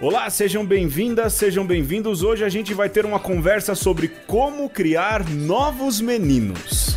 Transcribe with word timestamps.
Olá, 0.00 0.30
sejam 0.30 0.64
bem-vindas, 0.64 1.32
sejam 1.32 1.66
bem-vindos. 1.66 2.22
Hoje 2.22 2.44
a 2.44 2.48
gente 2.48 2.72
vai 2.72 2.88
ter 2.88 3.04
uma 3.04 3.18
conversa 3.18 3.74
sobre 3.74 4.08
como 4.08 4.68
criar 4.68 5.28
novos 5.28 6.00
meninos. 6.00 6.96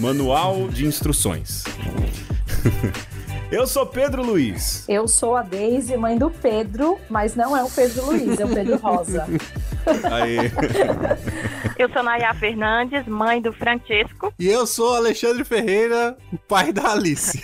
Manual 0.00 0.68
de 0.68 0.86
instruções. 0.86 1.64
Eu 3.50 3.66
sou 3.66 3.86
Pedro 3.86 4.22
Luiz. 4.22 4.84
Eu 4.88 5.08
sou 5.08 5.34
a 5.34 5.42
Deise, 5.42 5.96
mãe 5.96 6.18
do 6.18 6.30
Pedro, 6.30 6.98
mas 7.08 7.34
não 7.34 7.56
é 7.56 7.62
o 7.64 7.70
Pedro 7.70 8.06
Luiz, 8.06 8.38
é 8.38 8.44
o 8.44 8.48
Pedro 8.48 8.76
Rosa. 8.76 9.26
Aê. 10.10 10.48
Eu 11.78 11.88
sou 11.92 12.02
Nayá 12.02 12.34
Fernandes, 12.34 13.06
mãe 13.06 13.40
do 13.40 13.52
Francesco. 13.52 14.34
E 14.36 14.48
eu 14.48 14.66
sou 14.66 14.96
Alexandre 14.96 15.44
Ferreira, 15.44 16.18
o 16.32 16.36
pai 16.36 16.72
da 16.72 16.90
Alice. 16.90 17.40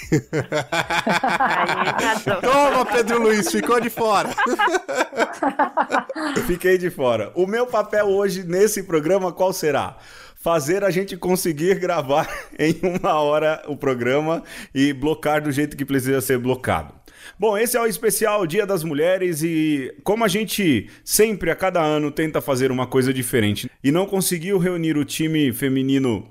Aí, 1.39 2.41
Toma, 2.41 2.85
Pedro 2.85 3.23
Luiz, 3.23 3.49
ficou 3.49 3.81
de 3.81 3.89
fora. 3.89 4.31
Fiquei 6.49 6.77
de 6.77 6.91
fora. 6.91 7.31
O 7.37 7.47
meu 7.47 7.65
papel 7.65 8.07
hoje 8.07 8.43
nesse 8.43 8.83
programa 8.83 9.33
qual 9.33 9.53
será? 9.53 9.99
Fazer 10.35 10.83
a 10.83 10.91
gente 10.91 11.17
conseguir 11.17 11.79
gravar 11.79 12.29
em 12.59 12.77
uma 12.83 13.15
hora 13.15 13.63
o 13.69 13.77
programa 13.77 14.43
e 14.75 14.93
blocar 14.93 15.41
do 15.41 15.53
jeito 15.53 15.77
que 15.77 15.85
precisa 15.85 16.21
ser 16.21 16.39
blocado. 16.39 16.93
Bom, 17.39 17.57
esse 17.57 17.77
é 17.77 17.81
o 17.81 17.87
especial 17.87 18.47
Dia 18.47 18.67
das 18.67 18.85
Mulheres 18.85 19.43
e 19.43 19.95
como 20.03 20.25
a 20.25 20.29
gente 20.29 20.89
sempre 21.05 21.51
a 21.51 21.57
cada 21.57 21.83
ano 21.83 22.11
tenta 22.11 22.41
fazer 22.41 22.71
uma 22.71 22.87
coisa 22.87 23.13
diferente 23.13 23.71
e 23.83 23.91
não 23.91 24.07
conseguiu 24.07 24.59
reunir 24.59 24.97
o 24.97 25.05
time 25.05 25.53
feminino 25.53 26.29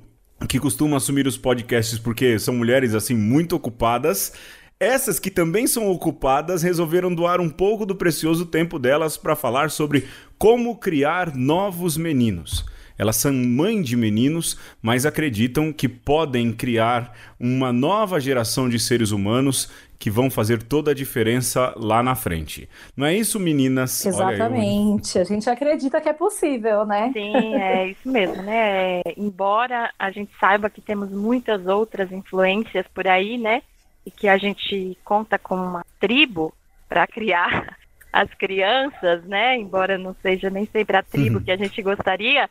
que 0.47 0.59
costuma 0.59 0.97
assumir 0.97 1.27
os 1.27 1.38
podcasts 1.38 1.97
porque 1.97 2.38
são 2.38 2.53
mulheres 2.53 2.93
assim 2.93 3.16
muito 3.16 3.55
ocupadas, 3.55 4.33
essas 4.79 5.19
que 5.19 5.31
também 5.31 5.66
são 5.66 5.89
ocupadas 5.89 6.61
resolveram 6.61 7.14
doar 7.14 7.39
um 7.39 7.49
pouco 7.49 7.86
do 7.86 7.95
precioso 7.95 8.45
tempo 8.45 8.77
delas 8.77 9.16
para 9.16 9.36
falar 9.36 9.71
sobre 9.71 10.05
como 10.38 10.75
criar 10.75 11.36
novos 11.36 11.95
meninos. 11.95 12.66
Elas 12.97 13.16
são 13.16 13.33
mãe 13.33 13.81
de 13.81 13.95
meninos, 13.95 14.58
mas 14.81 15.05
acreditam 15.05 15.73
que 15.73 15.88
podem 15.88 16.52
criar 16.52 17.17
uma 17.39 17.73
nova 17.73 18.19
geração 18.19 18.69
de 18.69 18.80
seres 18.80 19.11
humanos 19.11 19.69
que 20.03 20.09
vão 20.09 20.29
fazer 20.29 20.61
toda 20.61 20.91
a 20.91 20.93
diferença 20.93 21.73
lá 21.77 22.03
na 22.03 22.13
frente. 22.13 22.67
Não 22.93 23.07
é 23.07 23.13
isso, 23.15 23.39
meninas? 23.39 24.05
Olha 24.05 24.27
aí, 24.27 24.33
Exatamente. 24.35 25.17
A 25.17 25.23
gente 25.23 25.49
acredita 25.49 26.01
que 26.01 26.09
é 26.09 26.13
possível, 26.13 26.85
né? 26.85 27.09
Sim, 27.13 27.55
é 27.55 27.87
isso 27.95 28.11
mesmo, 28.11 28.43
né? 28.43 28.99
Embora 29.15 29.93
a 29.97 30.11
gente 30.11 30.29
saiba 30.37 30.69
que 30.69 30.81
temos 30.81 31.09
muitas 31.09 31.65
outras 31.67 32.11
influências 32.11 32.85
por 32.93 33.07
aí, 33.07 33.37
né? 33.37 33.61
E 34.05 34.11
que 34.11 34.27
a 34.27 34.37
gente 34.37 34.97
conta 35.05 35.39
com 35.39 35.55
uma 35.55 35.85
tribo 36.01 36.53
para 36.89 37.07
criar 37.07 37.77
as 38.11 38.29
crianças, 38.33 39.23
né? 39.23 39.55
Embora 39.55 39.97
não 39.97 40.13
seja 40.21 40.49
nem 40.49 40.65
sempre 40.65 40.97
a 40.97 41.01
tribo 41.01 41.37
Uhum. 41.37 41.43
que 41.45 41.51
a 41.51 41.55
gente 41.55 41.81
gostaria, 41.81 42.49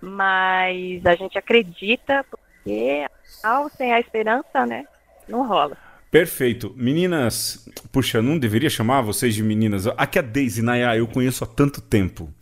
mas 0.00 1.04
a 1.04 1.14
gente 1.14 1.36
acredita 1.36 2.24
porque 2.30 3.04
ao 3.42 3.68
sem 3.68 3.92
a 3.92 4.00
esperança, 4.00 4.64
né? 4.64 4.86
Não 5.28 5.46
rola. 5.46 5.76
Perfeito. 6.14 6.72
Meninas, 6.76 7.68
puxa, 7.90 8.22
não 8.22 8.38
deveria 8.38 8.70
chamar 8.70 9.00
vocês 9.00 9.34
de 9.34 9.42
meninas. 9.42 9.84
Aqui 9.96 10.16
é 10.16 10.22
a 10.22 10.24
Daisy 10.24 10.62
Nayá, 10.62 10.96
eu 10.96 11.08
conheço 11.08 11.42
há 11.42 11.46
tanto 11.46 11.80
tempo. 11.80 12.32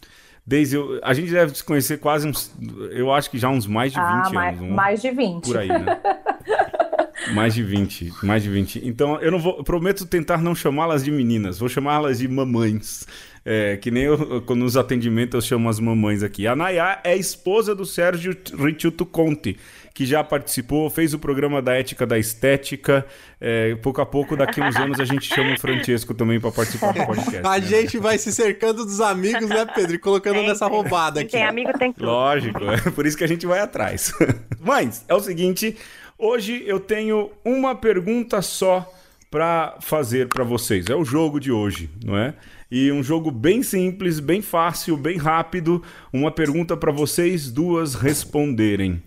Daisy, 0.46 0.76
eu- 0.76 1.00
a 1.02 1.14
gente 1.14 1.32
deve 1.32 1.56
se 1.56 1.64
conhecer 1.64 1.96
quase 1.98 2.28
uns. 2.28 2.54
Eu 2.90 3.10
acho 3.10 3.30
que 3.30 3.38
já 3.38 3.48
uns 3.48 3.66
mais 3.66 3.90
de 3.90 3.98
20 3.98 4.06
ah, 4.26 4.30
mais, 4.30 4.58
anos. 4.58 4.70
um- 4.70 4.74
mais 4.74 5.00
de 5.00 5.10
20. 5.10 5.44
Por 5.44 5.56
aí, 5.56 5.68
né? 5.68 5.98
mais 7.30 7.54
de 7.54 7.62
20, 7.62 8.12
mais 8.22 8.42
de 8.42 8.50
20. 8.50 8.82
Então, 8.84 9.20
eu 9.20 9.30
não 9.30 9.38
vou, 9.38 9.58
eu 9.58 9.64
prometo 9.64 10.06
tentar 10.06 10.42
não 10.42 10.54
chamá-las 10.54 11.04
de 11.04 11.10
meninas, 11.10 11.58
vou 11.58 11.68
chamá-las 11.68 12.18
de 12.18 12.28
mamães. 12.28 13.06
É, 13.44 13.76
que 13.76 13.90
nem 13.90 14.04
eu, 14.04 14.40
quando 14.42 14.60
nos 14.60 14.76
atendimentos 14.76 15.34
eu 15.34 15.40
chamo 15.40 15.68
as 15.68 15.80
mamães 15.80 16.22
aqui. 16.22 16.46
A 16.46 16.54
Nayá 16.54 17.00
é 17.02 17.16
esposa 17.16 17.74
do 17.74 17.84
Sérgio 17.84 18.36
Ricciuto 18.56 19.04
Conte, 19.04 19.58
que 19.92 20.06
já 20.06 20.22
participou, 20.22 20.88
fez 20.88 21.12
o 21.12 21.18
programa 21.18 21.60
da 21.60 21.74
ética 21.74 22.06
da 22.06 22.16
estética. 22.16 23.04
É, 23.40 23.74
pouco 23.82 24.00
a 24.00 24.06
pouco, 24.06 24.36
daqui 24.36 24.60
uns 24.60 24.76
anos, 24.76 25.00
a 25.00 25.04
gente 25.04 25.26
chama 25.26 25.54
o 25.54 25.58
Francesco 25.58 26.14
também 26.14 26.38
para 26.38 26.52
participar 26.52 26.92
do 26.92 27.04
podcast. 27.04 27.44
A 27.44 27.58
né? 27.58 27.66
gente 27.66 27.98
vai 27.98 28.16
se 28.16 28.32
cercando 28.32 28.84
dos 28.84 29.00
amigos, 29.00 29.48
né, 29.48 29.66
Pedro? 29.74 29.96
E 29.96 29.98
colocando 29.98 30.36
Tem, 30.36 30.46
nessa 30.46 30.68
roubada 30.68 31.18
Quem 31.18 31.22
aqui. 31.24 31.32
tem 31.32 31.44
amigo 31.44 31.76
tem 31.76 31.92
tudo. 31.92 32.06
Lógico, 32.06 32.62
é 32.64 32.90
por 32.92 33.04
isso 33.04 33.18
que 33.18 33.24
a 33.24 33.28
gente 33.28 33.44
vai 33.44 33.58
atrás. 33.58 34.12
Mas 34.60 35.04
é 35.08 35.14
o 35.14 35.20
seguinte, 35.20 35.76
hoje 36.22 36.62
eu 36.64 36.78
tenho 36.78 37.32
uma 37.44 37.74
pergunta 37.74 38.40
só 38.40 38.88
para 39.28 39.76
fazer 39.80 40.28
para 40.28 40.44
vocês. 40.44 40.86
É 40.86 40.94
o 40.94 41.04
jogo 41.04 41.40
de 41.40 41.50
hoje, 41.50 41.90
não 42.04 42.16
é? 42.16 42.34
E 42.70 42.92
um 42.92 43.02
jogo 43.02 43.30
bem 43.30 43.62
simples, 43.62 44.20
bem 44.20 44.40
fácil, 44.40 44.96
bem 44.96 45.18
rápido. 45.18 45.82
Uma 46.12 46.30
pergunta 46.30 46.76
para 46.76 46.92
vocês 46.92 47.50
duas 47.50 47.94
responderem. 47.94 49.02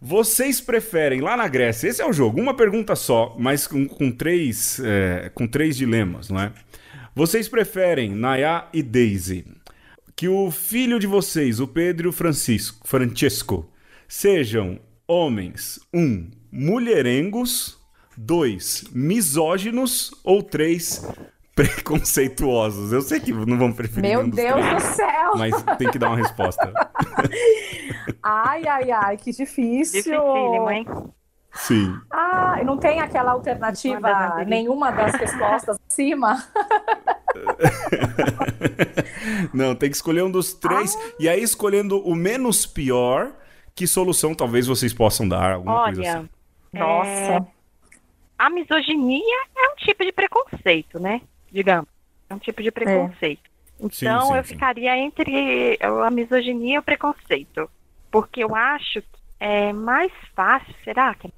Vocês 0.00 0.60
preferem 0.60 1.20
lá 1.20 1.36
na 1.36 1.48
Grécia? 1.48 1.88
Esse 1.88 2.00
é 2.02 2.06
o 2.06 2.12
jogo, 2.12 2.40
uma 2.40 2.54
pergunta 2.54 2.94
só, 2.94 3.34
mas 3.38 3.66
com, 3.66 3.88
com 3.88 4.10
três, 4.10 4.78
é, 4.84 5.30
com 5.34 5.46
três 5.46 5.76
dilemas, 5.76 6.28
não 6.28 6.40
é? 6.40 6.52
Vocês 7.14 7.48
preferem 7.48 8.14
Nayá 8.14 8.68
e 8.72 8.82
Daisy 8.82 9.46
que 10.16 10.28
o 10.28 10.50
filho 10.50 10.98
de 11.00 11.06
vocês, 11.06 11.58
o 11.58 11.66
Pedro 11.66 12.06
e 12.06 12.10
o 12.10 12.12
Francisco, 12.12 12.86
Francesco, 12.86 13.68
sejam 14.06 14.78
homens, 15.06 15.78
um, 15.92 16.30
mulherengos, 16.50 17.78
dois, 18.16 18.84
misóginos 18.92 20.10
ou 20.24 20.42
três, 20.42 21.06
preconceituosos. 21.54 22.92
Eu 22.92 23.02
sei 23.02 23.20
que 23.20 23.32
não 23.32 23.58
vão 23.58 23.72
preferir 23.72 24.10
Meu 24.10 24.20
nenhum 24.20 24.30
dos 24.30 24.36
Deus 24.36 24.54
três, 24.54 24.82
do 24.82 24.96
céu! 24.96 25.32
mas 25.36 25.62
tem 25.78 25.90
que 25.90 25.98
dar 25.98 26.08
uma 26.08 26.16
resposta. 26.16 26.72
Ai, 28.26 28.66
ai, 28.66 28.90
ai, 28.90 29.16
que 29.18 29.32
difícil. 29.32 30.02
Dificílimo, 30.02 30.70
hein? 30.70 30.86
Sim. 31.52 31.94
Ah, 32.10 32.56
e 32.58 32.64
não 32.64 32.78
tem 32.78 33.00
aquela 33.00 33.32
alternativa, 33.32 34.42
nenhuma 34.46 34.90
das 34.90 35.14
respostas 35.14 35.76
acima? 35.88 36.42
Não, 39.52 39.74
tem 39.74 39.90
que 39.90 39.96
escolher 39.96 40.22
um 40.22 40.30
dos 40.30 40.54
três. 40.54 40.96
E 41.18 41.28
aí, 41.28 41.42
escolhendo 41.42 41.98
o 41.98 42.14
menos 42.14 42.66
pior, 42.66 43.32
que 43.74 43.86
solução 43.86 44.34
talvez 44.34 44.66
vocês 44.66 44.92
possam 44.94 45.28
dar? 45.28 45.52
Alguma 45.54 45.84
coisa 45.84 46.00
Olha, 46.00 46.18
assim. 46.18 46.28
Nossa. 46.72 47.46
a 48.38 48.50
misoginia 48.50 49.46
é 49.56 49.68
um 49.72 49.76
tipo 49.76 50.04
de 50.04 50.12
preconceito, 50.12 50.98
né? 50.98 51.20
Digamos. 51.50 51.88
É 52.28 52.34
um 52.34 52.38
tipo 52.38 52.62
de 52.62 52.70
preconceito. 52.70 53.42
Sim, 53.90 54.06
Então 54.06 54.28
sim, 54.28 54.36
eu 54.36 54.44
sim. 54.44 54.54
ficaria 54.54 54.96
entre 54.96 55.78
a 55.80 56.10
misoginia 56.10 56.76
e 56.76 56.78
o 56.78 56.82
preconceito. 56.82 57.68
Porque 58.10 58.42
eu 58.44 58.54
acho 58.54 59.02
que 59.02 59.08
é 59.40 59.72
mais 59.72 60.12
fácil, 60.34 60.74
será 60.84 61.14
que 61.14 61.26
é 61.26 61.30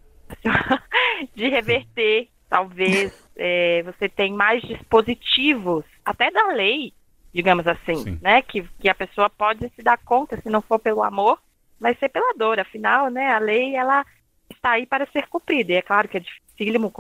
mais 0.49 0.59
fácil 0.69 0.87
de 1.35 1.49
reverter? 1.49 2.29
Talvez 2.49 3.13
é, 3.37 3.83
você 3.83 4.09
tem 4.09 4.33
mais 4.33 4.63
dispositivos, 4.63 5.85
até 6.05 6.31
da 6.31 6.49
lei, 6.49 6.93
digamos 7.33 7.67
assim, 7.67 7.97
Sim. 7.97 8.19
né? 8.23 8.43
Que, 8.43 8.63
que 8.79 8.89
a 8.89 8.95
pessoa 8.95 9.29
pode 9.29 9.71
se 9.75 9.83
dar 9.83 9.99
conta, 9.99 10.41
se 10.41 10.49
não 10.49 10.63
for 10.63 10.79
pelo 10.79 11.03
amor, 11.03 11.39
vai 11.81 11.95
ser 11.95 12.09
pela 12.09 12.35
dor. 12.35 12.59
Afinal, 12.59 13.11
né, 13.11 13.33
a 13.33 13.39
lei 13.39 13.75
ela 13.75 14.05
está 14.51 14.73
aí 14.73 14.87
para 14.87 15.07
ser 15.07 15.29
cumprida. 15.29 15.73
E 15.73 15.77
é 15.77 15.83
claro 15.83 16.09
que 16.09 16.17
é 16.17 16.21
dificílimo 16.21 16.93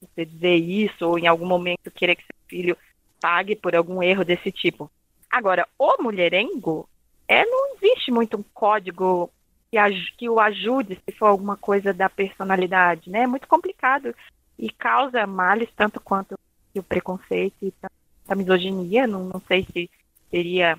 você 0.00 0.24
dizer 0.24 0.54
isso, 0.56 1.06
ou 1.06 1.18
em 1.18 1.26
algum 1.26 1.46
momento 1.46 1.90
querer 1.90 2.16
que 2.16 2.22
seu 2.22 2.36
filho 2.48 2.76
pague 3.20 3.56
por 3.56 3.74
algum 3.74 4.02
erro 4.02 4.24
desse 4.24 4.52
tipo. 4.52 4.90
Agora, 5.30 5.66
o 5.78 6.02
mulherengo, 6.02 6.88
é, 7.26 7.44
não 7.44 7.74
existe 7.74 8.10
muito 8.10 8.36
um 8.36 8.44
código 8.54 9.30
que, 9.70 9.78
que 10.16 10.28
o 10.28 10.38
ajude 10.38 11.00
se 11.04 11.16
for 11.16 11.26
alguma 11.26 11.56
coisa 11.56 11.92
da 11.92 12.08
personalidade, 12.08 13.10
né? 13.10 13.22
É 13.22 13.26
muito 13.26 13.48
complicado 13.48 14.14
e 14.58 14.70
causa 14.70 15.26
males 15.26 15.68
tanto 15.76 16.00
quanto 16.00 16.38
o 16.74 16.82
preconceito 16.82 17.56
e 17.62 17.72
a 18.28 18.34
misoginia. 18.34 19.06
Não, 19.06 19.24
não 19.24 19.40
sei 19.40 19.66
se 19.72 19.90
seria 20.30 20.78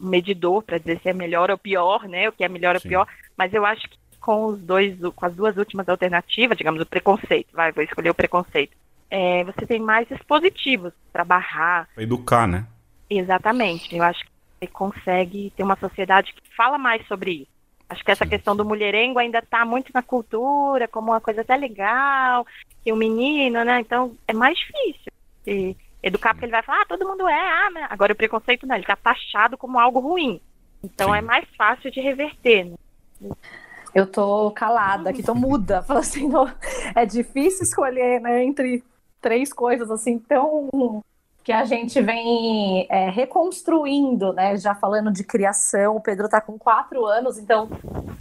medidor 0.00 0.62
para 0.62 0.78
dizer 0.78 1.00
se 1.00 1.08
é 1.08 1.12
melhor 1.12 1.50
ou 1.50 1.58
pior, 1.58 2.04
né? 2.08 2.28
O 2.28 2.32
que 2.32 2.44
é 2.44 2.48
melhor 2.48 2.74
ou 2.74 2.80
Sim. 2.80 2.88
pior, 2.90 3.06
mas 3.36 3.52
eu 3.54 3.64
acho 3.64 3.88
que 3.88 3.96
com 4.20 4.46
os 4.46 4.58
dois, 4.60 4.98
com 5.14 5.24
as 5.26 5.34
duas 5.34 5.56
últimas 5.56 5.88
alternativas, 5.88 6.58
digamos, 6.58 6.80
o 6.80 6.86
preconceito, 6.86 7.48
vai, 7.52 7.70
vou 7.72 7.84
escolher 7.84 8.10
o 8.10 8.14
preconceito. 8.14 8.76
é, 9.08 9.44
você 9.44 9.64
tem 9.66 9.78
mais 9.80 10.08
dispositivos 10.08 10.92
para 11.12 11.24
barrar, 11.24 11.88
Pra 11.94 12.02
educar, 12.02 12.46
né? 12.48 12.66
Exatamente. 13.08 13.94
Eu 13.94 14.02
acho 14.02 14.24
que 14.24 14.30
você 14.58 14.66
consegue 14.66 15.52
ter 15.56 15.62
uma 15.62 15.76
sociedade 15.76 16.32
que 16.34 16.56
fala 16.56 16.76
mais 16.76 17.06
sobre 17.06 17.30
isso. 17.32 17.50
Acho 17.88 18.04
que 18.04 18.10
essa 18.10 18.24
Sim. 18.24 18.30
questão 18.30 18.56
do 18.56 18.64
mulherengo 18.64 19.20
ainda 19.20 19.38
está 19.38 19.64
muito 19.64 19.92
na 19.94 20.02
cultura, 20.02 20.88
como 20.88 21.12
uma 21.12 21.20
coisa 21.20 21.42
até 21.42 21.54
legal, 21.56 22.44
que 22.82 22.92
o 22.92 22.96
menino, 22.96 23.62
né? 23.64 23.78
Então 23.80 24.16
é 24.26 24.32
mais 24.32 24.58
difícil 24.58 25.12
de 25.46 25.76
educar, 26.02 26.34
porque 26.34 26.44
ele 26.44 26.52
vai 26.52 26.62
falar, 26.62 26.82
ah, 26.82 26.86
todo 26.86 27.06
mundo 27.06 27.28
é, 27.28 27.66
ah, 27.66 27.70
mas... 27.72 27.86
agora 27.90 28.12
o 28.12 28.16
preconceito 28.16 28.66
não, 28.66 28.74
ele 28.74 28.84
está 28.84 28.96
taxado 28.96 29.56
como 29.56 29.78
algo 29.78 30.00
ruim. 30.00 30.40
Então 30.82 31.10
Sim. 31.10 31.18
é 31.18 31.20
mais 31.20 31.48
fácil 31.56 31.90
de 31.90 32.00
reverter, 32.00 32.64
né? 32.66 32.76
Eu 33.94 34.06
tô 34.06 34.50
calada 34.50 35.10
aqui, 35.10 35.22
tô 35.22 35.34
muda. 35.34 35.82
Fala 35.88 36.00
assim, 36.00 36.28
não, 36.28 36.50
é 36.94 37.06
difícil 37.06 37.62
escolher 37.62 38.20
né, 38.20 38.44
entre 38.44 38.84
três 39.20 39.52
coisas 39.52 39.90
assim 39.90 40.18
tão 40.18 41.02
que 41.42 41.52
a 41.52 41.64
gente 41.64 42.02
vem 42.02 42.86
é, 42.90 43.08
reconstruindo, 43.08 44.32
né? 44.32 44.56
Já 44.56 44.74
falando 44.74 45.12
de 45.12 45.22
criação, 45.22 45.94
o 45.94 46.00
Pedro 46.00 46.28
tá 46.28 46.40
com 46.40 46.58
quatro 46.58 47.06
anos, 47.06 47.38
então 47.38 47.68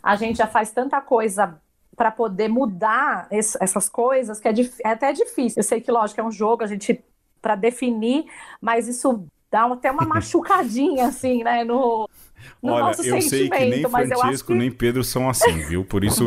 a 0.01 0.16
gente 0.16 0.38
já 0.38 0.45
faz 0.45 0.71
tanta 0.71 1.01
coisa 1.01 1.60
para 1.95 2.12
poder 2.12 2.48
mudar 2.50 3.28
esse, 3.31 3.57
essas 3.60 3.89
coisas 3.89 4.39
que 4.39 4.48
é, 4.48 4.54
é, 4.83 4.89
até 4.89 5.12
difícil. 5.12 5.60
Eu 5.60 5.63
sei 5.63 5.81
que, 5.81 5.92
lógico, 5.92 6.21
é 6.21 6.24
um 6.24 6.31
jogo, 6.31 6.63
a 6.63 6.68
gente 6.68 7.04
para 7.45 7.56
definir, 7.56 8.25
mas 8.59 8.88
isso 8.88 9.27
dá 9.51 9.65
até 9.65 9.92
uma 9.92 10.03
machucadinha, 10.09 11.06
assim, 11.06 11.44
né? 11.44 11.63
No, 11.63 12.09
no 12.62 12.74
Olha, 12.74 12.86
nosso 12.86 13.06
eu 13.06 13.21
sei 13.21 13.47
que 13.47 13.65
nem 13.65 13.88
Francisco 13.88 14.47
que... 14.47 14.57
nem 14.57 14.71
Pedro 14.71 15.03
são 15.03 15.30
assim, 15.30 15.59
viu? 15.68 15.86
Por 15.86 16.03
isso 16.03 16.25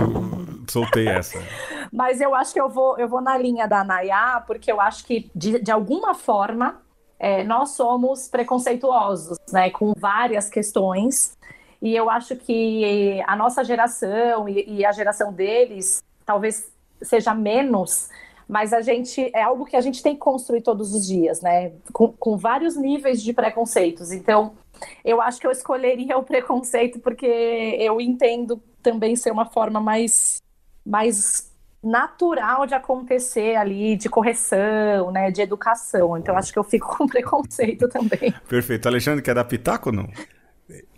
soltei 0.69 1.09
essa. 1.09 1.43
Mas 1.93 2.21
eu 2.21 2.37
acho 2.37 2.53
que 2.53 2.61
eu 2.61 2.69
vou, 2.69 2.97
eu 2.99 3.09
vou 3.09 3.21
na 3.21 3.37
linha 3.37 3.67
da 3.67 3.83
Nayá, 3.83 4.45
porque 4.47 4.71
eu 4.71 4.81
acho 4.81 5.05
que, 5.05 5.29
de, 5.35 5.59
de 5.59 5.73
alguma 5.73 6.15
forma, 6.15 6.81
é, 7.19 7.43
nós 7.43 7.71
somos 7.71 8.29
preconceituosos, 8.29 9.39
né, 9.51 9.71
com 9.71 9.93
várias 9.97 10.49
questões, 10.49 11.37
e 11.83 11.97
eu 11.97 12.09
acho 12.11 12.37
que 12.37 13.21
a 13.27 13.35
nossa 13.35 13.65
geração 13.65 14.49
e, 14.49 14.65
e 14.69 14.85
a 14.85 14.93
geração 14.93 15.33
deles 15.33 16.03
talvez 16.27 16.71
seja 17.01 17.35
menos, 17.35 18.11
mas 18.49 18.73
a 18.73 18.81
gente 18.81 19.31
é 19.35 19.43
algo 19.43 19.67
que 19.67 19.77
a 19.77 19.81
gente 19.81 20.03
tem 20.03 20.15
que 20.15 20.21
construir 20.21 20.63
todos 20.63 20.95
os 20.95 21.07
dias, 21.07 21.43
né, 21.43 21.73
com, 21.93 22.09
com 22.13 22.37
vários 22.37 22.77
níveis 22.77 23.23
de 23.23 23.33
preconceitos. 23.33 24.11
Então, 24.11 24.55
eu 25.05 25.21
acho 25.21 25.39
que 25.39 25.47
eu 25.47 25.51
escolheria 25.51 26.17
o 26.17 26.23
preconceito 26.23 26.99
porque 26.99 27.27
eu 27.27 28.01
entendo 28.01 28.63
também 28.83 29.15
ser 29.17 29.31
uma 29.31 29.45
forma 29.47 29.81
mais 29.81 30.39
mais 30.87 31.53
natural 31.83 32.67
de 32.67 32.75
acontecer 32.75 33.55
ali, 33.57 33.97
de 33.97 34.09
correção, 34.09 35.13
né, 35.13 35.31
de 35.31 35.43
educação. 35.43 36.17
Então 36.17 36.37
acho 36.37 36.53
que 36.53 36.59
eu 36.59 36.65
fico 36.65 36.89
com 36.97 37.07
preconceito 37.07 37.89
também. 37.89 38.35
Perfeito. 38.49 38.87
Alexandre, 38.89 39.23
quer 39.23 39.35
dar 39.35 39.45
pitaco 39.45 39.91
ou 39.91 39.95
não? 39.95 40.09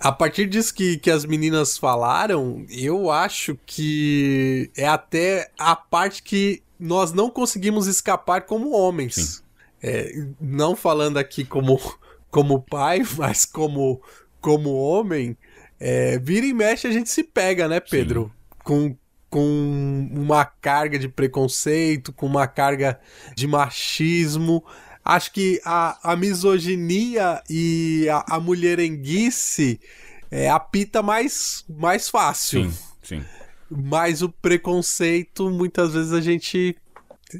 A 0.00 0.10
partir 0.10 0.46
disso 0.46 0.74
que, 0.74 0.96
que 0.98 1.10
as 1.10 1.24
meninas 1.24 1.78
falaram, 1.78 2.64
eu 2.70 3.10
acho 3.10 3.56
que 3.66 4.70
é 4.76 4.88
até 4.88 5.50
a 5.58 5.76
parte 5.76 6.22
que 6.22 6.62
nós 6.80 7.12
não 7.12 7.30
conseguimos 7.30 7.86
escapar 7.86 8.42
como 8.42 8.72
homens. 8.72 9.44
É, 9.82 10.12
não 10.40 10.74
falando 10.74 11.18
aqui 11.18 11.44
como, 11.44 11.78
como 12.30 12.62
pai, 12.62 13.02
mas 13.16 13.44
como, 13.44 14.02
como 14.40 14.74
homem, 14.74 15.36
é, 15.78 16.18
vira 16.18 16.46
e 16.46 16.52
mexe 16.52 16.86
a 16.86 16.92
gente 16.92 17.10
se 17.10 17.22
pega, 17.22 17.68
né, 17.68 17.80
Pedro? 17.80 18.24
Sim. 18.24 18.54
Com, 18.64 18.96
com 19.28 20.08
uma 20.12 20.44
carga 20.44 20.98
de 20.98 21.08
preconceito, 21.08 22.12
com 22.12 22.26
uma 22.26 22.46
carga 22.46 22.98
de 23.34 23.46
machismo. 23.46 24.64
Acho 25.04 25.32
que 25.32 25.60
a, 25.64 26.12
a 26.12 26.16
misoginia 26.16 27.42
e 27.48 28.06
a, 28.10 28.36
a 28.36 28.40
mulherenguice 28.40 29.80
é 30.30 30.48
a 30.48 30.60
pita 30.60 31.02
mais, 31.02 31.64
mais 31.68 32.08
fácil. 32.08 32.70
Sim, 32.70 32.78
sim. 33.02 33.24
Mas 33.70 34.22
o 34.22 34.28
preconceito, 34.28 35.50
muitas 35.50 35.94
vezes 35.94 36.12
a 36.12 36.20
gente 36.20 36.76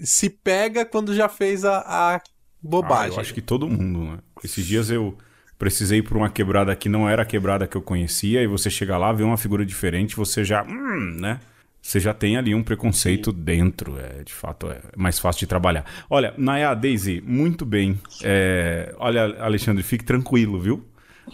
se 0.04 0.30
pega 0.30 0.84
quando 0.84 1.14
já 1.14 1.28
fez 1.28 1.64
a, 1.64 1.78
a 1.78 2.20
bobagem. 2.62 3.12
Ah, 3.12 3.16
eu 3.16 3.20
acho 3.20 3.34
que 3.34 3.42
todo 3.42 3.68
mundo, 3.68 4.04
né? 4.04 4.18
Esses 4.44 4.64
dias 4.64 4.90
eu 4.90 5.16
precisei 5.58 6.00
por 6.00 6.16
uma 6.16 6.30
quebrada 6.30 6.74
que 6.76 6.88
não 6.88 7.08
era 7.08 7.22
a 7.22 7.26
quebrada 7.26 7.66
que 7.66 7.76
eu 7.76 7.82
conhecia, 7.82 8.42
e 8.42 8.46
você 8.46 8.70
chega 8.70 8.96
lá, 8.96 9.12
vê 9.12 9.22
uma 9.22 9.36
figura 9.36 9.66
diferente, 9.66 10.16
você 10.16 10.44
já, 10.44 10.62
hum, 10.62 11.16
né? 11.18 11.40
você 11.82 11.98
já 11.98 12.12
tem 12.12 12.36
ali 12.36 12.54
um 12.54 12.62
preconceito 12.62 13.30
Sim. 13.30 13.36
dentro. 13.38 13.98
É, 13.98 14.22
de 14.22 14.32
fato, 14.32 14.70
é 14.70 14.80
mais 14.96 15.18
fácil 15.18 15.40
de 15.40 15.46
trabalhar. 15.46 15.84
Olha, 16.08 16.34
Naya, 16.36 16.74
Daisy, 16.74 17.22
muito 17.26 17.64
bem. 17.64 17.98
É, 18.22 18.94
olha, 18.98 19.36
Alexandre, 19.42 19.82
fique 19.82 20.04
tranquilo, 20.04 20.60
viu? 20.60 20.84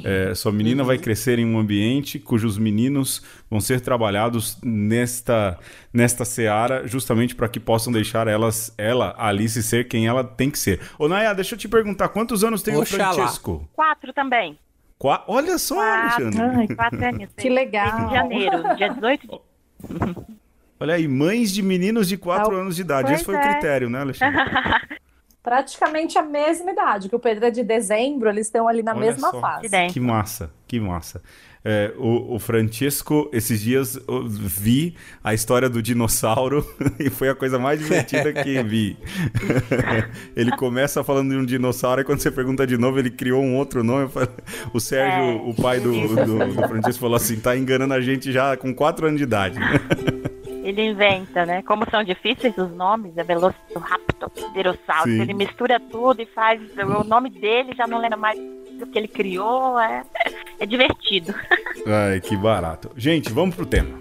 É, 0.05 0.35
sua 0.35 0.53
menina 0.53 0.85
vai 0.85 0.99
crescer 0.99 1.39
em 1.39 1.47
um 1.47 1.59
ambiente 1.59 2.19
cujos 2.19 2.59
meninos 2.59 3.23
vão 3.51 3.61
ser 3.61 3.81
trabalhados 3.81 4.59
nesta, 4.63 5.59
nesta 5.93 6.25
seara, 6.25 6.87
justamente 6.87 7.35
para 7.35 7.49
que 7.49 7.59
possam 7.59 7.93
deixar 7.93 8.29
elas, 8.29 8.75
ela, 8.77 9.15
Alice, 9.19 9.63
ser 9.63 9.89
quem 9.89 10.07
ela 10.07 10.25
tem 10.25 10.51
que 10.51 10.59
ser. 10.59 10.81
Ô, 10.99 11.09
Naya, 11.09 11.33
deixa 11.33 11.55
eu 11.55 11.59
te 11.59 11.69
perguntar, 11.69 12.09
quantos 12.09 12.45
anos 12.45 12.63
tem 12.63 12.77
Oxalá. 12.77 13.11
o 13.11 13.15
Francesco? 13.15 13.69
Quatro 13.73 14.13
também. 14.13 14.59
Qua... 14.99 15.25
Olha 15.27 15.59
só, 15.59 15.75
quatro. 15.75 16.27
Alexandre. 16.27 16.43
Ai, 16.43 16.69
quatro 16.69 17.05
anos. 17.05 17.29
Que 17.37 17.49
legal. 17.49 18.07
de 18.07 18.15
janeiro, 18.15 18.77
dia 18.77 18.89
18 18.89 19.27
de 19.27 19.41
Olha 20.79 20.95
aí, 20.95 21.09
mães 21.09 21.53
de 21.53 21.63
meninos 21.63 22.07
de 22.07 22.19
4 22.19 22.55
ah, 22.55 22.61
anos 22.61 22.77
de 22.77 22.83
idade. 22.83 23.13
Esse 23.13 23.25
foi 23.25 23.35
é. 23.35 23.39
o 23.39 23.43
critério, 23.43 23.89
né, 23.89 24.01
Alexandre? 24.01 24.39
Praticamente 25.47 26.19
a 26.19 26.23
mesma 26.23 26.73
idade, 26.73 27.09
que 27.09 27.15
o 27.15 27.21
Pedro 27.21 27.47
é 27.47 27.53
de 27.53 27.63
dezembro, 27.63 28.29
eles 28.29 28.49
estão 28.49 28.67
ali 28.67 28.83
na 28.83 28.91
Olha 28.91 29.01
mesma 29.01 29.31
só. 29.31 29.41
fase. 29.41 29.69
Que 29.93 30.01
massa, 30.01 30.51
que 30.67 30.81
massa. 30.81 31.23
É, 31.65 31.93
o, 31.97 32.35
o, 32.35 32.39
Francesco, 32.41 33.31
esses 33.33 33.61
dias 33.61 33.97
vi 34.29 34.97
a 35.23 35.35
história 35.35 35.69
do 35.69 35.81
dinossauro 35.81 36.67
e 36.99 37.09
foi 37.11 37.29
a 37.29 37.35
coisa 37.37 37.61
mais 37.61 37.79
divertida 37.79 38.33
que 38.33 38.61
vi. 38.65 38.99
ele 40.35 40.51
começa 40.57 41.05
falando 41.05 41.31
de 41.31 41.37
um 41.37 41.45
dinossauro 41.45 42.01
e 42.01 42.05
quando 42.05 42.19
você 42.19 42.31
pergunta 42.33 42.67
de 42.67 42.77
novo, 42.77 42.99
ele 42.99 43.11
criou 43.11 43.41
um 43.41 43.55
outro 43.55 43.85
nome. 43.85 44.11
O 44.75 44.81
Sérgio, 44.81 45.23
é. 45.23 45.35
o 45.49 45.55
pai 45.55 45.79
do, 45.79 45.93
do, 45.93 46.55
do 46.55 46.69
Francesco, 46.69 47.01
falou 47.01 47.17
assim: 47.17 47.39
tá 47.39 47.57
enganando 47.57 47.95
a 47.95 48.01
gente 48.01 48.33
já 48.33 48.57
com 48.57 48.75
4 48.75 49.07
anos 49.07 49.19
de 49.19 49.23
idade. 49.23 49.59
ele 50.67 50.83
inventa, 50.83 51.47
né? 51.47 51.63
Como 51.63 51.89
são 51.89 52.03
difíceis 52.03 52.59
os 52.59 52.73
nomes, 52.73 53.17
é 53.17 53.23
Velociraptor, 53.23 54.29
Pterossauro, 54.31 55.11
ele 55.11 55.33
mistura 55.33 55.79
tudo 55.79 56.21
e 56.21 56.27
faz 56.27 56.61
o 56.77 57.05
nome 57.05 57.31
dele, 57.31 57.73
já 57.77 57.87
não 57.87 57.99
lembra 57.99 58.17
mais 58.17 58.37
do 58.77 58.87
que 58.89 58.99
ele 58.99 59.07
criou, 59.07 59.79
é, 59.79 60.03
é 60.59 60.67
divertido. 60.67 61.33
Ai, 61.87 62.21
que 62.21 62.37
barato. 62.37 62.91
Gente, 62.97 63.33
vamos 63.33 63.55
pro 63.55 63.65
tema. 63.65 63.97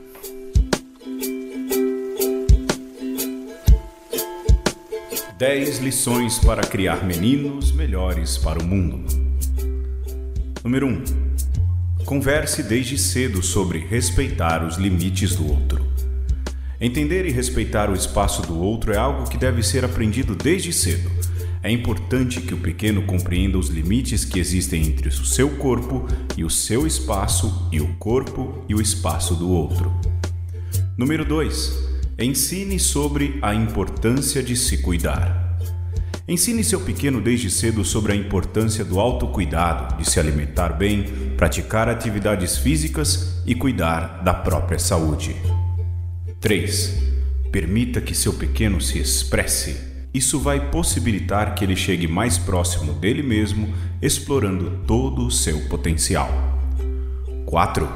Dez 5.38 5.78
lições 5.80 6.40
para 6.40 6.64
criar 6.64 7.04
meninos 7.04 7.72
melhores 7.72 8.40
para 8.40 8.58
o 8.58 8.64
mundo. 8.64 9.06
Número 10.64 10.88
1. 10.88 10.90
Um, 10.90 11.04
converse 12.06 12.64
desde 12.64 12.98
cedo 12.98 13.44
sobre 13.44 13.80
respeitar 13.80 14.66
os 14.66 14.78
limites 14.78 15.36
do 15.36 15.52
outro. 15.52 15.95
Entender 16.86 17.26
e 17.26 17.32
respeitar 17.32 17.90
o 17.90 17.96
espaço 17.96 18.44
do 18.44 18.60
outro 18.60 18.94
é 18.94 18.96
algo 18.96 19.28
que 19.28 19.40
deve 19.40 19.64
ser 19.64 19.84
aprendido 19.84 20.36
desde 20.36 20.72
cedo. 20.72 21.10
É 21.64 21.72
importante 21.72 22.40
que 22.40 22.54
o 22.54 22.60
pequeno 22.60 23.02
compreenda 23.08 23.58
os 23.58 23.70
limites 23.70 24.24
que 24.24 24.40
existem 24.40 24.84
entre 24.84 25.08
o 25.08 25.26
seu 25.26 25.50
corpo 25.58 26.08
e 26.38 26.44
o 26.44 26.50
seu 26.50 26.86
espaço 26.86 27.68
e 27.72 27.82
o 27.82 27.88
corpo 27.96 28.64
e 28.70 28.76
o 28.76 28.80
espaço 28.80 29.34
do 29.34 29.50
outro. 29.50 29.92
Número 30.96 31.26
2. 31.26 31.76
Ensine 32.20 32.80
sobre 32.80 33.40
a 33.42 33.56
importância 33.56 34.44
de 34.44 34.56
se 34.56 34.78
cuidar. 34.78 35.58
Ensine 36.28 36.64
seu 36.64 36.80
pequeno 36.82 37.20
desde 37.20 37.50
cedo 37.50 37.84
sobre 37.84 38.14
a 38.14 38.16
importância 38.16 38.86
do 38.86 39.00
autocuidado, 39.00 39.98
de 39.98 40.08
se 40.08 40.20
alimentar 40.20 40.74
bem, 40.78 41.04
praticar 41.36 41.90
atividades 41.90 42.60
físicas 42.60 43.42
e 43.44 43.56
cuidar 43.56 44.22
da 44.24 44.36
própria 44.36 44.78
saúde. 44.78 45.36
3. 46.46 46.94
Permita 47.52 48.00
que 48.00 48.14
seu 48.14 48.32
pequeno 48.32 48.80
se 48.80 49.00
expresse. 49.00 49.78
Isso 50.14 50.40
vai 50.40 50.70
possibilitar 50.70 51.56
que 51.56 51.66
ele 51.66 51.76
chegue 51.76 52.08
mais 52.08 52.38
próximo 52.38 52.94
dele 52.94 53.24
mesmo, 53.24 53.74
explorando 54.00 54.80
todo 54.86 55.26
o 55.26 55.32
seu 55.32 55.60
potencial. 55.62 56.30
4. 57.48 57.90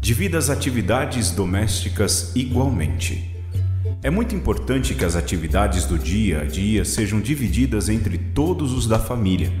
Divida 0.00 0.36
as 0.38 0.50
atividades 0.50 1.30
domésticas 1.30 2.32
igualmente. 2.34 3.32
É 4.02 4.10
muito 4.10 4.34
importante 4.34 4.92
que 4.92 5.04
as 5.04 5.14
atividades 5.14 5.84
do 5.84 5.96
dia 5.96 6.40
a 6.40 6.44
dia 6.44 6.84
sejam 6.84 7.20
divididas 7.20 7.88
entre 7.88 8.18
todos 8.18 8.72
os 8.72 8.88
da 8.88 8.98
família, 8.98 9.52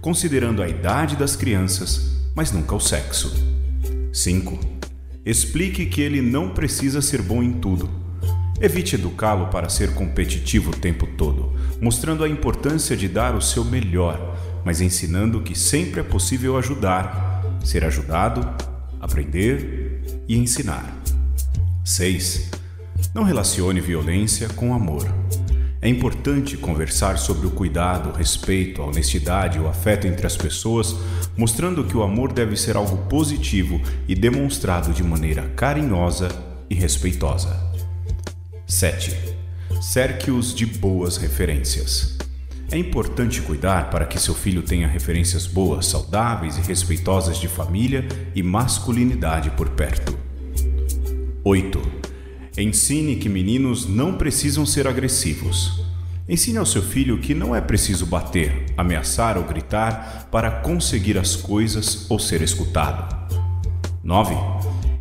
considerando 0.00 0.62
a 0.62 0.68
idade 0.68 1.14
das 1.14 1.36
crianças, 1.36 2.22
mas 2.34 2.50
nunca 2.50 2.74
o 2.74 2.80
sexo. 2.80 3.36
5 4.14 4.85
Explique 5.26 5.86
que 5.86 6.00
ele 6.00 6.22
não 6.22 6.50
precisa 6.50 7.02
ser 7.02 7.20
bom 7.20 7.42
em 7.42 7.54
tudo. 7.54 7.90
Evite 8.60 8.94
educá-lo 8.94 9.48
para 9.48 9.68
ser 9.68 9.92
competitivo 9.92 10.70
o 10.70 10.76
tempo 10.76 11.04
todo, 11.04 11.52
mostrando 11.82 12.22
a 12.22 12.28
importância 12.28 12.96
de 12.96 13.08
dar 13.08 13.34
o 13.34 13.42
seu 13.42 13.64
melhor, 13.64 14.38
mas 14.64 14.80
ensinando 14.80 15.42
que 15.42 15.58
sempre 15.58 15.98
é 15.98 16.04
possível 16.04 16.56
ajudar, 16.56 17.44
ser 17.64 17.84
ajudado, 17.84 18.48
aprender 19.00 20.00
e 20.28 20.38
ensinar. 20.38 20.96
6. 21.84 22.52
Não 23.12 23.24
relacione 23.24 23.80
violência 23.80 24.48
com 24.50 24.72
amor. 24.72 25.06
É 25.86 25.88
importante 25.88 26.56
conversar 26.56 27.16
sobre 27.16 27.46
o 27.46 27.50
cuidado, 27.52 28.08
o 28.08 28.12
respeito, 28.12 28.82
a 28.82 28.86
honestidade 28.86 29.56
e 29.56 29.60
o 29.60 29.68
afeto 29.68 30.04
entre 30.04 30.26
as 30.26 30.36
pessoas, 30.36 30.96
mostrando 31.36 31.84
que 31.84 31.96
o 31.96 32.02
amor 32.02 32.32
deve 32.32 32.56
ser 32.56 32.76
algo 32.76 32.96
positivo 33.08 33.80
e 34.08 34.12
demonstrado 34.16 34.92
de 34.92 35.04
maneira 35.04 35.42
carinhosa 35.54 36.26
e 36.68 36.74
respeitosa. 36.74 37.56
7. 38.66 39.16
Cerque-os 39.80 40.52
de 40.52 40.66
boas 40.66 41.18
referências. 41.18 42.18
É 42.68 42.76
importante 42.76 43.40
cuidar 43.40 43.88
para 43.88 44.06
que 44.06 44.18
seu 44.18 44.34
filho 44.34 44.62
tenha 44.62 44.88
referências 44.88 45.46
boas, 45.46 45.86
saudáveis 45.86 46.58
e 46.58 46.62
respeitosas 46.62 47.38
de 47.38 47.46
família 47.46 48.04
e 48.34 48.42
masculinidade 48.42 49.50
por 49.50 49.68
perto. 49.68 50.18
8. 51.44 52.05
Ensine 52.58 53.16
que 53.16 53.28
meninos 53.28 53.86
não 53.86 54.14
precisam 54.14 54.64
ser 54.64 54.86
agressivos. 54.86 55.84
Ensine 56.26 56.56
ao 56.56 56.64
seu 56.64 56.80
filho 56.80 57.18
que 57.18 57.34
não 57.34 57.54
é 57.54 57.60
preciso 57.60 58.06
bater, 58.06 58.64
ameaçar 58.78 59.36
ou 59.36 59.44
gritar 59.44 60.26
para 60.32 60.50
conseguir 60.50 61.18
as 61.18 61.36
coisas 61.36 62.10
ou 62.10 62.18
ser 62.18 62.40
escutado. 62.40 63.14
9. 64.02 64.34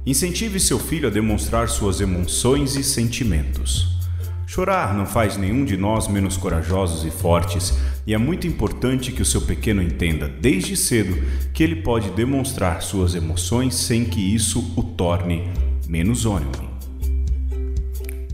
Incentive 0.06 0.60
seu 0.60 0.78
filho 0.78 1.08
a 1.08 1.12
demonstrar 1.12 1.70
suas 1.70 2.02
emoções 2.02 2.76
e 2.76 2.84
sentimentos. 2.84 4.00
Chorar 4.46 4.94
não 4.94 5.06
faz 5.06 5.38
nenhum 5.38 5.64
de 5.64 5.78
nós 5.78 6.10
menos 6.10 6.36
corajosos 6.36 7.06
e 7.06 7.10
fortes, 7.10 7.74
e 8.06 8.14
é 8.14 8.18
muito 8.18 8.46
importante 8.46 9.14
que 9.14 9.22
o 9.22 9.26
seu 9.26 9.42
pequeno 9.42 9.82
entenda 9.82 10.28
desde 10.28 10.76
cedo 10.76 11.18
que 11.54 11.64
ele 11.64 11.78
pode 11.78 12.10
demonstrar 12.12 12.82
suas 12.82 13.16
emoções 13.16 13.76
sem 13.76 14.04
que 14.04 14.20
isso 14.20 14.74
o 14.76 14.84
torne 14.84 15.50
menos 15.88 16.26
homem. 16.26 16.75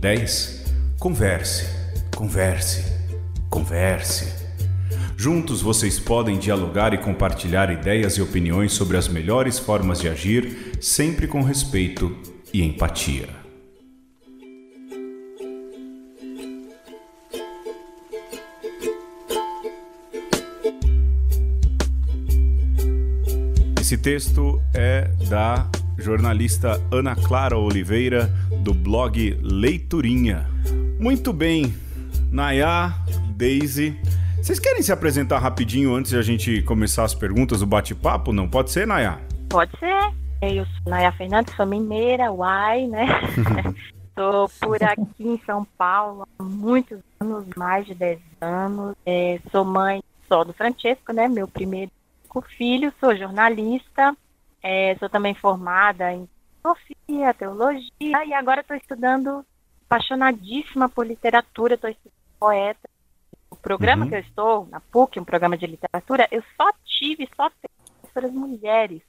10. 0.01 0.65
Converse 0.99 1.81
Converse, 2.21 2.83
converse. 3.49 4.31
Juntos 5.17 5.61
vocês 5.61 5.99
podem 5.99 6.37
dialogar 6.37 6.93
e 6.93 6.97
compartilhar 6.99 7.71
ideias 7.71 8.13
e 8.13 8.21
opiniões 8.21 8.73
sobre 8.73 8.95
as 8.95 9.07
melhores 9.07 9.57
formas 9.57 9.99
de 9.99 10.07
agir, 10.07 10.77
sempre 10.79 11.27
com 11.27 11.41
respeito 11.41 12.15
e 12.53 12.61
empatia. 12.61 13.29
Esse 23.79 23.97
texto 23.97 24.61
é 24.75 25.09
da 25.27 25.67
jornalista 25.97 26.81
Ana 26.91 27.15
Clara 27.15 27.57
Oliveira, 27.57 28.27
do 28.63 28.73
blog 28.73 29.37
Leiturinha. 29.41 30.49
Muito 30.99 31.31
bem, 31.33 31.73
Nayá, 32.31 32.93
Daisy. 33.35 33.99
Vocês 34.37 34.59
querem 34.59 34.81
se 34.81 34.91
apresentar 34.91 35.39
rapidinho 35.39 35.93
antes 35.93 36.11
de 36.11 36.17
a 36.17 36.21
gente 36.21 36.61
começar 36.63 37.03
as 37.03 37.13
perguntas 37.13 37.59
do 37.59 37.65
bate-papo? 37.65 38.33
Não 38.33 38.49
pode 38.49 38.71
ser, 38.71 38.87
Nayá? 38.87 39.19
Pode 39.49 39.71
ser. 39.77 40.13
Eu 40.41 40.65
sou 40.65 40.91
Nayá 40.91 41.11
Fernandes, 41.11 41.55
sou 41.55 41.65
mineira, 41.65 42.31
uai, 42.31 42.87
né? 42.87 43.05
Estou 44.09 44.49
por 44.59 44.83
aqui 44.83 45.03
em 45.19 45.39
São 45.45 45.65
Paulo 45.77 46.27
há 46.37 46.43
muitos 46.43 46.99
anos, 47.19 47.45
mais 47.55 47.85
de 47.85 47.93
10 47.93 48.19
anos. 48.41 48.95
É, 49.05 49.39
sou 49.51 49.63
mãe 49.63 50.03
só 50.27 50.43
do 50.43 50.53
Francesco, 50.53 51.13
né? 51.13 51.27
Meu 51.27 51.47
primeiro 51.47 51.91
filho. 52.57 52.93
Sou 52.99 53.15
jornalista. 53.15 54.15
É, 54.63 54.95
sou 54.99 55.09
também 55.09 55.33
formada 55.33 56.11
em 56.13 56.27
filosofia, 56.61 57.33
teologia. 57.33 57.89
E 57.99 58.33
agora 58.33 58.61
estou 58.61 58.77
estudando, 58.77 59.45
apaixonadíssima 59.85 60.87
por 60.89 61.05
literatura. 61.05 61.75
Estou 61.75 61.89
estudando 61.89 62.21
poeta. 62.39 62.89
O 63.49 63.55
programa 63.55 64.03
uhum. 64.03 64.09
que 64.09 64.15
eu 64.15 64.19
estou, 64.19 64.67
na 64.71 64.79
PUC, 64.79 65.19
um 65.19 65.25
programa 65.25 65.57
de 65.57 65.67
literatura, 65.67 66.27
eu 66.31 66.41
só 66.55 66.71
tive, 66.85 67.29
só 67.35 67.51
professoras 68.01 68.31
mulheres. 68.31 69.01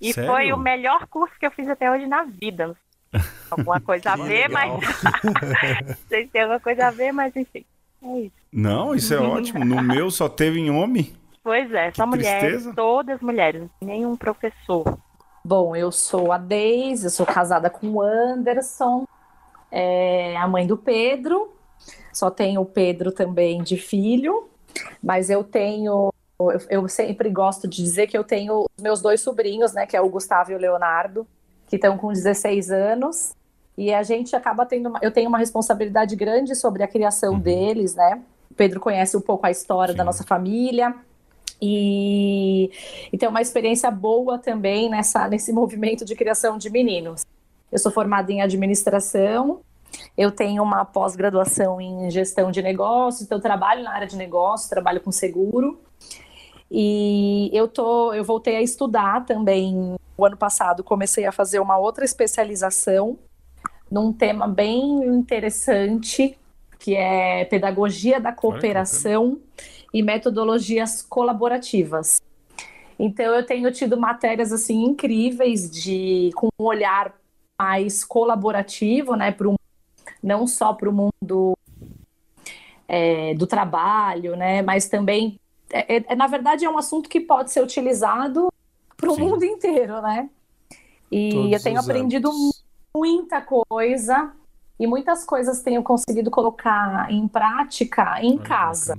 E 0.00 0.12
Sério? 0.12 0.30
foi 0.30 0.52
o 0.52 0.56
melhor 0.56 1.06
curso 1.08 1.34
que 1.38 1.44
eu 1.44 1.50
fiz 1.50 1.68
até 1.68 1.90
hoje 1.90 2.06
na 2.06 2.24
vida. 2.24 2.74
Alguma 3.50 3.80
coisa 3.80 4.12
a 4.12 4.16
ver, 4.16 4.48
mas. 4.48 4.70
Não 4.70 5.96
sei 6.08 6.24
se 6.24 6.30
tem 6.30 6.42
alguma 6.42 6.60
coisa 6.60 6.86
a 6.86 6.90
ver, 6.92 7.12
mas 7.12 7.34
enfim. 7.34 7.64
É 8.02 8.20
isso. 8.20 8.34
Não, 8.52 8.94
isso 8.94 9.12
é 9.12 9.18
ótimo. 9.18 9.64
No 9.64 9.82
meu 9.82 10.10
só 10.10 10.28
teve 10.28 10.60
em 10.60 10.70
homem. 10.70 11.12
Pois 11.42 11.72
é, 11.72 11.90
só 11.92 12.06
mulheres, 12.06 12.68
todas 12.76 13.20
mulheres, 13.20 13.68
nenhum 13.80 14.14
professor. 14.16 14.98
Bom, 15.42 15.74
eu 15.74 15.90
sou 15.90 16.32
a 16.32 16.38
Deise, 16.38 17.06
eu 17.06 17.10
sou 17.10 17.24
casada 17.24 17.70
com 17.70 17.86
o 17.88 18.02
Anderson, 18.02 19.06
é 19.72 20.36
a 20.36 20.46
mãe 20.46 20.66
do 20.66 20.76
Pedro, 20.76 21.50
só 22.12 22.30
tenho 22.30 22.60
o 22.60 22.66
Pedro 22.66 23.12
também 23.12 23.62
de 23.62 23.76
filho, 23.76 24.48
mas 25.02 25.30
eu 25.30 25.42
tenho. 25.42 26.12
Eu, 26.38 26.60
eu 26.68 26.88
sempre 26.88 27.30
gosto 27.30 27.68
de 27.68 27.76
dizer 27.76 28.06
que 28.06 28.16
eu 28.16 28.24
tenho 28.24 28.66
os 28.76 28.82
meus 28.82 29.00
dois 29.00 29.20
sobrinhos, 29.20 29.72
né? 29.72 29.86
Que 29.86 29.96
é 29.96 30.00
o 30.00 30.08
Gustavo 30.08 30.52
e 30.52 30.54
o 30.54 30.58
Leonardo, 30.58 31.26
que 31.66 31.76
estão 31.76 31.96
com 31.96 32.12
16 32.12 32.70
anos. 32.70 33.34
E 33.76 33.92
a 33.94 34.02
gente 34.02 34.34
acaba 34.34 34.66
tendo. 34.66 34.88
Uma, 34.88 34.98
eu 35.02 35.10
tenho 35.10 35.28
uma 35.28 35.38
responsabilidade 35.38 36.16
grande 36.16 36.54
sobre 36.54 36.82
a 36.82 36.88
criação 36.88 37.34
uhum. 37.34 37.40
deles, 37.40 37.94
né? 37.94 38.22
O 38.50 38.54
Pedro 38.54 38.80
conhece 38.80 39.16
um 39.16 39.20
pouco 39.20 39.46
a 39.46 39.50
história 39.50 39.92
Sim. 39.92 39.98
da 39.98 40.04
nossa 40.04 40.24
família. 40.24 40.94
E, 41.60 42.70
e 43.12 43.18
tem 43.18 43.28
uma 43.28 43.42
experiência 43.42 43.90
boa 43.90 44.38
também 44.38 44.88
nessa, 44.88 45.28
nesse 45.28 45.52
movimento 45.52 46.04
de 46.04 46.14
criação 46.14 46.56
de 46.56 46.70
meninos. 46.70 47.26
Eu 47.70 47.78
sou 47.78 47.92
formada 47.92 48.32
em 48.32 48.40
administração 48.40 49.60
eu 50.16 50.30
tenho 50.30 50.62
uma 50.62 50.84
pós-graduação 50.84 51.80
em 51.80 52.10
gestão 52.10 52.50
de 52.50 52.62
negócios, 52.62 53.22
então 53.22 53.38
eu 53.38 53.42
trabalho 53.42 53.82
na 53.82 53.92
área 53.92 54.06
de 54.06 54.16
negócios, 54.16 54.68
trabalho 54.68 55.00
com 55.00 55.10
seguro. 55.10 55.80
E 56.70 57.50
eu 57.52 57.66
tô, 57.66 58.12
eu 58.12 58.24
voltei 58.24 58.56
a 58.56 58.62
estudar 58.62 59.24
também 59.24 59.96
o 60.16 60.24
ano 60.24 60.36
passado, 60.36 60.84
comecei 60.84 61.26
a 61.26 61.32
fazer 61.32 61.58
uma 61.58 61.78
outra 61.78 62.04
especialização 62.04 63.18
num 63.90 64.12
tema 64.12 64.46
bem 64.46 65.04
interessante, 65.04 66.38
que 66.78 66.94
é 66.94 67.44
pedagogia 67.46 68.20
da 68.20 68.32
cooperação 68.32 69.40
e 69.92 70.02
metodologias 70.02 71.02
colaborativas. 71.02 72.20
Então 72.98 73.34
eu 73.34 73.44
tenho 73.44 73.70
tido 73.72 73.98
matérias 73.98 74.52
assim 74.52 74.84
incríveis 74.84 75.70
de 75.70 76.30
com 76.34 76.48
um 76.58 76.64
olhar 76.64 77.14
mais 77.58 78.04
colaborativo, 78.04 79.14
né, 79.16 79.32
para 79.32 79.48
não 80.22 80.46
só 80.46 80.72
para 80.72 80.88
o 80.88 80.92
mundo 80.92 81.56
é, 82.86 83.34
do 83.34 83.46
trabalho, 83.46 84.36
né, 84.36 84.62
mas 84.62 84.88
também, 84.88 85.38
é, 85.70 85.96
é, 85.96 86.14
na 86.14 86.26
verdade, 86.26 86.64
é 86.64 86.70
um 86.70 86.78
assunto 86.78 87.08
que 87.08 87.20
pode 87.20 87.50
ser 87.50 87.62
utilizado 87.62 88.48
para 88.96 89.10
o 89.10 89.18
mundo 89.18 89.44
inteiro, 89.44 90.00
né? 90.02 90.28
E 91.10 91.30
Todos 91.30 91.52
eu 91.52 91.62
tenho 91.62 91.80
aprendido 91.80 92.28
hábitos. 92.28 92.64
muita 92.94 93.40
coisa 93.40 94.32
e 94.78 94.86
muitas 94.86 95.24
coisas 95.24 95.62
tenho 95.62 95.82
conseguido 95.82 96.30
colocar 96.30 97.10
em 97.10 97.26
prática 97.26 98.22
em 98.22 98.36
casa. 98.38 98.98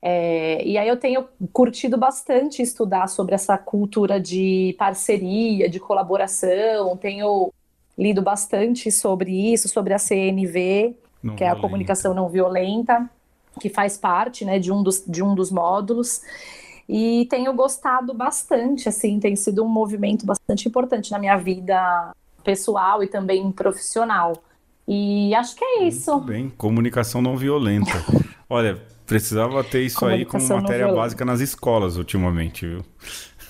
É, 0.00 0.64
e 0.64 0.78
aí 0.78 0.88
eu 0.88 0.96
tenho 0.96 1.26
curtido 1.52 1.96
bastante 1.96 2.62
estudar 2.62 3.08
sobre 3.08 3.34
essa 3.34 3.58
cultura 3.58 4.20
de 4.20 4.74
parceria, 4.78 5.68
de 5.68 5.80
colaboração, 5.80 6.96
tenho 6.96 7.52
lido 7.96 8.22
bastante 8.22 8.92
sobre 8.92 9.52
isso, 9.52 9.68
sobre 9.68 9.92
a 9.92 9.98
CNV, 9.98 10.94
não 11.22 11.34
que 11.34 11.42
violenta. 11.42 11.44
é 11.44 11.48
a 11.48 11.56
comunicação 11.56 12.14
não 12.14 12.28
violenta, 12.28 13.10
que 13.60 13.68
faz 13.68 13.96
parte 13.96 14.44
né, 14.44 14.58
de, 14.60 14.70
um 14.70 14.82
dos, 14.82 15.02
de 15.04 15.22
um 15.22 15.34
dos 15.34 15.50
módulos. 15.50 16.20
E 16.88 17.26
tenho 17.28 17.52
gostado 17.52 18.14
bastante, 18.14 18.88
assim, 18.88 19.18
tem 19.18 19.34
sido 19.36 19.64
um 19.64 19.68
movimento 19.68 20.24
bastante 20.24 20.68
importante 20.68 21.10
na 21.10 21.18
minha 21.18 21.36
vida 21.36 22.14
pessoal 22.44 23.02
e 23.02 23.08
também 23.08 23.50
profissional. 23.50 24.32
E 24.86 25.34
acho 25.34 25.54
que 25.54 25.64
é 25.64 25.82
isso. 25.82 26.12
Muito 26.12 26.26
bem, 26.26 26.48
comunicação 26.48 27.20
não 27.20 27.36
violenta. 27.36 27.92
Olha, 28.48 28.80
precisava 29.08 29.64
ter 29.64 29.82
isso 29.82 30.04
aí 30.04 30.24
como 30.24 30.46
matéria 30.46 30.92
básica 30.92 31.24
nas 31.24 31.40
escolas 31.40 31.96
ultimamente, 31.96 32.66
viu? 32.66 32.84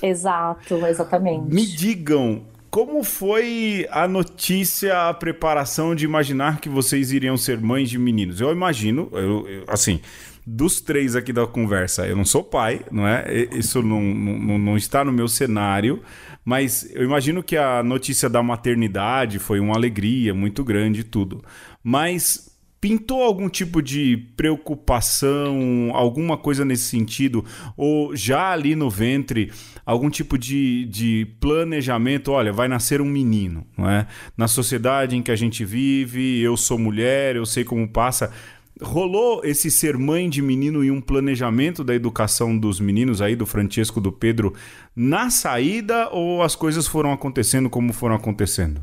Exato, 0.01 0.87
exatamente. 0.87 1.53
Me 1.53 1.67
digam, 1.67 2.47
como 2.71 3.03
foi 3.03 3.87
a 3.91 4.07
notícia, 4.07 5.09
a 5.09 5.15
preparação 5.15 5.95
de 5.95 6.05
imaginar 6.05 6.61
que 6.61 6.69
vocês 6.69 7.11
iriam 7.11 7.37
ser 7.37 7.61
mães 7.61 7.91
de 7.91 7.99
meninos? 7.99 8.41
Eu 8.41 8.53
imagino, 8.53 9.09
eu, 9.13 9.49
eu, 9.49 9.65
assim, 9.67 10.01
dos 10.47 10.81
três 10.81 11.17
aqui 11.17 11.33
da 11.33 11.47
conversa, 11.47 12.07
eu 12.07 12.17
não 12.17 12.25
sou 12.25 12.45
pai, 12.45 12.81
não 12.91 13.07
é? 13.07 13.49
Isso 13.53 13.83
não, 13.83 14.01
não, 14.01 14.59
não 14.59 14.77
está 14.77 15.05
no 15.05 15.11
meu 15.11 15.27
cenário, 15.27 16.01
mas 16.45 16.89
eu 16.95 17.03
imagino 17.03 17.43
que 17.43 17.57
a 17.57 17.83
notícia 17.83 18.29
da 18.29 18.43
maternidade 18.43 19.39
foi 19.39 19.59
uma 19.59 19.75
alegria 19.75 20.33
muito 20.33 20.63
grande 20.63 21.01
e 21.01 21.05
tudo. 21.05 21.45
Mas 21.83 22.48
Pintou 22.81 23.23
algum 23.23 23.49
tipo 23.49 23.83
de 23.83 24.17
preocupação, 24.37 25.91
alguma 25.93 26.37
coisa 26.37 26.65
nesse 26.65 26.85
sentido? 26.85 27.45
Ou 27.77 28.15
já 28.15 28.53
ali 28.53 28.77
no 28.77 28.89
ventre, 28.89 29.53
algum 29.85 30.09
tipo 30.09 30.39
de, 30.39 30.85
de 30.87 31.27
planejamento? 31.41 32.31
Olha, 32.31 32.53
vai 32.53 32.69
nascer 32.69 33.01
um 33.01 33.07
menino, 33.07 33.67
não 33.77 33.91
é? 33.91 34.07
Na 34.37 34.47
sociedade 34.47 35.17
em 35.17 35.23
que 35.23 35.33
a 35.33 35.37
gente 35.37 35.65
vive, 35.65 36.41
eu 36.41 36.57
sou 36.57 36.79
mulher, 36.79 37.37
eu 37.37 37.45
sei 37.45 37.65
como 37.65 37.89
passa. 37.89 38.33
Rolou 38.81 39.45
esse 39.45 39.73
ser 39.73 39.99
mãe 39.99 40.31
de 40.31 40.41
menino 40.41 40.85
e 40.85 40.91
um 40.91 41.01
planejamento 41.01 41.83
da 41.83 41.95
educação 41.95 42.57
dos 42.57 42.79
meninos 42.79 43.21
aí, 43.21 43.35
do 43.35 43.45
Francesco, 43.45 44.01
do 44.01 44.13
Pedro, 44.13 44.55
na 44.95 45.31
saída 45.31 46.09
ou 46.11 46.43
as 46.43 46.55
coisas 46.55 46.87
foram 46.87 47.13
acontecendo 47.13 47.69
como 47.69 47.93
foram 47.93 48.15
acontecendo? 48.15 48.81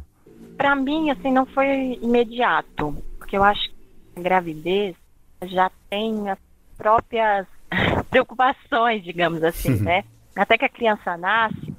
para 0.58 0.75
mim, 0.75 1.10
assim, 1.10 1.32
não 1.32 1.46
foi 1.46 2.00
imediato, 2.02 2.96
porque 3.18 3.38
eu 3.38 3.44
acho 3.44 3.70
gravidez 4.22 4.96
já 5.44 5.72
tem 5.90 6.30
as 6.30 6.40
próprias 6.78 7.48
preocupações, 8.10 9.04
digamos 9.04 9.44
assim, 9.44 9.74
uhum. 9.74 9.84
né? 9.84 10.04
Até 10.36 10.58
que 10.58 10.66
a 10.66 10.70
criança 10.70 11.16
nasce, 11.18 11.74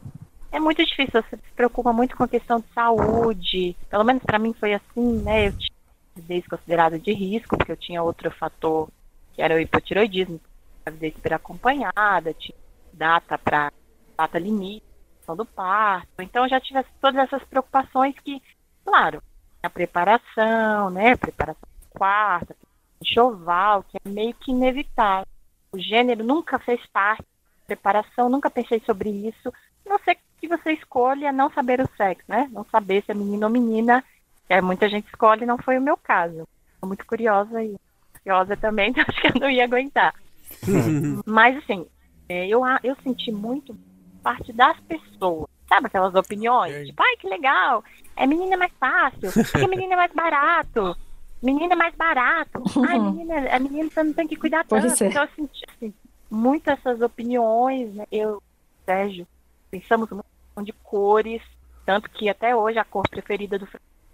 é 0.51 0.59
muito 0.59 0.85
difícil, 0.85 1.23
você 1.23 1.37
se 1.37 1.53
preocupa 1.55 1.93
muito 1.93 2.17
com 2.17 2.25
a 2.25 2.29
questão 2.29 2.61
de 2.61 2.67
saúde. 2.75 3.77
Pelo 3.91 4.05
menos 4.05 4.23
para 4.23 4.39
mim 4.39 4.55
foi 4.59 4.75
assim, 4.75 5.23
né? 5.23 5.49
Eu 5.49 5.53
tinha 5.53 6.43
considerada 6.49 6.99
de 6.99 7.13
risco, 7.13 7.57
porque 7.57 7.73
eu 7.73 7.77
tinha 7.77 8.03
outro 8.03 8.31
fator, 8.31 8.89
que 9.35 9.43
era 9.43 9.55
o 9.55 9.61
hipotiroidismo, 9.61 10.41
gravidez 10.85 11.15
acompanhada, 11.33 12.33
tinha 12.33 12.57
data 12.93 13.37
para 13.37 13.71
data 14.17 14.39
limite 14.39 14.85
do 15.29 15.45
parto. 15.45 16.09
Então 16.21 16.45
eu 16.45 16.49
já 16.49 16.61
tive 16.61 16.83
todas 17.01 17.25
essas 17.25 17.43
preocupações 17.45 18.15
que, 18.21 18.41
claro, 18.85 19.23
a 19.63 19.69
preparação, 19.69 20.89
né? 20.91 21.17
Preparação 21.17 21.69
do 21.97 21.99
quarto, 21.99 22.55
enxoval, 23.01 23.83
que 23.85 23.97
é 24.05 24.09
meio 24.09 24.35
que 24.35 24.51
inevitável. 24.51 25.27
O 25.73 25.79
gênero 25.79 26.25
nunca 26.25 26.59
fez 26.59 26.81
parte 26.93 27.23
da 27.23 27.67
preparação, 27.67 28.29
nunca 28.29 28.51
pensei 28.51 28.81
sobre 28.85 29.11
isso. 29.11 29.53
Não 29.85 29.99
sei 30.01 30.17
que 30.41 30.49
você 30.49 30.73
escolha 30.73 31.33
não 31.33 31.51
saber 31.51 31.81
o 31.81 31.89
sexo, 31.97 32.25
né? 32.29 32.49
Não 32.53 32.65
saber 32.67 33.03
se 33.05 33.11
é 33.11 33.15
menino 33.15 33.47
ou 33.47 33.53
menina. 33.53 34.05
É, 34.49 34.61
muita 34.61 34.89
gente 34.89 35.07
escolhe, 35.07 35.47
não 35.47 35.59
foi 35.59 35.79
o 35.79 35.83
meu 35.83 35.97
caso. 35.97 36.47
Estou 36.75 36.89
muito 36.89 37.05
curiosa 37.07 37.63
e 37.63 37.77
curiosa 38.23 38.57
também, 38.57 38.91
então 38.91 39.05
acho 39.07 39.21
que 39.21 39.29
eu 39.29 39.41
não 39.41 39.51
ia 39.51 39.65
aguentar. 39.65 40.15
Mas 41.27 41.57
assim, 41.59 41.87
é, 42.29 42.47
eu, 42.47 42.63
eu 42.83 42.97
senti 43.03 43.33
muito 43.33 43.77
parte 44.23 44.53
das 44.53 44.79
pessoas. 44.81 45.49
Sabe 45.69 45.87
aquelas 45.87 46.15
opiniões? 46.15 46.73
É. 46.73 46.85
Tipo, 46.85 47.03
ai, 47.03 47.17
que 47.17 47.29
legal, 47.29 47.83
é 48.15 48.27
menina 48.27 48.57
mais 48.57 48.73
fácil, 48.79 49.33
porque 49.33 49.67
menina 49.67 49.95
é 49.95 49.97
mais 49.97 50.13
barato, 50.13 50.97
menina 51.43 51.75
é 51.75 51.77
mais 51.77 51.95
barato, 51.95 52.63
ai, 52.89 52.99
menina, 52.99 53.55
a 53.55 53.59
menina 53.59 53.91
você 53.91 54.03
não 54.03 54.13
tem 54.13 54.27
que 54.27 54.37
cuidar 54.37 54.65
tanto. 54.65 54.87
Então 55.05 55.23
eu 55.23 55.29
senti 55.35 55.65
assim, 55.69 55.95
muito 56.31 56.71
essas 56.71 57.01
opiniões, 57.01 57.95
né? 57.95 58.05
Eu, 58.11 58.43
Sérgio, 58.85 59.27
pensamos 59.71 60.11
muito 60.11 60.27
de 60.65 60.73
cores, 60.73 61.43
tanto 61.85 62.11
que 62.11 62.29
até 62.29 62.55
hoje 62.55 62.79
a 62.79 62.85
cor 62.85 63.09
preferida 63.09 63.59
do 63.59 63.69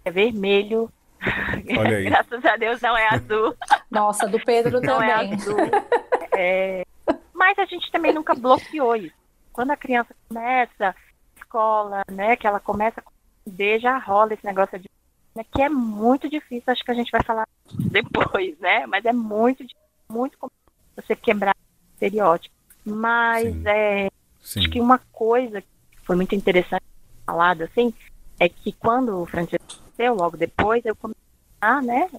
é 0.05 0.11
vermelho. 0.11 0.91
Graças 2.03 2.43
a 2.43 2.57
Deus 2.57 2.81
não 2.81 2.97
é 2.97 3.07
azul. 3.07 3.55
Nossa, 3.89 4.27
do 4.27 4.39
Pedro 4.43 4.81
não 4.81 5.01
é 5.01 5.13
também. 5.13 5.31
É 5.31 5.35
azul. 5.35 5.57
É... 6.35 6.85
Mas 7.33 7.57
a 7.57 7.65
gente 7.65 7.89
também 7.91 8.13
nunca 8.13 8.35
bloqueou 8.35 8.95
isso 8.95 9.23
quando 9.53 9.71
a 9.71 9.77
criança 9.77 10.13
começa 10.27 10.95
escola, 11.37 12.01
né, 12.11 12.35
que 12.35 12.47
ela 12.47 12.59
começa 12.59 12.99
a 12.99 13.79
já 13.79 13.97
rola 13.99 14.33
esse 14.33 14.45
negócio 14.45 14.79
de 14.79 14.89
né, 15.35 15.43
que 15.51 15.61
é 15.61 15.69
muito 15.69 16.29
difícil, 16.29 16.71
acho 16.71 16.83
que 16.83 16.91
a 16.91 16.95
gente 16.95 17.11
vai 17.11 17.23
falar 17.23 17.47
depois, 17.91 18.57
né? 18.59 18.85
Mas 18.85 19.05
é 19.05 19.13
muito 19.13 19.65
muito 20.09 20.37
você 20.95 21.15
quebrar 21.15 21.55
estereótipo. 21.93 22.53
Mas 22.85 23.53
Sim. 23.53 23.63
é 23.65 24.09
Sim. 24.41 24.59
acho 24.59 24.69
que 24.69 24.79
uma 24.79 24.99
coisa 25.11 25.61
que 25.61 25.99
foi 26.03 26.15
muito 26.15 26.35
interessante 26.35 26.83
falado 27.25 27.63
assim 27.63 27.93
é 28.39 28.49
que 28.49 28.73
quando 28.73 29.21
o 29.21 29.25
Francisco 29.25 29.65
nasceu, 29.85 30.15
logo 30.15 30.37
depois 30.37 30.85
eu 30.85 30.95
comecei 30.95 31.21
a, 31.61 31.81
né, 31.81 32.09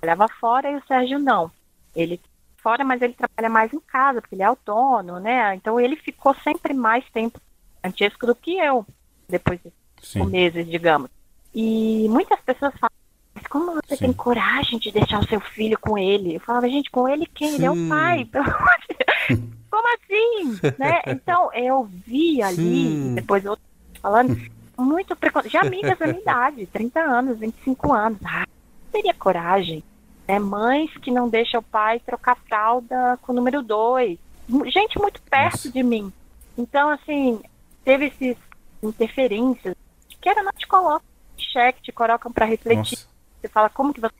trabalhava 0.00 0.32
fora 0.34 0.70
e 0.70 0.76
o 0.76 0.84
Sérgio 0.86 1.18
não. 1.18 1.50
Ele 1.94 2.20
fora, 2.56 2.84
mas 2.84 3.00
ele 3.00 3.14
trabalha 3.14 3.48
mais 3.48 3.72
em 3.72 3.80
casa, 3.80 4.20
porque 4.20 4.34
ele 4.34 4.42
é 4.42 4.46
autônomo, 4.46 5.18
né? 5.20 5.54
Então 5.54 5.80
ele 5.80 5.96
ficou 5.96 6.34
sempre 6.34 6.74
mais 6.74 7.08
tempo 7.10 7.40
Francesco 7.80 8.26
do 8.26 8.34
que 8.34 8.58
eu, 8.58 8.84
depois 9.28 9.60
de 9.62 9.72
cinco 10.02 10.26
meses, 10.26 10.66
digamos. 10.66 11.10
E 11.54 12.06
muitas 12.08 12.40
pessoas 12.40 12.72
falam, 12.78 12.92
mas 13.34 13.46
como 13.46 13.74
você 13.74 13.96
Sim. 13.96 14.06
tem 14.06 14.12
coragem 14.12 14.78
de 14.78 14.90
deixar 14.90 15.20
o 15.20 15.28
seu 15.28 15.40
filho 15.40 15.78
com 15.78 15.96
ele? 15.96 16.36
Eu 16.36 16.40
falava, 16.40 16.68
gente, 16.68 16.90
com 16.90 17.08
ele 17.08 17.26
quem? 17.26 17.50
Sim. 17.50 17.54
Ele 17.56 17.64
é 17.64 17.70
o 17.70 17.88
pai, 17.88 18.24
pelo 18.24 18.44
amor 18.44 18.76
de 18.88 18.96
Deus. 18.96 19.48
Como 19.70 19.94
assim? 19.94 20.60
né? 20.78 21.02
Então 21.06 21.52
eu 21.52 21.84
vi 21.84 22.42
ali, 22.42 22.56
Sim. 22.56 23.14
depois 23.14 23.44
outros 23.44 23.68
falando, 24.00 24.36
muito 24.78 25.14
preconceito. 25.14 25.52
Já 25.52 25.60
amigas 25.60 25.98
da 25.98 26.06
minha 26.06 26.20
idade, 26.22 26.66
30 26.66 27.00
anos, 27.00 27.38
25 27.38 27.92
anos. 27.92 28.18
Ah, 28.24 28.46
teria 28.90 29.14
coragem 29.14 29.84
é, 30.28 30.38
mães 30.38 30.94
que 30.98 31.10
não 31.10 31.28
deixam 31.28 31.60
o 31.60 31.62
pai 31.62 32.00
trocar 32.00 32.36
fralda 32.46 33.18
com 33.22 33.32
o 33.32 33.34
número 33.34 33.62
dois. 33.62 34.18
Gente 34.66 34.98
muito 34.98 35.20
perto 35.22 35.52
Nossa. 35.52 35.70
de 35.70 35.82
mim. 35.82 36.12
Então, 36.56 36.90
assim, 36.90 37.40
teve 37.84 38.06
esses 38.06 38.36
interferências 38.82 39.74
que 40.20 40.28
era 40.28 40.42
não 40.42 40.52
te 40.52 40.66
colocam 40.66 41.07
em 41.38 41.52
xeque, 41.52 41.82
te 41.82 41.92
colocam 41.92 42.32
para 42.32 42.46
refletir. 42.46 42.98
Nossa. 42.98 43.08
Você 43.40 43.48
fala, 43.48 43.68
como 43.68 43.94
que 43.94 44.00
você, 44.00 44.14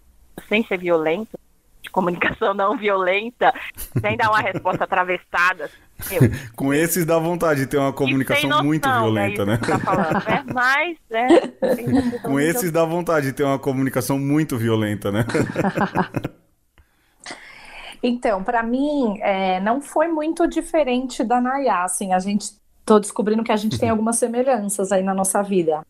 sem 0.48 0.64
ser 0.64 0.78
violento, 0.78 1.38
de 1.82 1.90
comunicação 1.90 2.54
não 2.54 2.76
violenta, 2.76 3.52
sem 4.00 4.16
dar 4.16 4.30
uma 4.30 4.40
resposta 4.40 4.84
atravessada. 4.84 5.70
Com 6.54 6.72
esses 6.72 7.04
dá 7.04 7.18
vontade 7.18 7.60
de 7.60 7.66
ter 7.66 7.78
uma 7.78 7.92
comunicação 7.92 8.48
noção, 8.48 8.64
muito 8.64 8.88
né, 8.88 8.98
violenta, 8.98 9.46
né? 9.46 9.56
Tá 9.58 9.78
falando, 9.78 10.24
né? 10.24 10.44
Mas, 10.52 10.96
né? 11.10 11.28
Com 12.22 12.38
esses 12.38 12.70
dá 12.70 12.84
vontade 12.84 13.26
de 13.26 13.32
ter 13.32 13.44
uma 13.44 13.58
comunicação 13.58 14.18
muito 14.18 14.56
violenta, 14.56 15.10
né? 15.10 15.24
Então, 18.00 18.44
para 18.44 18.62
mim, 18.62 19.18
é, 19.20 19.58
não 19.60 19.80
foi 19.80 20.06
muito 20.06 20.46
diferente 20.46 21.24
da 21.24 21.40
Nayá, 21.40 21.82
assim, 21.82 22.12
a 22.12 22.20
gente, 22.20 22.52
tô 22.84 23.00
descobrindo 23.00 23.42
que 23.42 23.50
a 23.50 23.56
gente 23.56 23.76
tem 23.76 23.90
algumas 23.90 24.16
semelhanças 24.16 24.92
aí 24.92 25.02
na 25.02 25.12
nossa 25.12 25.42
vida. 25.42 25.82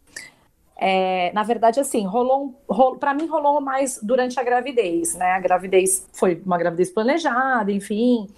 É, 0.81 1.33
na 1.33 1.43
verdade, 1.43 1.81
assim, 1.81 2.07
rolou, 2.07 2.55
rolou 2.69 2.97
para 2.97 3.13
mim 3.13 3.27
rolou 3.27 3.61
mais 3.61 3.99
durante 4.01 4.39
a 4.39 4.45
gravidez, 4.45 5.17
né? 5.17 5.33
A 5.33 5.41
gravidez 5.41 6.07
foi 6.13 6.41
uma 6.47 6.57
gravidez 6.57 6.89
planejada, 6.89 7.73
enfim. 7.73 8.29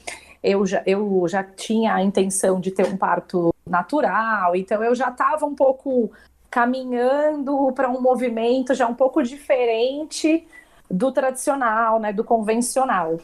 Eu 0.43 0.65
já, 0.65 0.83
eu 0.87 1.27
já 1.29 1.45
tinha 1.45 1.95
a 1.95 2.03
intenção 2.03 2.59
de 2.59 2.71
ter 2.71 2.87
um 2.87 2.97
parto 2.97 3.55
natural, 3.67 4.57
então 4.57 4.83
eu 4.83 4.95
já 4.95 5.11
estava 5.11 5.45
um 5.45 5.55
pouco 5.55 6.11
caminhando 6.51 7.73
para 7.73 7.91
um 7.91 8.01
movimento 8.01 8.75
já 8.75 8.87
um 8.87 8.95
pouco 8.95 9.23
diferente 9.23 10.47
do 10.91 11.13
tradicional, 11.13 12.01
né, 12.01 12.13
do 12.13 12.25
convencional. 12.25 13.19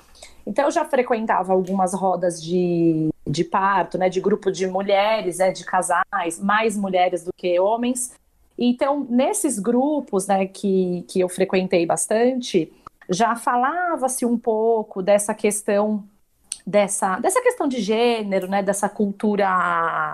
Então 0.46 0.66
eu 0.66 0.70
já 0.70 0.84
frequentava 0.84 1.52
algumas 1.52 1.92
rodas 1.94 2.40
de, 2.40 3.08
de 3.26 3.42
parto, 3.42 3.98
né, 3.98 4.08
de 4.08 4.20
grupo 4.20 4.52
de 4.52 4.66
mulheres, 4.66 5.38
né, 5.38 5.50
de 5.50 5.64
casais, 5.64 6.38
mais 6.38 6.76
mulheres 6.76 7.24
do 7.24 7.32
que 7.36 7.58
homens, 7.58 8.12
então, 8.58 9.06
nesses 9.08 9.58
grupos 9.58 10.26
né, 10.26 10.46
que, 10.46 11.04
que 11.08 11.20
eu 11.20 11.28
frequentei 11.28 11.84
bastante, 11.84 12.72
já 13.08 13.36
falava-se 13.36 14.24
um 14.24 14.38
pouco 14.38 15.02
dessa 15.02 15.34
questão 15.34 16.04
dessa, 16.66 17.18
dessa 17.20 17.40
questão 17.40 17.68
de 17.68 17.80
gênero, 17.80 18.48
né, 18.48 18.62
dessa 18.62 18.88
cultura 18.88 20.12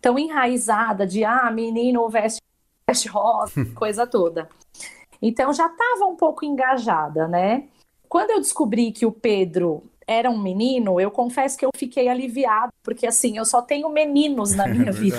tão 0.00 0.18
enraizada 0.18 1.06
de 1.06 1.24
ah, 1.24 1.50
menino 1.50 2.08
veste, 2.08 2.40
veste 2.88 3.08
rosa, 3.08 3.64
coisa 3.76 4.06
toda. 4.06 4.48
Então 5.22 5.52
já 5.52 5.66
estava 5.66 6.06
um 6.06 6.16
pouco 6.16 6.44
engajada, 6.44 7.28
né? 7.28 7.68
Quando 8.08 8.30
eu 8.30 8.40
descobri 8.40 8.90
que 8.90 9.06
o 9.06 9.12
Pedro 9.12 9.84
era 10.10 10.28
um 10.28 10.36
menino, 10.36 11.00
eu 11.00 11.08
confesso 11.08 11.56
que 11.56 11.64
eu 11.64 11.70
fiquei 11.76 12.08
aliviada, 12.08 12.72
porque 12.82 13.06
assim, 13.06 13.38
eu 13.38 13.44
só 13.44 13.62
tenho 13.62 13.88
meninos 13.88 14.52
na 14.56 14.66
minha 14.68 14.90
vida. 14.90 15.16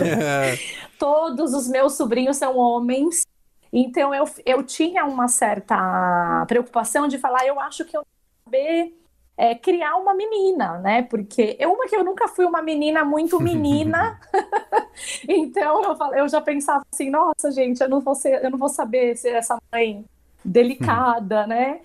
Todos 1.00 1.54
os 1.54 1.70
meus 1.70 1.94
sobrinhos 1.94 2.36
são 2.36 2.58
homens. 2.58 3.26
Então 3.72 4.14
eu, 4.14 4.26
eu 4.46 4.62
tinha 4.64 5.06
uma 5.06 5.30
certa 5.30 6.46
preocupação 6.46 7.08
de 7.08 7.18
falar, 7.18 7.48
eu 7.48 7.58
acho 7.58 7.86
que 7.86 7.96
eu 7.96 8.06
saber 8.44 8.94
é, 9.38 9.56
criar 9.56 9.96
uma 9.96 10.14
menina, 10.14 10.78
né? 10.80 11.04
Porque 11.04 11.56
eu, 11.58 11.72
uma 11.72 11.88
que 11.88 11.96
eu 11.96 12.04
nunca 12.04 12.28
fui 12.28 12.44
uma 12.44 12.62
menina 12.62 13.06
muito 13.06 13.40
menina, 13.40 14.20
então 15.26 15.82
eu, 15.84 16.14
eu 16.18 16.28
já 16.28 16.42
pensava 16.42 16.84
assim, 16.94 17.10
nossa 17.10 17.50
gente, 17.50 17.82
eu 17.82 17.88
não 17.88 18.02
vou 18.02 18.14
ser, 18.14 18.44
eu 18.44 18.52
não 18.52 18.58
vou 18.58 18.68
saber 18.68 19.16
ser 19.16 19.36
essa 19.36 19.58
mãe 19.72 20.04
delicada, 20.44 21.48
né? 21.48 21.80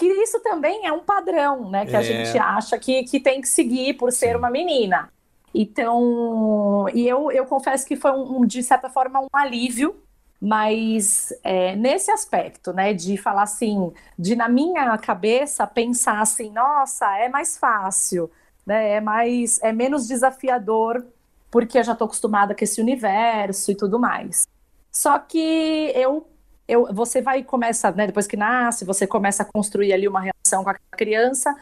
Que 0.00 0.06
isso 0.06 0.40
também 0.40 0.86
é 0.86 0.92
um 0.92 1.00
padrão, 1.00 1.68
né? 1.68 1.84
Que 1.84 1.94
é. 1.94 1.98
a 1.98 2.02
gente 2.02 2.38
acha 2.38 2.78
que, 2.78 3.04
que 3.04 3.20
tem 3.20 3.42
que 3.42 3.48
seguir 3.48 3.98
por 3.98 4.10
ser 4.10 4.30
Sim. 4.30 4.36
uma 4.36 4.48
menina. 4.48 5.12
Então, 5.54 6.86
e 6.94 7.06
eu, 7.06 7.30
eu 7.30 7.44
confesso 7.44 7.86
que 7.86 7.96
foi, 7.96 8.12
um, 8.12 8.46
de 8.46 8.62
certa 8.62 8.88
forma, 8.88 9.20
um 9.20 9.28
alívio, 9.30 9.94
mas 10.40 11.34
é, 11.44 11.76
nesse 11.76 12.10
aspecto, 12.10 12.72
né, 12.72 12.94
de 12.94 13.18
falar 13.18 13.42
assim, 13.42 13.92
de 14.18 14.34
na 14.34 14.48
minha 14.48 14.96
cabeça 14.96 15.66
pensar 15.66 16.22
assim, 16.22 16.50
nossa, 16.50 17.18
é 17.18 17.28
mais 17.28 17.58
fácil, 17.58 18.30
né, 18.64 18.92
é 18.92 19.00
mais, 19.02 19.62
é 19.62 19.70
menos 19.70 20.08
desafiador, 20.08 21.04
porque 21.50 21.78
eu 21.78 21.84
já 21.84 21.92
estou 21.92 22.06
acostumada 22.06 22.54
com 22.54 22.64
esse 22.64 22.80
universo 22.80 23.70
e 23.70 23.74
tudo 23.74 23.98
mais. 23.98 24.46
Só 24.90 25.18
que 25.18 25.92
eu 25.94 26.26
eu, 26.70 26.88
você 26.92 27.20
vai 27.20 27.40
e 27.40 27.44
começa, 27.44 27.90
né, 27.90 28.06
depois 28.06 28.26
que 28.26 28.36
nasce, 28.36 28.84
você 28.84 29.06
começa 29.06 29.42
a 29.42 29.46
construir 29.46 29.92
ali 29.92 30.06
uma 30.06 30.20
relação 30.20 30.62
com 30.62 30.70
a 30.70 30.76
criança, 30.96 31.54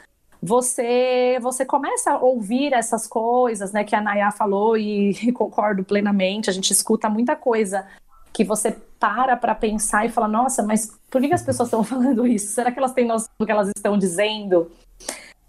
você 0.43 1.39
você 1.41 1.65
começa 1.65 2.13
a 2.13 2.19
ouvir 2.19 2.73
essas 2.73 3.07
coisas, 3.07 3.73
né, 3.73 3.85
que 3.85 3.97
a 3.97 4.01
Nayá 4.01 4.31
falou 4.31 4.77
e, 4.77 5.11
e 5.27 5.33
concordo 5.33 5.85
plenamente, 5.85 6.51
a 6.51 6.53
gente 6.53 6.71
escuta 6.73 7.09
muita 7.09 7.35
coisa 7.35 7.87
que 8.33 8.45
você 8.45 8.77
para 9.01 9.37
para 9.37 9.55
pensar 9.55 10.05
e 10.05 10.11
fala, 10.11 10.29
nossa, 10.29 10.63
mas 10.63 10.93
por 11.11 11.21
que 11.21 11.33
as 11.33 11.43
pessoas 11.43 11.69
estão 11.69 11.83
falando 11.85 12.27
isso? 12.27 12.53
Será 12.53 12.71
que 12.71 12.79
elas 12.79 12.93
têm 12.93 13.07
noção 13.07 13.31
do 13.39 13.47
que 13.47 13.53
elas 13.53 13.69
estão 13.75 13.97
dizendo? 13.97 14.71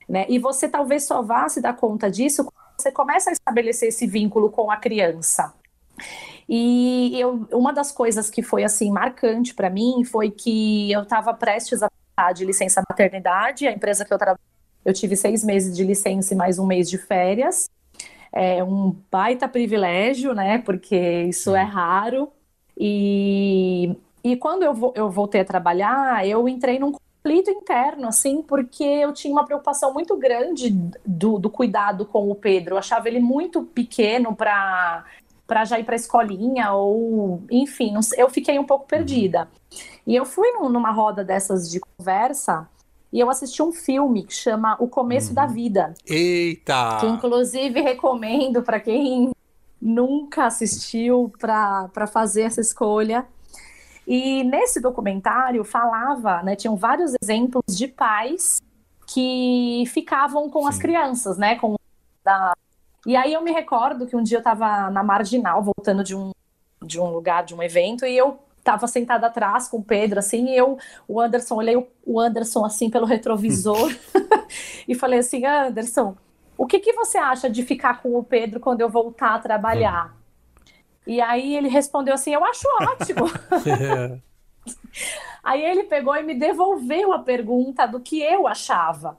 Né? 0.08 0.26
E 0.30 0.40
você 0.40 0.68
talvez 0.68 1.04
só 1.04 1.22
vá 1.22 1.48
se 1.50 1.62
dar 1.62 1.74
conta 1.74 2.10
disso 2.10 2.44
quando 2.46 2.82
você 2.82 2.92
começa 2.92 3.30
a 3.30 3.34
estabelecer 3.34 3.90
esse 3.90 4.08
vínculo 4.08 4.50
com 4.50 4.72
a 4.72 4.78
criança. 4.78 5.54
E 6.52 7.12
eu, 7.20 7.48
uma 7.54 7.72
das 7.72 7.92
coisas 7.92 8.28
que 8.28 8.42
foi 8.42 8.64
assim 8.64 8.92
marcante 8.92 9.54
para 9.54 9.70
mim 9.70 10.04
foi 10.04 10.32
que 10.32 10.92
eu 10.92 11.04
estava 11.04 11.32
prestes 11.32 11.82
a 11.84 12.34
de 12.34 12.44
licença 12.44 12.84
maternidade, 12.90 13.68
a 13.68 13.72
empresa 13.72 14.04
que 14.04 14.12
eu 14.12 14.18
trabalho, 14.18 14.40
eu 14.84 14.92
tive 14.92 15.16
seis 15.16 15.44
meses 15.44 15.78
de 15.78 15.84
licença 15.84 16.34
e 16.34 16.38
mais 16.38 16.58
um 16.58 16.66
mês 16.66 16.90
de 16.90 16.98
férias. 16.98 17.70
É 18.32 18.64
um 18.64 18.96
baita 19.12 19.48
privilégio, 19.48 20.34
né? 20.34 20.58
Porque 20.58 20.98
isso 21.24 21.56
é 21.56 21.62
raro. 21.62 22.32
E, 22.76 23.96
e 24.24 24.36
quando 24.36 24.64
eu, 24.64 24.94
eu 24.96 25.10
voltei 25.10 25.42
a 25.42 25.46
trabalhar, 25.46 26.28
eu 26.28 26.48
entrei 26.48 26.80
num 26.80 26.92
conflito 26.92 27.52
interno, 27.52 28.08
assim, 28.08 28.42
porque 28.42 28.84
eu 28.84 29.14
tinha 29.14 29.32
uma 29.32 29.46
preocupação 29.46 29.94
muito 29.94 30.18
grande 30.18 30.70
do, 31.06 31.38
do 31.38 31.50
cuidado 31.50 32.06
com 32.06 32.30
o 32.30 32.36
Pedro. 32.36 32.76
Eu 32.76 32.80
achava 32.80 33.08
ele 33.08 33.20
muito 33.20 33.64
pequeno 33.64 34.36
para 34.36 35.06
para 35.50 35.66
já 35.66 35.80
ir 35.80 35.84
para 35.84 35.96
a 35.96 35.98
escolinha 35.98 36.72
ou 36.74 37.42
enfim, 37.50 37.96
eu 38.16 38.30
fiquei 38.30 38.60
um 38.60 38.64
pouco 38.64 38.86
perdida. 38.86 39.50
E 40.06 40.16
eu 40.16 40.24
fui 40.24 40.52
numa 40.52 40.92
roda 40.92 41.24
dessas 41.24 41.70
de 41.70 41.80
conversa 41.80 42.70
e 43.12 43.20
eu 43.20 43.32
assisti 43.32 43.64
um 43.64 43.72
filme 43.72 44.24
que 44.24 44.34
chama 44.34 44.78
O 44.80 44.88
Começo 44.88 45.30
uhum. 45.30 45.34
da 45.34 45.48
Vida. 45.48 45.96
Eita! 46.06 46.98
Que 47.00 47.08
inclusive 47.08 47.82
recomendo 47.82 48.62
para 48.62 48.80
quem 48.80 49.32
nunca 49.82 50.46
assistiu 50.46 51.34
para 51.40 52.06
fazer 52.06 52.44
essa 52.44 52.62
escolha. 52.62 53.26
E 54.08 54.44
nesse 54.44 54.80
documentário 54.80 55.64
falava, 55.64 56.44
né, 56.44 56.56
tinham 56.56 56.76
vários 56.76 57.14
exemplos 57.22 57.76
de 57.76 57.88
pais 57.88 58.62
que 59.08 59.84
ficavam 59.88 60.48
com 60.48 60.62
Sim. 60.62 60.70
as 60.70 60.78
crianças, 60.78 61.38
né, 61.40 61.56
com 61.56 61.76
da... 62.24 62.54
E 63.06 63.16
aí 63.16 63.34
eu 63.34 63.42
me 63.42 63.52
recordo 63.52 64.06
que 64.06 64.16
um 64.16 64.24
dia 64.24 64.38
eu 64.38 64.40
estava 64.40 64.90
na 64.90 65.04
marginal, 65.04 65.64
voltando 65.64 66.04
de 66.04 66.16
um, 66.16 66.32
de 66.82 67.00
um 67.00 67.10
lugar, 67.10 67.44
de 67.44 67.56
um 67.56 67.64
evento, 67.64 68.06
e 68.06 68.18
eu 68.18 68.40
estava 68.58 68.88
sentada 68.88 69.28
atrás 69.28 69.68
com 69.68 69.78
o 69.78 69.84
Pedro, 69.84 70.20
assim, 70.20 70.50
e 70.50 70.58
eu, 70.58 70.78
o 71.08 71.20
Anderson, 71.20 71.56
olhei 71.56 71.76
o, 72.06 72.20
Anderson, 72.20 72.66
assim, 72.66 72.90
pelo 72.90 73.06
retrovisor, 73.06 73.90
e 74.88 74.96
falei 74.96 75.20
assim, 75.20 75.46
Anderson, 75.46 76.16
o 76.58 76.68
que, 76.68 76.80
que 76.80 76.94
você 76.94 77.18
acha 77.18 77.50
de 77.50 77.64
ficar 77.64 78.02
com 78.02 78.16
o 78.16 78.24
Pedro 78.24 78.60
quando 78.60 78.82
eu 78.82 78.90
voltar 78.90 79.36
a 79.36 79.40
trabalhar? 79.40 80.14
E 81.08 81.22
aí 81.22 81.56
ele 81.56 81.70
respondeu 81.70 82.14
assim: 82.14 82.34
Eu 82.34 82.44
acho 82.46 82.68
ótimo. 82.82 83.26
aí 85.44 85.64
ele 85.64 85.84
pegou 85.84 86.16
e 86.16 86.24
me 86.24 86.36
devolveu 86.36 87.14
a 87.14 87.20
pergunta 87.20 87.88
do 87.88 88.00
que 88.00 88.22
eu 88.22 88.46
achava. 88.46 89.18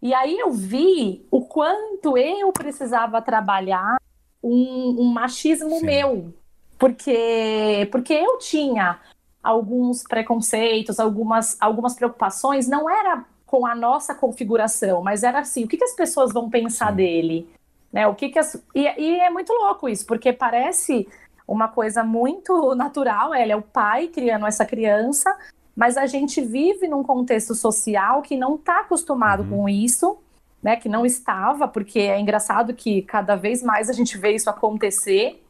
E 0.00 0.12
aí 0.14 0.38
eu 0.38 0.50
vi 0.50 1.26
o 1.30 1.42
quanto 1.42 2.16
eu 2.16 2.52
precisava 2.52 3.20
trabalhar 3.22 3.96
um, 4.42 4.96
um 5.00 5.12
machismo 5.12 5.78
Sim. 5.80 5.86
meu, 5.86 6.34
porque 6.78 7.88
porque 7.90 8.12
eu 8.12 8.38
tinha 8.38 9.00
alguns 9.42 10.02
preconceitos, 10.02 11.00
algumas 11.00 11.56
algumas 11.60 11.94
preocupações, 11.94 12.68
não 12.68 12.88
era 12.88 13.24
com 13.46 13.66
a 13.66 13.74
nossa 13.74 14.14
configuração, 14.14 15.02
mas 15.02 15.22
era 15.22 15.40
assim, 15.40 15.64
o 15.64 15.68
que, 15.68 15.76
que 15.76 15.84
as 15.84 15.94
pessoas 15.94 16.32
vão 16.32 16.50
pensar 16.50 16.90
Sim. 16.90 16.96
dele? 16.96 17.50
Né? 17.92 18.06
O 18.06 18.14
que, 18.14 18.28
que 18.28 18.38
as... 18.38 18.54
e, 18.74 18.82
e 18.82 19.20
é 19.20 19.30
muito 19.30 19.52
louco 19.52 19.88
isso, 19.88 20.04
porque 20.04 20.32
parece 20.32 21.08
uma 21.46 21.68
coisa 21.68 22.02
muito 22.02 22.74
natural, 22.74 23.34
ele 23.34 23.52
é 23.52 23.56
o 23.56 23.62
pai 23.62 24.08
criando 24.08 24.46
essa 24.46 24.64
criança, 24.64 25.34
mas 25.76 25.98
a 25.98 26.06
gente 26.06 26.40
vive 26.40 26.88
num 26.88 27.02
contexto 27.02 27.54
social 27.54 28.22
que 28.22 28.34
não 28.34 28.54
está 28.54 28.80
acostumado 28.80 29.42
uhum. 29.42 29.50
com 29.50 29.68
isso, 29.68 30.18
né? 30.62 30.74
Que 30.76 30.88
não 30.88 31.04
estava, 31.04 31.68
porque 31.68 31.98
é 31.98 32.18
engraçado 32.18 32.72
que 32.72 33.02
cada 33.02 33.36
vez 33.36 33.62
mais 33.62 33.90
a 33.90 33.92
gente 33.92 34.16
vê 34.16 34.34
isso 34.34 34.48
acontecer. 34.48 35.44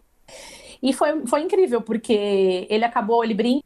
E 0.83 0.93
foi, 0.93 1.25
foi 1.27 1.43
incrível, 1.43 1.81
porque 1.81 2.67
ele 2.69 2.85
acabou, 2.85 3.23
ele 3.23 3.35
brinca, 3.35 3.65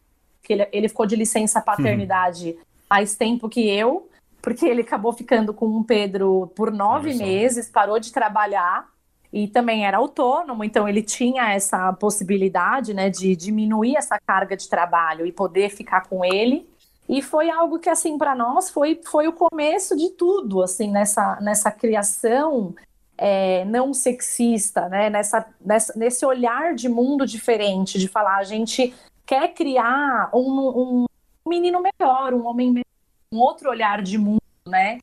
ele, 0.48 0.68
ele 0.70 0.88
ficou 0.88 1.06
de 1.06 1.16
licença 1.16 1.60
paternidade 1.62 2.50
uhum. 2.50 2.58
mais 2.90 3.16
tempo 3.16 3.48
que 3.48 3.66
eu, 3.66 4.10
porque 4.42 4.66
ele 4.66 4.82
acabou 4.82 5.14
ficando 5.14 5.54
com 5.54 5.66
o 5.66 5.84
Pedro 5.84 6.52
por 6.54 6.70
nove 6.70 7.14
meses, 7.14 7.70
parou 7.70 7.98
de 7.98 8.12
trabalhar 8.12 8.86
e 9.32 9.46
também 9.46 9.86
era 9.86 9.98
autônomo, 9.98 10.64
então 10.64 10.88
ele 10.88 11.02
tinha 11.02 11.52
essa 11.52 11.92
possibilidade, 11.92 12.92
né, 12.92 13.08
de 13.08 13.36
diminuir 13.36 13.96
essa 13.96 14.18
carga 14.18 14.56
de 14.56 14.68
trabalho 14.68 15.24
e 15.24 15.32
poder 15.32 15.70
ficar 15.70 16.08
com 16.08 16.24
ele. 16.24 16.68
E 17.08 17.22
foi 17.22 17.50
algo 17.50 17.78
que 17.78 17.88
assim 17.88 18.18
para 18.18 18.34
nós 18.34 18.70
foi, 18.70 19.00
foi 19.04 19.28
o 19.28 19.32
começo 19.32 19.96
de 19.96 20.10
tudo, 20.10 20.62
assim 20.62 20.90
nessa 20.90 21.40
nessa 21.40 21.70
criação 21.70 22.74
é, 23.16 23.64
não 23.66 23.92
sexista, 23.92 24.88
né, 24.88 25.10
nessa, 25.10 25.46
nessa 25.60 25.92
nesse 25.96 26.24
olhar 26.24 26.74
de 26.74 26.88
mundo 26.88 27.26
diferente, 27.26 27.98
de 27.98 28.08
falar 28.08 28.36
a 28.38 28.44
gente 28.44 28.94
quer 29.26 29.54
criar 29.54 30.30
um, 30.34 31.04
um 31.44 31.48
menino 31.48 31.80
melhor, 31.80 32.34
um 32.34 32.46
homem 32.46 32.70
melhor 32.70 32.90
um 33.32 33.38
outro 33.38 33.70
olhar 33.70 34.02
de 34.02 34.18
mundo, 34.18 34.42
né? 34.66 34.98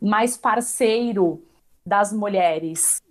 Mais 0.00 0.36
parceiro 0.36 1.42
das 1.84 2.12
mulheres. 2.12 3.02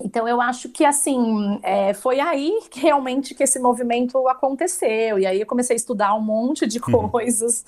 Então 0.00 0.26
eu 0.28 0.40
acho 0.40 0.68
que 0.68 0.84
assim 0.84 1.58
é, 1.62 1.94
foi 1.94 2.20
aí 2.20 2.60
que 2.70 2.80
realmente 2.80 3.34
que 3.34 3.42
esse 3.42 3.58
movimento 3.58 4.26
aconteceu. 4.28 5.18
E 5.18 5.26
aí 5.26 5.40
eu 5.40 5.46
comecei 5.46 5.74
a 5.74 5.76
estudar 5.76 6.14
um 6.14 6.20
monte 6.20 6.66
de 6.66 6.78
uhum. 6.78 7.08
coisas 7.08 7.64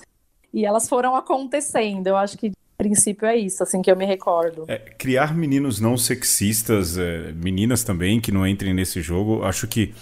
e 0.53 0.65
elas 0.65 0.87
foram 0.87 1.15
acontecendo. 1.15 2.07
Eu 2.07 2.17
acho 2.17 2.37
que 2.37 2.51
princípio 2.77 3.27
é 3.27 3.35
isso, 3.35 3.63
assim 3.63 3.81
que 3.81 3.91
eu 3.91 3.95
me 3.95 4.05
recordo. 4.05 4.65
É, 4.67 4.77
criar 4.77 5.35
meninos 5.35 5.79
não 5.79 5.97
sexistas, 5.97 6.97
é, 6.97 7.31
meninas 7.33 7.83
também 7.83 8.21
que 8.21 8.31
não 8.31 8.45
entrem 8.45 8.73
nesse 8.73 9.01
jogo, 9.01 9.43
acho 9.43 9.67
que 9.67 9.93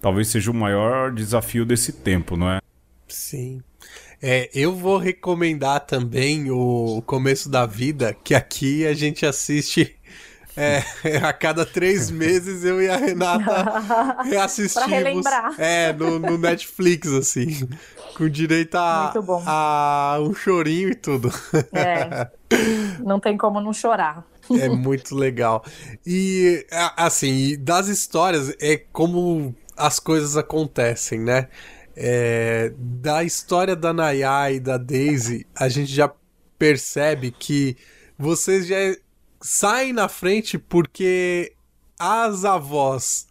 talvez 0.00 0.28
seja 0.28 0.50
o 0.50 0.54
maior 0.54 1.12
desafio 1.12 1.66
desse 1.66 1.92
tempo, 1.92 2.36
não 2.36 2.50
é? 2.50 2.60
Sim. 3.08 3.60
É, 4.22 4.50
eu 4.54 4.74
vou 4.74 4.98
recomendar 4.98 5.80
também 5.86 6.50
o 6.50 7.02
Começo 7.06 7.48
da 7.48 7.64
Vida, 7.64 8.14
que 8.14 8.34
aqui 8.34 8.86
a 8.86 8.92
gente 8.92 9.24
assiste 9.24 9.96
é, 10.60 11.16
a 11.24 11.32
cada 11.32 11.64
três 11.64 12.10
meses 12.12 12.64
eu 12.64 12.82
e 12.82 12.88
a 12.88 12.96
Renata 12.96 14.22
reassistimos. 14.28 14.86
pra 14.86 14.96
relembrar. 14.96 15.54
É, 15.58 15.92
no, 15.92 16.18
no, 16.18 16.36
Netflix, 16.36 17.08
assim. 17.08 17.68
Com 18.16 18.28
direito 18.28 18.74
a, 18.76 19.12
a 19.46 20.18
um 20.20 20.34
chorinho 20.34 20.90
e 20.90 20.94
tudo. 20.94 21.32
É. 21.72 22.28
Não 23.02 23.18
tem 23.18 23.36
como 23.36 23.60
não 23.60 23.72
chorar. 23.72 24.24
É 24.50 24.68
muito 24.68 25.14
legal. 25.14 25.64
E, 26.04 26.66
assim, 26.96 27.56
das 27.62 27.86
histórias, 27.86 28.54
é 28.60 28.76
como 28.76 29.54
as 29.76 29.98
coisas 29.98 30.36
acontecem, 30.36 31.20
né? 31.20 31.48
É, 31.96 32.72
da 32.76 33.22
história 33.22 33.76
da 33.76 33.92
Nayá 33.92 34.50
e 34.50 34.58
da 34.58 34.76
Daisy, 34.76 35.46
a 35.54 35.68
gente 35.68 35.92
já 35.92 36.12
percebe 36.58 37.30
que 37.30 37.76
vocês 38.18 38.66
já 38.66 38.76
saem 39.40 39.92
na 39.92 40.08
frente 40.08 40.58
porque 40.58 41.54
as 41.98 42.44
avós 42.44 43.26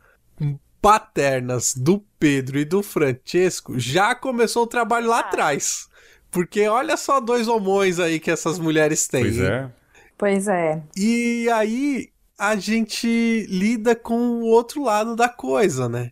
paternas 0.81 1.73
do 1.75 2.03
Pedro 2.19 2.59
e 2.59 2.65
do 2.65 2.81
Francesco 2.81 3.77
já 3.77 4.15
começou 4.15 4.63
o 4.63 4.67
trabalho 4.67 5.07
lá 5.07 5.17
ah. 5.17 5.21
atrás. 5.21 5.87
Porque 6.31 6.67
olha 6.67 6.95
só 6.95 7.19
dois 7.19 7.47
homões 7.47 7.99
aí 7.99 8.19
que 8.19 8.29
essas 8.29 8.59
mulheres 8.59 9.07
têm. 9.07 9.23
Pois 9.23 9.39
é. 9.39 9.71
Pois 10.17 10.47
é. 10.47 10.83
E 10.95 11.49
aí 11.51 12.09
a 12.37 12.55
gente 12.55 13.47
lida 13.49 13.95
com 13.95 14.41
o 14.41 14.45
outro 14.45 14.83
lado 14.83 15.15
da 15.15 15.27
coisa, 15.27 15.89
né? 15.89 16.11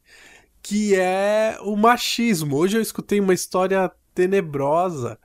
que 0.68 0.96
é 0.96 1.58
o 1.62 1.78
machismo. 1.78 2.58
Hoje 2.58 2.78
eu 2.78 2.82
escutei 2.82 3.22
uma 3.22 3.34
história 3.34 3.90
tenebrosa 4.14 5.18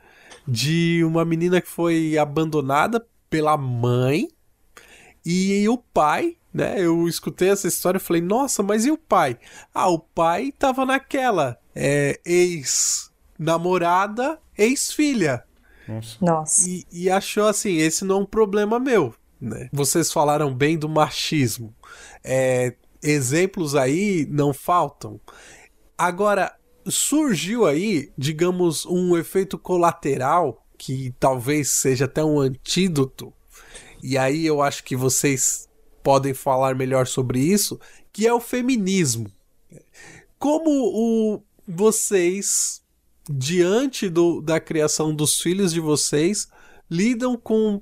de 0.46 1.02
uma 1.02 1.24
menina 1.24 1.60
que 1.60 1.66
foi 1.66 2.16
abandonada 2.16 3.04
pela 3.28 3.56
mãe 3.56 4.28
e 5.24 5.68
o 5.68 5.78
pai, 5.78 6.36
né? 6.52 6.74
Eu 6.78 7.08
escutei 7.08 7.48
essa 7.50 7.68
história 7.68 7.98
e 7.98 8.00
falei, 8.00 8.22
nossa, 8.22 8.62
mas 8.62 8.84
e 8.84 8.90
o 8.90 8.98
pai? 8.98 9.38
Ah, 9.74 9.88
o 9.88 9.98
pai 9.98 10.52
tava 10.52 10.84
naquela 10.84 11.58
é, 11.74 12.20
ex-namorada, 12.24 14.38
ex-filha. 14.56 15.42
Nossa. 15.88 16.16
nossa. 16.20 16.68
E, 16.68 16.84
e 16.92 17.10
achou 17.10 17.46
assim, 17.46 17.76
esse 17.76 18.04
não 18.04 18.16
é 18.16 18.18
um 18.20 18.26
problema 18.26 18.78
meu. 18.78 19.14
Né? 19.40 19.68
Vocês 19.72 20.12
falaram 20.12 20.54
bem 20.54 20.78
do 20.78 20.88
machismo. 20.88 21.74
É, 22.22 22.76
exemplos 23.02 23.74
aí 23.74 24.24
não 24.30 24.54
faltam. 24.54 25.20
Agora, 25.98 26.54
surgiu 26.86 27.66
aí, 27.66 28.12
digamos, 28.16 28.86
um 28.86 29.16
efeito 29.16 29.58
colateral 29.58 30.64
que 30.78 31.12
talvez 31.18 31.70
seja 31.70 32.04
até 32.06 32.24
um 32.24 32.38
antídoto. 32.38 33.32
E 34.02 34.18
aí 34.18 34.44
eu 34.44 34.60
acho 34.60 34.82
que 34.84 34.96
vocês 34.96 35.68
podem 36.02 36.34
falar 36.34 36.74
melhor 36.74 37.06
sobre 37.06 37.38
isso, 37.38 37.80
que 38.12 38.26
é 38.26 38.34
o 38.34 38.40
feminismo. 38.40 39.30
Como 40.38 40.70
o 40.70 41.42
vocês, 41.66 42.82
diante 43.30 44.08
do, 44.08 44.40
da 44.40 44.58
criação 44.58 45.14
dos 45.14 45.40
filhos 45.40 45.72
de 45.72 45.80
vocês, 45.80 46.50
lidam 46.90 47.36
com 47.36 47.80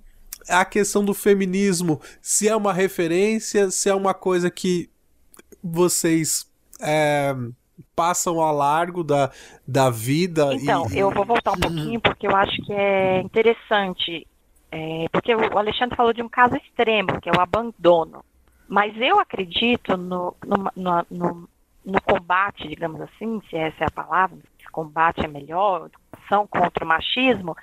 a 0.49 0.65
questão 0.65 1.05
do 1.05 1.15
feminismo? 1.15 2.01
Se 2.21 2.49
é 2.49 2.55
uma 2.55 2.73
referência, 2.73 3.71
se 3.71 3.89
é 3.89 3.95
uma 3.95 4.13
coisa 4.13 4.51
que 4.51 4.91
vocês 5.63 6.47
é, 6.81 7.35
passam 7.97 8.41
ao 8.41 8.55
largo 8.55 9.03
da, 9.03 9.31
da 9.67 9.91
vida? 9.91 10.55
Então, 10.55 10.87
e... 10.91 10.99
eu 10.99 11.11
vou 11.11 11.25
voltar 11.25 11.53
um 11.53 11.61
pouquinho 11.61 12.01
porque 12.01 12.27
eu 12.27 12.37
acho 12.37 12.57
que 12.63 12.73
é 12.73 13.21
interessante. 13.21 14.27
É, 14.73 15.07
porque 15.11 15.35
o 15.35 15.59
Alexandre 15.59 15.97
falou 15.97 16.13
de 16.13 16.23
um 16.23 16.29
caso 16.29 16.57
extremo, 16.57 17.21
que 17.21 17.29
é 17.29 17.33
o 17.33 17.41
abandono. 17.41 18.25
Mas 18.69 18.97
eu 18.97 19.19
acredito 19.19 19.97
no, 19.97 20.37
no, 20.47 20.71
no, 20.77 21.07
no, 21.11 21.49
no 21.85 22.03
combate, 22.03 22.69
digamos 22.69 23.01
assim, 23.01 23.43
se 23.49 23.57
essa 23.57 23.85
é 23.85 23.87
a 23.87 23.91
palavra, 23.91 24.39
se 24.59 24.71
combate 24.71 25.25
é 25.25 25.29
melhor, 25.29 25.87
educação 25.87 26.47
contra 26.47 26.85
o 26.85 26.89
machismo, 26.89 27.57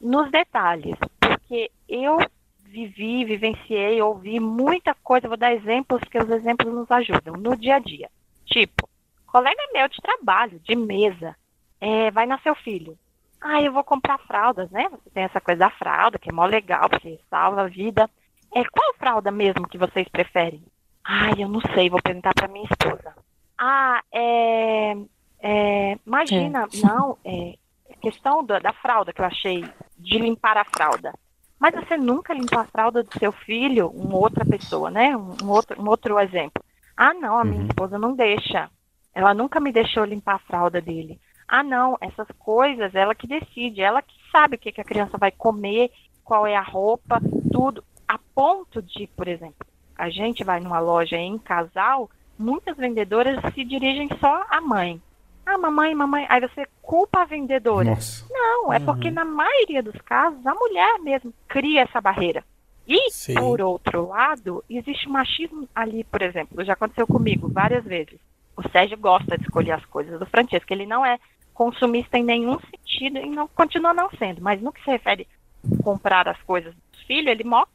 nos 0.00 0.30
detalhes. 0.30 0.96
Porque 1.20 1.70
eu 1.86 2.16
vivi, 2.64 3.24
vivenciei, 3.24 4.00
ouvi 4.00 4.40
muita 4.40 4.94
coisa, 4.94 5.28
vou 5.28 5.36
dar 5.36 5.52
exemplos, 5.52 6.00
que 6.10 6.18
os 6.18 6.28
exemplos 6.30 6.72
nos 6.72 6.90
ajudam, 6.90 7.34
no 7.34 7.56
dia 7.56 7.76
a 7.76 7.78
dia. 7.78 8.10
Tipo, 8.46 8.88
colega 9.26 9.60
meu 9.72 9.88
de 9.88 9.96
trabalho, 9.98 10.58
de 10.60 10.74
mesa, 10.74 11.36
é, 11.80 12.10
vai 12.10 12.26
nascer 12.26 12.50
o 12.50 12.56
filho. 12.56 12.98
Ah, 13.44 13.60
eu 13.60 13.70
vou 13.70 13.84
comprar 13.84 14.16
fraldas, 14.20 14.70
né? 14.70 14.88
Você 14.88 15.10
tem 15.10 15.22
essa 15.22 15.38
coisa 15.38 15.58
da 15.58 15.70
fralda, 15.70 16.18
que 16.18 16.30
é 16.30 16.32
mó 16.32 16.46
legal, 16.46 16.88
porque 16.88 17.20
salva 17.28 17.62
a 17.62 17.68
vida. 17.68 18.08
É, 18.54 18.64
qual 18.64 18.94
fralda 18.94 19.30
mesmo 19.30 19.68
que 19.68 19.76
vocês 19.76 20.08
preferem? 20.08 20.64
Ah, 21.04 21.30
eu 21.36 21.46
não 21.46 21.60
sei, 21.74 21.90
vou 21.90 22.00
perguntar 22.00 22.32
para 22.32 22.48
minha 22.48 22.64
esposa. 22.64 23.14
Ah, 23.58 24.00
é, 24.10 24.96
é 25.40 25.98
imagina, 26.06 26.66
é. 26.72 26.76
não, 26.86 27.18
é 27.22 27.58
questão 28.00 28.42
da, 28.44 28.58
da 28.58 28.72
fralda 28.72 29.12
que 29.12 29.20
eu 29.20 29.26
achei, 29.26 29.64
de 29.98 30.18
limpar 30.18 30.56
a 30.56 30.64
fralda. 30.64 31.12
Mas 31.58 31.74
você 31.74 31.96
nunca 31.96 32.34
limpou 32.34 32.58
a 32.58 32.64
fralda 32.64 33.02
do 33.02 33.18
seu 33.18 33.32
filho, 33.32 33.88
uma 33.88 34.16
outra 34.16 34.44
pessoa, 34.44 34.90
né? 34.90 35.14
Um, 35.16 35.36
um 35.42 35.50
outro, 35.50 35.80
um 35.80 35.88
outro 35.88 36.18
exemplo. 36.18 36.62
Ah, 36.96 37.12
não, 37.12 37.38
a 37.38 37.44
minha 37.44 37.60
uhum. 37.60 37.66
esposa 37.68 37.98
não 37.98 38.14
deixa. 38.14 38.70
Ela 39.14 39.32
nunca 39.32 39.60
me 39.60 39.70
deixou 39.70 40.04
limpar 40.04 40.36
a 40.36 40.46
fralda 40.46 40.80
dele. 40.80 41.20
Ah, 41.46 41.62
não, 41.62 41.96
essas 42.00 42.26
coisas, 42.38 42.94
ela 42.94 43.14
que 43.14 43.26
decide, 43.26 43.80
ela 43.80 44.02
que 44.02 44.14
sabe 44.30 44.56
o 44.56 44.58
que, 44.58 44.72
que 44.72 44.80
a 44.80 44.84
criança 44.84 45.18
vai 45.18 45.30
comer, 45.30 45.90
qual 46.24 46.46
é 46.46 46.56
a 46.56 46.62
roupa, 46.62 47.20
tudo. 47.52 47.84
A 48.08 48.18
ponto 48.34 48.82
de, 48.82 49.06
por 49.08 49.28
exemplo, 49.28 49.66
a 49.96 50.10
gente 50.10 50.42
vai 50.42 50.60
numa 50.60 50.80
loja 50.80 51.16
em 51.16 51.38
casal, 51.38 52.10
muitas 52.38 52.76
vendedoras 52.76 53.38
se 53.54 53.64
dirigem 53.64 54.08
só 54.20 54.44
à 54.48 54.60
mãe. 54.60 55.00
Ah, 55.46 55.58
mamãe, 55.58 55.94
mamãe. 55.94 56.26
Aí 56.28 56.40
você 56.40 56.66
culpa 56.80 57.22
a 57.22 57.24
vendedora. 57.24 57.90
Nossa. 57.90 58.24
Não, 58.30 58.72
é 58.72 58.78
uhum. 58.78 58.84
porque 58.86 59.10
na 59.10 59.24
maioria 59.24 59.82
dos 59.82 60.00
casos 60.02 60.44
a 60.46 60.54
mulher 60.54 60.98
mesmo 61.00 61.32
cria 61.46 61.82
essa 61.82 62.00
barreira. 62.00 62.42
E, 62.86 63.10
Sim. 63.10 63.34
por 63.34 63.60
outro 63.60 64.08
lado, 64.08 64.62
existe 64.68 65.08
machismo 65.08 65.68
ali, 65.74 66.04
por 66.04 66.22
exemplo. 66.22 66.64
Já 66.64 66.74
aconteceu 66.74 67.06
comigo 67.06 67.48
várias 67.48 67.84
vezes. 67.84 68.18
O 68.56 68.68
Sérgio 68.68 68.98
gosta 68.98 69.36
de 69.36 69.44
escolher 69.44 69.72
as 69.72 69.84
coisas 69.86 70.18
do 70.18 70.26
Francesco. 70.26 70.72
Ele 70.72 70.86
não 70.86 71.04
é 71.04 71.18
consumista 71.54 72.18
em 72.18 72.24
nenhum 72.24 72.58
sentido 72.60 73.18
e 73.18 73.30
não 73.30 73.48
continua 73.48 73.94
não 73.94 74.10
sendo. 74.18 74.42
Mas 74.42 74.60
no 74.60 74.72
que 74.72 74.82
se 74.82 74.90
refere 74.90 75.26
a 75.72 75.82
comprar 75.82 76.28
as 76.28 76.40
coisas 76.42 76.74
dos 76.74 77.02
filhos, 77.02 77.30
ele 77.30 77.44
mostra, 77.44 77.72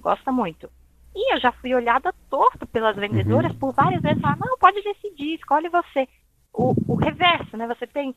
gosta 0.00 0.32
muito. 0.32 0.68
E 1.14 1.34
eu 1.34 1.40
já 1.40 1.52
fui 1.52 1.74
olhada 1.74 2.14
torto 2.30 2.66
pelas 2.66 2.96
vendedoras 2.96 3.52
uhum. 3.52 3.58
por 3.58 3.72
várias 3.72 4.02
vezes. 4.02 4.20
Falar, 4.20 4.38
não, 4.38 4.58
pode 4.58 4.82
decidir, 4.82 5.34
escolhe 5.34 5.68
você. 5.68 6.08
O, 6.52 6.74
o 6.88 6.94
reverso, 6.94 7.56
né? 7.56 7.66
Você 7.66 7.86
tem 7.86 8.14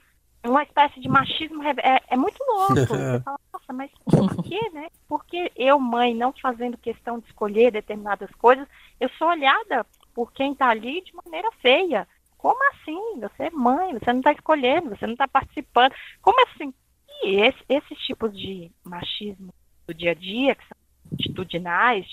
uma 0.50 0.64
espécie 0.64 1.00
de 1.00 1.08
machismo 1.08 1.62
é, 1.64 2.02
é 2.08 2.18
muito 2.18 2.38
louco. 2.44 2.74
Você 2.86 3.20
fala, 3.22 3.40
nossa, 3.54 3.74
mas 3.74 3.92
por 4.06 4.44
quê, 4.44 4.60
né? 4.74 4.88
Porque 5.08 5.52
eu, 5.56 5.80
mãe, 5.80 6.16
não 6.16 6.34
fazendo 6.42 6.78
questão 6.78 7.20
de 7.20 7.28
escolher 7.28 7.72
determinadas 7.72 8.30
coisas, 8.32 8.68
eu 9.00 9.10
sou 9.18 9.28
olhada 9.28 9.86
por 10.14 10.32
quem 10.32 10.54
está 10.54 10.70
ali 10.70 11.02
de 11.02 11.14
maneira 11.16 11.50
feia. 11.62 12.08
Como 12.42 12.60
assim? 12.72 13.20
Você 13.20 13.44
é 13.44 13.50
mãe, 13.52 13.94
você 13.94 14.12
não 14.12 14.20
está 14.20 14.32
escolhendo, 14.32 14.90
você 14.90 15.06
não 15.06 15.14
está 15.14 15.28
participando. 15.28 15.94
Como 16.24 16.42
assim? 16.48 16.74
E 17.24 17.36
esse, 17.36 17.64
esses 17.70 17.98
tipos 18.00 18.36
de 18.36 18.72
machismo 18.84 19.54
do 19.86 19.94
dia 19.94 20.10
a 20.10 20.16
dia, 20.16 20.56
que 20.56 20.68
são 20.68 20.78
atitudinais, 21.14 22.08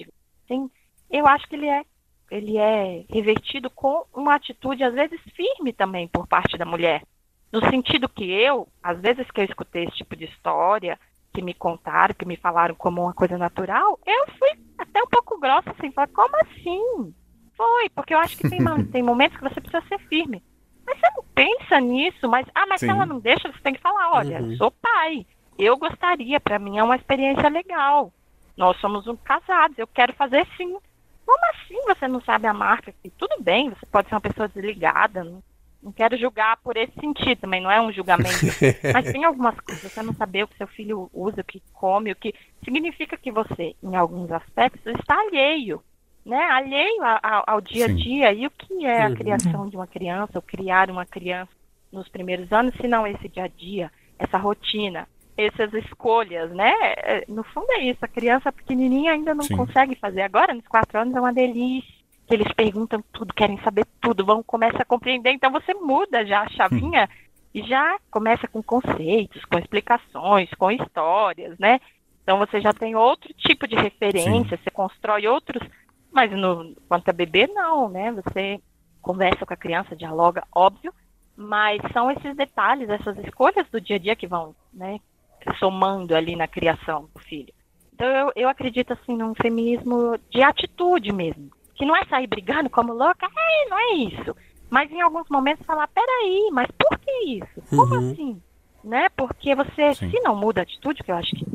assim, 0.44 0.70
eu 1.08 1.26
acho 1.26 1.48
que 1.48 1.56
ele 1.56 1.66
é, 1.66 1.82
ele 2.30 2.58
é 2.58 3.06
revertido 3.08 3.70
com 3.70 4.04
uma 4.12 4.34
atitude, 4.34 4.84
às 4.84 4.92
vezes, 4.92 5.18
firme 5.34 5.72
também 5.72 6.06
por 6.06 6.26
parte 6.26 6.58
da 6.58 6.66
mulher. 6.66 7.02
No 7.50 7.66
sentido 7.70 8.06
que 8.06 8.30
eu, 8.30 8.68
às 8.82 9.00
vezes 9.00 9.30
que 9.30 9.40
eu 9.40 9.46
escutei 9.46 9.84
esse 9.84 9.96
tipo 9.96 10.14
de 10.14 10.26
história, 10.26 11.00
que 11.32 11.40
me 11.40 11.54
contaram, 11.54 12.14
que 12.14 12.26
me 12.26 12.36
falaram 12.36 12.74
como 12.74 13.00
uma 13.00 13.14
coisa 13.14 13.38
natural, 13.38 13.98
eu 14.04 14.26
fui 14.38 14.50
até 14.76 15.02
um 15.02 15.06
pouco 15.06 15.40
grossa, 15.40 15.70
assim, 15.70 15.90
falar, 15.90 16.08
como 16.08 16.36
assim? 16.42 17.14
Foi, 17.58 17.88
porque 17.90 18.14
eu 18.14 18.18
acho 18.20 18.36
que 18.36 18.48
tem, 18.48 18.60
tem 18.86 19.02
momentos 19.02 19.36
que 19.36 19.42
você 19.42 19.60
precisa 19.60 19.84
ser 19.88 19.98
firme. 20.06 20.40
Mas 20.86 20.98
você 20.98 21.10
não 21.16 21.24
pensa 21.34 21.80
nisso, 21.80 22.28
mas, 22.28 22.46
ah, 22.54 22.64
mas 22.66 22.80
Sim. 22.80 22.86
se 22.86 22.92
ela 22.92 23.04
não 23.04 23.18
deixa, 23.18 23.50
você 23.50 23.58
tem 23.60 23.74
que 23.74 23.80
falar, 23.80 24.12
olha, 24.12 24.40
uhum. 24.40 24.56
sou 24.56 24.70
pai, 24.70 25.26
eu 25.58 25.76
gostaria, 25.76 26.38
para 26.38 26.58
mim 26.58 26.78
é 26.78 26.84
uma 26.84 26.96
experiência 26.96 27.48
legal. 27.48 28.12
Nós 28.56 28.80
somos 28.80 29.06
um 29.06 29.16
casados, 29.16 29.76
eu 29.76 29.86
quero 29.88 30.14
fazer 30.14 30.46
sim. 30.56 30.78
Como 31.26 31.38
assim 31.50 31.80
você 31.86 32.08
não 32.08 32.22
sabe 32.22 32.46
a 32.46 32.54
marca? 32.54 32.94
Tudo 33.18 33.42
bem, 33.42 33.68
você 33.70 33.84
pode 33.86 34.08
ser 34.08 34.14
uma 34.14 34.20
pessoa 34.20 34.48
desligada, 34.48 35.22
não, 35.22 35.42
não 35.82 35.92
quero 35.92 36.16
julgar 36.16 36.56
por 36.58 36.76
esse 36.76 36.92
sentido 36.98 37.40
também, 37.40 37.60
não 37.60 37.70
é 37.70 37.80
um 37.80 37.92
julgamento. 37.92 38.46
mas 38.94 39.12
tem 39.12 39.24
algumas 39.24 39.58
coisas, 39.60 39.92
você 39.92 40.02
não 40.02 40.14
saber 40.14 40.44
o 40.44 40.48
que 40.48 40.56
seu 40.56 40.66
filho 40.66 41.10
usa, 41.12 41.42
o 41.42 41.44
que 41.44 41.62
come, 41.72 42.12
o 42.12 42.16
que 42.16 42.34
significa 42.64 43.16
que 43.16 43.30
você, 43.30 43.76
em 43.82 43.94
alguns 43.94 44.32
aspectos, 44.32 44.86
está 44.86 45.20
alheio 45.20 45.82
né, 46.28 46.44
alheio 46.50 47.02
a, 47.02 47.42
ao 47.46 47.60
dia 47.60 47.86
a 47.86 47.88
dia. 47.88 48.32
E 48.32 48.46
o 48.46 48.50
que 48.50 48.84
é 48.84 49.02
a 49.02 49.08
uhum. 49.08 49.14
criação 49.14 49.68
de 49.68 49.76
uma 49.76 49.86
criança, 49.86 50.32
ou 50.34 50.42
criar 50.42 50.90
uma 50.90 51.06
criança 51.06 51.50
nos 51.90 52.06
primeiros 52.08 52.52
anos, 52.52 52.74
se 52.74 52.86
não 52.86 53.06
esse 53.06 53.28
dia 53.28 53.44
a 53.44 53.48
dia, 53.48 53.90
essa 54.18 54.36
rotina, 54.36 55.08
essas 55.34 55.72
escolhas, 55.72 56.50
né? 56.50 56.72
É, 56.98 57.24
no 57.28 57.42
fundo 57.42 57.66
é 57.70 57.84
isso. 57.84 57.98
A 58.02 58.08
criança 58.08 58.52
pequenininha 58.52 59.12
ainda 59.12 59.34
não 59.34 59.44
Sim. 59.44 59.56
consegue 59.56 59.94
fazer. 59.94 60.20
Agora, 60.20 60.52
nos 60.52 60.68
quatro 60.68 61.00
anos, 61.00 61.14
é 61.14 61.20
uma 61.20 61.32
delícia. 61.32 61.96
Que 62.26 62.34
eles 62.34 62.52
perguntam 62.52 63.02
tudo, 63.10 63.32
querem 63.32 63.58
saber 63.62 63.86
tudo, 64.02 64.22
vão 64.22 64.42
começa 64.42 64.82
a 64.82 64.84
compreender. 64.84 65.30
Então 65.30 65.50
você 65.50 65.72
muda 65.72 66.26
já 66.26 66.42
a 66.42 66.50
chavinha 66.50 67.08
hum. 67.10 67.38
e 67.54 67.62
já 67.62 67.96
começa 68.10 68.46
com 68.46 68.62
conceitos, 68.62 69.42
com 69.46 69.58
explicações, 69.58 70.50
com 70.58 70.70
histórias, 70.70 71.58
né? 71.58 71.80
Então 72.22 72.36
você 72.36 72.60
já 72.60 72.74
tem 72.74 72.94
outro 72.94 73.32
tipo 73.32 73.66
de 73.66 73.76
referência, 73.76 74.58
Sim. 74.58 74.62
você 74.62 74.70
constrói 74.70 75.26
outros 75.26 75.66
mas 76.12 76.30
no, 76.32 76.74
quanto 76.88 77.08
a 77.08 77.12
bebê, 77.12 77.46
não, 77.46 77.88
né? 77.88 78.12
Você 78.12 78.60
conversa 79.00 79.46
com 79.46 79.54
a 79.54 79.56
criança, 79.56 79.96
dialoga, 79.96 80.44
óbvio, 80.54 80.92
mas 81.36 81.80
são 81.92 82.10
esses 82.10 82.36
detalhes, 82.36 82.88
essas 82.88 83.16
escolhas 83.18 83.66
do 83.70 83.80
dia 83.80 83.96
a 83.96 83.98
dia 83.98 84.16
que 84.16 84.26
vão, 84.26 84.54
né, 84.72 84.98
somando 85.58 86.14
ali 86.14 86.34
na 86.34 86.48
criação 86.48 87.08
do 87.14 87.20
filho. 87.20 87.54
Então 87.94 88.06
eu, 88.06 88.32
eu 88.34 88.48
acredito 88.48 88.92
assim 88.92 89.16
num 89.16 89.34
feminismo 89.34 90.18
de 90.30 90.42
atitude 90.42 91.12
mesmo, 91.12 91.50
que 91.74 91.86
não 91.86 91.96
é 91.96 92.04
sair 92.06 92.26
brigando 92.26 92.68
como 92.68 92.92
louca, 92.92 93.26
é, 93.26 93.68
não 93.68 93.78
é 93.78 93.94
isso. 93.94 94.36
Mas 94.68 94.90
em 94.90 95.00
alguns 95.00 95.28
momentos 95.30 95.64
falar, 95.64 95.88
peraí, 95.88 96.50
mas 96.52 96.68
por 96.72 96.98
que 96.98 97.24
isso? 97.24 97.62
Como 97.70 97.94
uhum. 97.94 98.10
assim? 98.10 98.42
Né? 98.84 99.08
Porque 99.10 99.54
você, 99.54 99.94
Sim. 99.94 100.10
se 100.10 100.20
não 100.20 100.36
muda 100.36 100.60
a 100.60 100.62
atitude, 100.62 101.02
que 101.02 101.10
eu 101.10 101.16
acho 101.16 101.30
que 101.30 101.46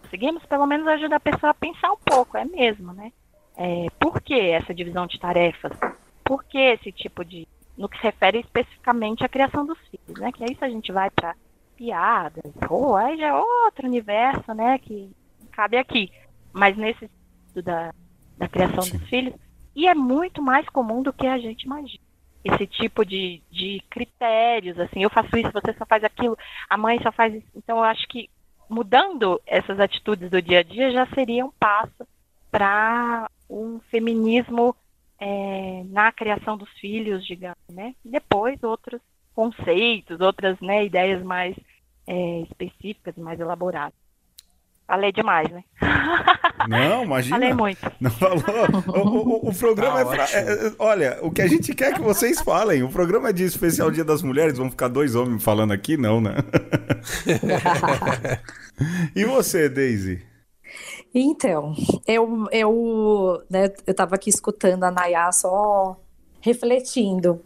conseguimos, 0.00 0.44
pelo 0.46 0.66
menos 0.66 0.88
ajuda 0.88 1.16
a 1.16 1.20
pessoa 1.20 1.50
a 1.50 1.54
pensar 1.54 1.92
um 1.92 1.98
pouco, 2.04 2.36
é 2.36 2.44
mesmo, 2.44 2.92
né? 2.92 3.12
É, 3.56 3.86
por 3.98 4.20
que 4.20 4.34
essa 4.34 4.74
divisão 4.74 5.06
de 5.06 5.18
tarefas? 5.18 5.72
Por 6.24 6.44
que 6.44 6.58
esse 6.58 6.92
tipo 6.92 7.24
de. 7.24 7.46
No 7.76 7.88
que 7.88 7.96
se 7.96 8.02
refere 8.02 8.40
especificamente 8.40 9.24
à 9.24 9.28
criação 9.28 9.64
dos 9.64 9.78
filhos, 9.88 10.20
né? 10.20 10.30
Que 10.32 10.44
aí 10.44 10.54
se 10.54 10.64
a 10.64 10.68
gente 10.68 10.92
vai 10.92 11.10
para 11.10 11.34
piadas, 11.76 12.52
ou 12.68 12.94
aí 12.94 13.16
já 13.16 13.28
é 13.28 13.34
outro 13.34 13.86
universo, 13.86 14.52
né? 14.52 14.78
Que 14.78 15.10
cabe 15.52 15.78
aqui. 15.78 16.12
Mas 16.52 16.76
nesse 16.76 17.00
sentido 17.00 17.62
da, 17.62 17.94
da 18.36 18.48
criação 18.48 18.82
Sim. 18.82 18.98
dos 18.98 19.08
filhos, 19.08 19.34
e 19.74 19.88
é 19.88 19.94
muito 19.94 20.42
mais 20.42 20.68
comum 20.68 21.02
do 21.02 21.12
que 21.12 21.26
a 21.26 21.38
gente 21.38 21.62
imagina. 21.62 22.02
Esse 22.44 22.66
tipo 22.66 23.04
de, 23.04 23.42
de 23.50 23.82
critérios, 23.90 24.78
assim, 24.78 25.02
eu 25.02 25.10
faço 25.10 25.36
isso, 25.36 25.52
você 25.52 25.72
só 25.74 25.84
faz 25.86 26.02
aquilo, 26.04 26.36
a 26.68 26.76
mãe 26.76 26.98
só 27.02 27.12
faz 27.12 27.34
isso. 27.34 27.48
Então, 27.54 27.78
eu 27.78 27.84
acho 27.84 28.06
que 28.08 28.28
mudando 28.68 29.40
essas 29.46 29.80
atitudes 29.80 30.30
do 30.30 30.40
dia 30.40 30.60
a 30.60 30.62
dia 30.62 30.90
já 30.90 31.06
seria 31.08 31.44
um 31.44 31.50
passo 31.50 32.06
para 32.50 33.28
um 33.50 33.80
feminismo 33.90 34.74
é, 35.20 35.82
na 35.88 36.12
criação 36.12 36.56
dos 36.56 36.70
filhos, 36.78 37.26
digamos, 37.26 37.58
né? 37.68 37.94
Depois 38.04 38.62
outros 38.62 39.00
conceitos, 39.34 40.20
outras 40.20 40.58
né, 40.60 40.84
ideias 40.84 41.22
mais 41.22 41.56
é, 42.06 42.40
específicas, 42.42 43.16
mais 43.16 43.38
elaboradas. 43.40 43.98
Falei 44.86 45.12
demais, 45.12 45.48
né? 45.50 45.62
Não, 46.68 47.04
imagina. 47.04 47.36
Falei 47.36 47.54
muito. 47.54 47.92
Não 48.00 48.10
falou. 48.10 48.42
O, 48.88 49.46
o, 49.46 49.48
o 49.50 49.54
programa 49.54 50.04
Tá 50.04 50.12
é, 50.12 50.16
pra, 50.16 50.24
é, 50.32 50.66
é, 50.66 50.72
Olha, 50.78 51.18
o 51.22 51.30
que 51.30 51.40
a 51.42 51.46
gente 51.46 51.74
quer 51.74 51.92
é 51.92 51.94
que 51.94 52.00
vocês 52.00 52.40
falem. 52.40 52.82
O 52.82 52.88
programa 52.88 53.30
é 53.30 53.32
de 53.32 53.44
especial 53.44 53.90
Dia 53.90 54.04
das 54.04 54.20
Mulheres. 54.22 54.58
Vão 54.58 54.68
ficar 54.68 54.88
dois 54.88 55.14
homens 55.14 55.44
falando 55.44 55.72
aqui? 55.72 55.96
Não, 55.96 56.20
né? 56.20 56.34
e 59.14 59.24
você, 59.24 59.68
Daisy? 59.68 60.29
Então, 61.14 61.74
eu, 62.06 62.46
eu, 62.52 63.42
né, 63.50 63.72
eu 63.86 63.94
tava 63.94 64.14
aqui 64.14 64.30
escutando 64.30 64.84
a 64.84 64.90
Nayá 64.90 65.30
só 65.32 65.96
refletindo. 66.40 67.42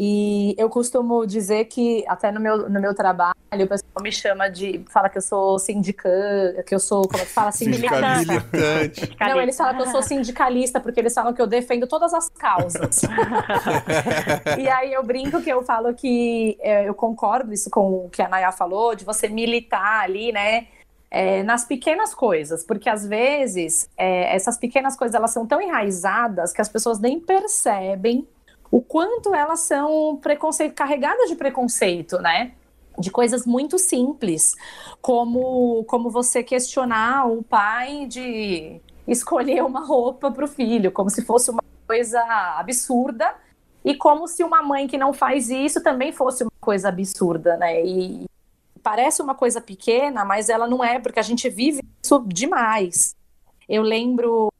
E 0.00 0.54
eu 0.56 0.70
costumo 0.70 1.26
dizer 1.26 1.64
que, 1.64 2.04
até 2.06 2.30
no 2.30 2.38
meu, 2.38 2.70
no 2.70 2.80
meu 2.80 2.94
trabalho, 2.94 3.34
o 3.52 3.66
pessoal 3.66 4.00
me 4.00 4.12
chama 4.12 4.48
de. 4.48 4.84
fala 4.88 5.08
que 5.08 5.18
eu 5.18 5.22
sou 5.22 5.58
sindicante, 5.58 6.62
que 6.62 6.72
eu 6.72 6.78
sou. 6.78 7.02
Como 7.08 7.20
é 7.20 7.26
que 7.26 7.32
fala? 7.32 7.50
Sindicalista. 7.50 8.32
Militante. 8.32 9.16
Não, 9.18 9.40
eles 9.40 9.56
falam 9.56 9.74
que 9.74 9.82
eu 9.82 9.90
sou 9.90 10.00
sindicalista, 10.00 10.78
porque 10.78 11.00
eles 11.00 11.12
falam 11.12 11.32
que 11.32 11.42
eu 11.42 11.48
defendo 11.48 11.88
todas 11.88 12.14
as 12.14 12.28
causas. 12.28 13.02
e 14.56 14.68
aí 14.68 14.92
eu 14.92 15.02
brinco 15.02 15.42
que 15.42 15.50
eu 15.50 15.64
falo 15.64 15.92
que 15.92 16.56
é, 16.60 16.88
eu 16.88 16.94
concordo 16.94 17.52
isso 17.52 17.68
com 17.68 18.04
o 18.04 18.08
que 18.08 18.22
a 18.22 18.28
Naya 18.28 18.52
falou, 18.52 18.94
de 18.94 19.04
você 19.04 19.28
militar 19.28 20.04
ali, 20.04 20.30
né? 20.30 20.68
É, 21.10 21.42
nas 21.42 21.64
pequenas 21.64 22.14
coisas, 22.14 22.62
porque 22.62 22.88
às 22.88 23.06
vezes 23.06 23.88
é, 23.96 24.34
essas 24.34 24.58
pequenas 24.58 24.94
coisas 24.94 25.14
elas 25.14 25.30
são 25.30 25.46
tão 25.46 25.58
enraizadas 25.58 26.52
que 26.52 26.60
as 26.60 26.68
pessoas 26.68 26.98
nem 26.98 27.18
percebem 27.18 28.28
o 28.70 28.82
quanto 28.82 29.34
elas 29.34 29.60
são 29.60 30.18
preconceito, 30.20 30.74
carregadas 30.74 31.28
de 31.28 31.34
preconceito, 31.34 32.18
né? 32.18 32.52
De 32.98 33.10
coisas 33.10 33.46
muito 33.46 33.78
simples, 33.78 34.54
como, 35.00 35.84
como 35.84 36.10
você 36.10 36.42
questionar 36.42 37.26
o 37.26 37.42
pai 37.42 38.06
de 38.06 38.80
escolher 39.06 39.64
uma 39.64 39.84
roupa 39.84 40.30
para 40.30 40.44
o 40.44 40.48
filho, 40.48 40.92
como 40.92 41.08
se 41.08 41.24
fosse 41.24 41.50
uma 41.50 41.62
coisa 41.86 42.20
absurda, 42.58 43.34
e 43.84 43.94
como 43.94 44.26
se 44.26 44.44
uma 44.44 44.62
mãe 44.62 44.86
que 44.86 44.98
não 44.98 45.12
faz 45.12 45.48
isso 45.48 45.82
também 45.82 46.12
fosse 46.12 46.42
uma 46.42 46.52
coisa 46.60 46.88
absurda, 46.88 47.56
né? 47.56 47.82
E 47.84 48.26
parece 48.88 49.20
uma 49.20 49.34
coisa 49.34 49.60
pequena, 49.60 50.24
mas 50.24 50.48
ela 50.48 50.66
não 50.66 50.82
é, 50.82 50.98
porque 50.98 51.20
a 51.20 51.22
gente 51.22 51.50
vive 51.50 51.82
isso 52.02 52.24
demais. 52.26 53.14
Eu 53.68 53.82
lembro 53.82 54.50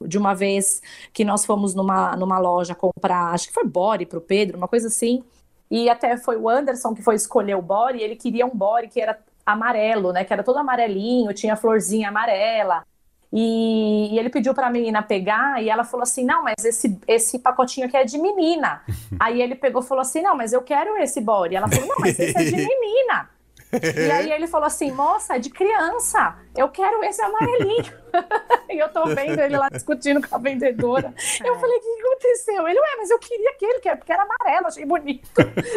de 0.00 0.16
uma 0.16 0.34
vez 0.34 0.80
que 1.12 1.26
nós 1.26 1.44
fomos 1.44 1.74
numa, 1.74 2.16
numa 2.16 2.38
loja 2.38 2.74
comprar, 2.74 3.34
acho 3.34 3.48
que 3.48 3.52
foi 3.52 3.64
body 3.64 4.06
para 4.06 4.16
o 4.16 4.22
Pedro, 4.22 4.56
uma 4.56 4.66
coisa 4.66 4.88
assim, 4.88 5.22
e 5.70 5.90
até 5.90 6.16
foi 6.16 6.38
o 6.38 6.48
Anderson 6.48 6.94
que 6.94 7.02
foi 7.02 7.16
escolher 7.16 7.54
o 7.54 7.60
body, 7.60 8.00
ele 8.00 8.16
queria 8.16 8.46
um 8.46 8.56
body 8.56 8.88
que 8.88 8.98
era 8.98 9.18
amarelo, 9.44 10.10
né, 10.10 10.24
que 10.24 10.32
era 10.32 10.42
todo 10.42 10.58
amarelinho, 10.58 11.34
tinha 11.34 11.54
florzinha 11.54 12.08
amarela, 12.08 12.82
e, 13.30 14.08
e 14.10 14.18
ele 14.18 14.30
pediu 14.30 14.54
para 14.54 14.68
a 14.68 14.70
menina 14.70 15.02
pegar, 15.02 15.62
e 15.62 15.68
ela 15.68 15.84
falou 15.84 16.04
assim, 16.04 16.24
não, 16.24 16.44
mas 16.44 16.64
esse, 16.64 16.98
esse 17.06 17.38
pacotinho 17.38 17.86
aqui 17.86 17.96
é 17.98 18.04
de 18.04 18.16
menina. 18.16 18.82
Aí 19.20 19.40
ele 19.42 19.54
pegou 19.54 19.82
e 19.82 19.86
falou 19.86 20.00
assim, 20.00 20.22
não, 20.22 20.34
mas 20.34 20.52
eu 20.52 20.62
quero 20.62 20.96
esse 20.96 21.20
body. 21.20 21.54
Ela 21.54 21.68
falou, 21.68 21.86
não, 21.86 21.96
mas 22.00 22.18
esse 22.18 22.36
é 22.36 22.42
de 22.42 22.56
menina. 22.56 23.28
E 23.72 24.10
aí 24.10 24.32
ele 24.32 24.46
falou 24.46 24.66
assim, 24.66 24.90
moça, 24.90 25.36
é 25.36 25.38
de 25.38 25.50
criança, 25.50 26.36
eu 26.56 26.68
quero 26.68 27.02
esse 27.04 27.22
amarelinho. 27.22 27.92
e 28.68 28.78
eu 28.78 28.88
tô 28.88 29.06
vendo 29.06 29.38
ele 29.38 29.56
lá 29.56 29.68
discutindo 29.68 30.26
com 30.26 30.34
a 30.34 30.38
vendedora. 30.38 31.14
Eu 31.44 31.58
falei, 31.58 31.76
o 31.76 31.80
que 31.80 32.02
aconteceu? 32.02 32.66
Ele, 32.66 32.80
ué, 32.80 32.96
mas 32.98 33.10
eu 33.10 33.18
queria 33.18 33.50
aquele, 33.50 33.96
porque 33.96 34.12
era 34.12 34.24
amarelo, 34.24 34.66
achei 34.66 34.84
bonito. 34.84 35.30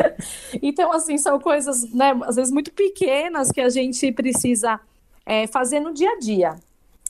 então, 0.62 0.92
assim, 0.92 1.18
são 1.18 1.40
coisas, 1.40 1.92
né, 1.94 2.20
às 2.26 2.36
vezes 2.36 2.52
muito 2.52 2.72
pequenas 2.74 3.52
que 3.52 3.62
a 3.62 3.70
gente 3.70 4.12
precisa 4.12 4.80
é, 5.26 5.46
fazer 5.48 5.80
no 5.80 5.94
dia 5.94 6.10
a 6.12 6.20
dia. 6.20 6.56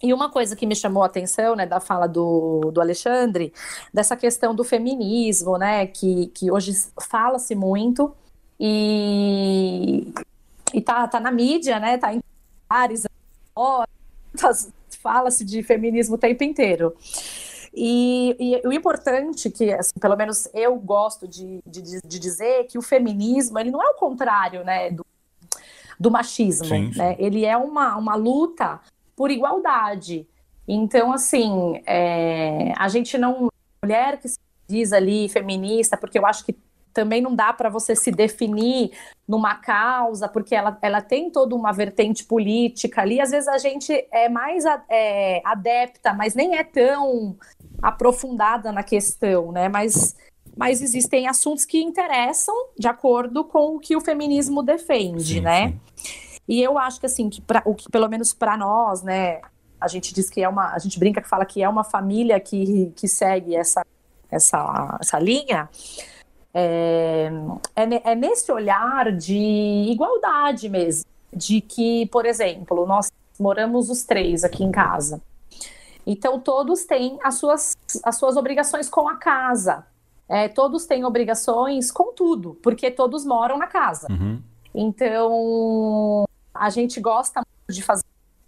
E 0.01 0.13
uma 0.13 0.29
coisa 0.29 0.53
que 0.53 0.65
me 0.65 0.75
chamou 0.75 1.01
a 1.01 1.05
atenção, 1.05 1.55
né, 1.55 1.65
da 1.65 1.79
fala 1.79 2.07
do, 2.07 2.71
do 2.73 2.81
Alexandre, 2.81 3.53
dessa 3.93 4.17
questão 4.17 4.53
do 4.53 4.65
feminismo, 4.65 5.57
né, 5.57 5.87
que, 5.87 6.27
que 6.27 6.51
hoje 6.51 6.73
fala-se 6.99 7.55
muito, 7.55 8.13
e, 8.59 10.13
e 10.73 10.81
tá, 10.81 11.07
tá 11.07 11.19
na 11.19 11.31
mídia, 11.31 11.79
né? 11.79 11.97
Tá 11.97 12.13
em 12.13 12.21
áreas, 12.69 13.05
fala-se 15.01 15.45
de 15.45 15.61
feminismo 15.61 16.15
o 16.15 16.17
tempo 16.17 16.43
inteiro. 16.43 16.95
E, 17.73 18.35
e, 18.39 18.67
o 18.67 18.71
importante 18.71 19.49
que, 19.49 19.71
assim, 19.73 19.99
pelo 19.99 20.15
menos 20.15 20.47
eu 20.53 20.75
gosto 20.75 21.27
de, 21.27 21.61
de, 21.65 22.01
de, 22.01 22.19
dizer 22.19 22.65
que 22.65 22.77
o 22.77 22.81
feminismo 22.81 23.57
ele 23.57 23.71
não 23.71 23.81
é 23.81 23.89
o 23.89 23.95
contrário, 23.95 24.63
né, 24.63 24.91
do, 24.91 25.03
do 25.99 26.11
machismo, 26.11 26.65
sim, 26.65 26.91
sim. 26.91 26.99
né? 26.99 27.15
Ele 27.17 27.45
é 27.45 27.57
uma, 27.57 27.97
uma 27.97 28.15
luta 28.15 28.79
por 29.15 29.31
igualdade. 29.31 30.27
Então, 30.67 31.11
assim, 31.11 31.81
é, 31.85 32.73
a 32.77 32.87
gente 32.87 33.17
não 33.17 33.49
mulher 33.81 34.19
que 34.19 34.29
se 34.29 34.39
diz 34.67 34.93
ali 34.93 35.27
feminista, 35.27 35.97
porque 35.97 36.17
eu 36.17 36.25
acho 36.25 36.45
que 36.45 36.55
também 36.93 37.21
não 37.21 37.35
dá 37.35 37.51
para 37.51 37.69
você 37.69 37.95
se 37.95 38.11
definir 38.11 38.91
numa 39.27 39.55
causa, 39.55 40.27
porque 40.27 40.53
ela, 40.53 40.77
ela 40.81 41.01
tem 41.01 41.29
toda 41.31 41.55
uma 41.55 41.71
vertente 41.71 42.23
política 42.23 43.01
ali. 43.01 43.19
Às 43.19 43.31
vezes 43.31 43.47
a 43.47 43.57
gente 43.57 43.91
é 44.11 44.29
mais 44.29 44.63
é, 44.89 45.41
adepta, 45.43 46.13
mas 46.13 46.35
nem 46.35 46.55
é 46.55 46.63
tão 46.63 47.35
aprofundada 47.81 48.71
na 48.71 48.83
questão, 48.83 49.51
né? 49.51 49.67
Mas, 49.67 50.15
mas 50.55 50.81
existem 50.81 51.27
assuntos 51.27 51.65
que 51.65 51.81
interessam 51.81 52.55
de 52.77 52.87
acordo 52.87 53.43
com 53.43 53.75
o 53.75 53.79
que 53.79 53.95
o 53.95 54.01
feminismo 54.01 54.61
defende, 54.61 55.35
sim, 55.35 55.41
né? 55.41 55.69
Sim. 55.95 56.23
E 56.47 56.61
eu 56.61 56.77
acho 56.77 56.99
que 56.99 57.05
assim, 57.05 57.29
que 57.29 57.41
pra, 57.41 57.63
o 57.65 57.73
que 57.73 57.89
pelo 57.89 58.07
menos 58.09 58.33
para 58.33 58.55
nós, 58.57 59.01
né? 59.01 59.41
A 59.79 59.87
gente 59.87 60.13
diz 60.13 60.29
que 60.29 60.41
é 60.41 60.47
uma, 60.47 60.73
a 60.73 60.79
gente 60.79 60.97
brinca 60.97 61.21
que 61.21 61.27
fala 61.27 61.45
que 61.45 61.61
é 61.61 61.67
uma 61.67 61.83
família 61.83 62.39
que, 62.39 62.93
que 62.95 63.07
segue 63.07 63.55
essa, 63.55 63.85
essa, 64.29 64.97
essa 65.01 65.19
linha 65.19 65.69
é, 66.53 67.31
é, 67.75 68.11
é 68.11 68.15
nesse 68.15 68.51
olhar 68.51 69.11
de 69.11 69.35
igualdade 69.89 70.69
mesmo, 70.69 71.05
de 71.31 71.61
que, 71.61 72.05
por 72.07 72.25
exemplo, 72.25 72.85
nós 72.85 73.11
moramos 73.39 73.89
os 73.89 74.03
três 74.03 74.43
aqui 74.43 74.63
em 74.63 74.71
casa. 74.71 75.21
Então, 76.05 76.39
todos 76.39 76.83
têm 76.83 77.17
as 77.23 77.35
suas, 77.35 77.75
as 78.03 78.17
suas 78.17 78.37
obrigações 78.37 78.89
com 78.89 79.07
a 79.07 79.15
casa. 79.15 79.85
É, 80.27 80.47
todos 80.47 80.85
têm 80.85 81.05
obrigações 81.05 81.91
com 81.91 82.13
tudo, 82.13 82.57
porque 82.61 82.91
todos 82.91 83.25
moram 83.25 83.57
na 83.57 83.67
casa. 83.67 84.07
Uhum. 84.09 84.41
Então, 84.73 86.25
a 86.53 86.69
gente 86.69 86.99
gosta 86.99 87.41
de 87.69 87.81
fazer 87.81 88.03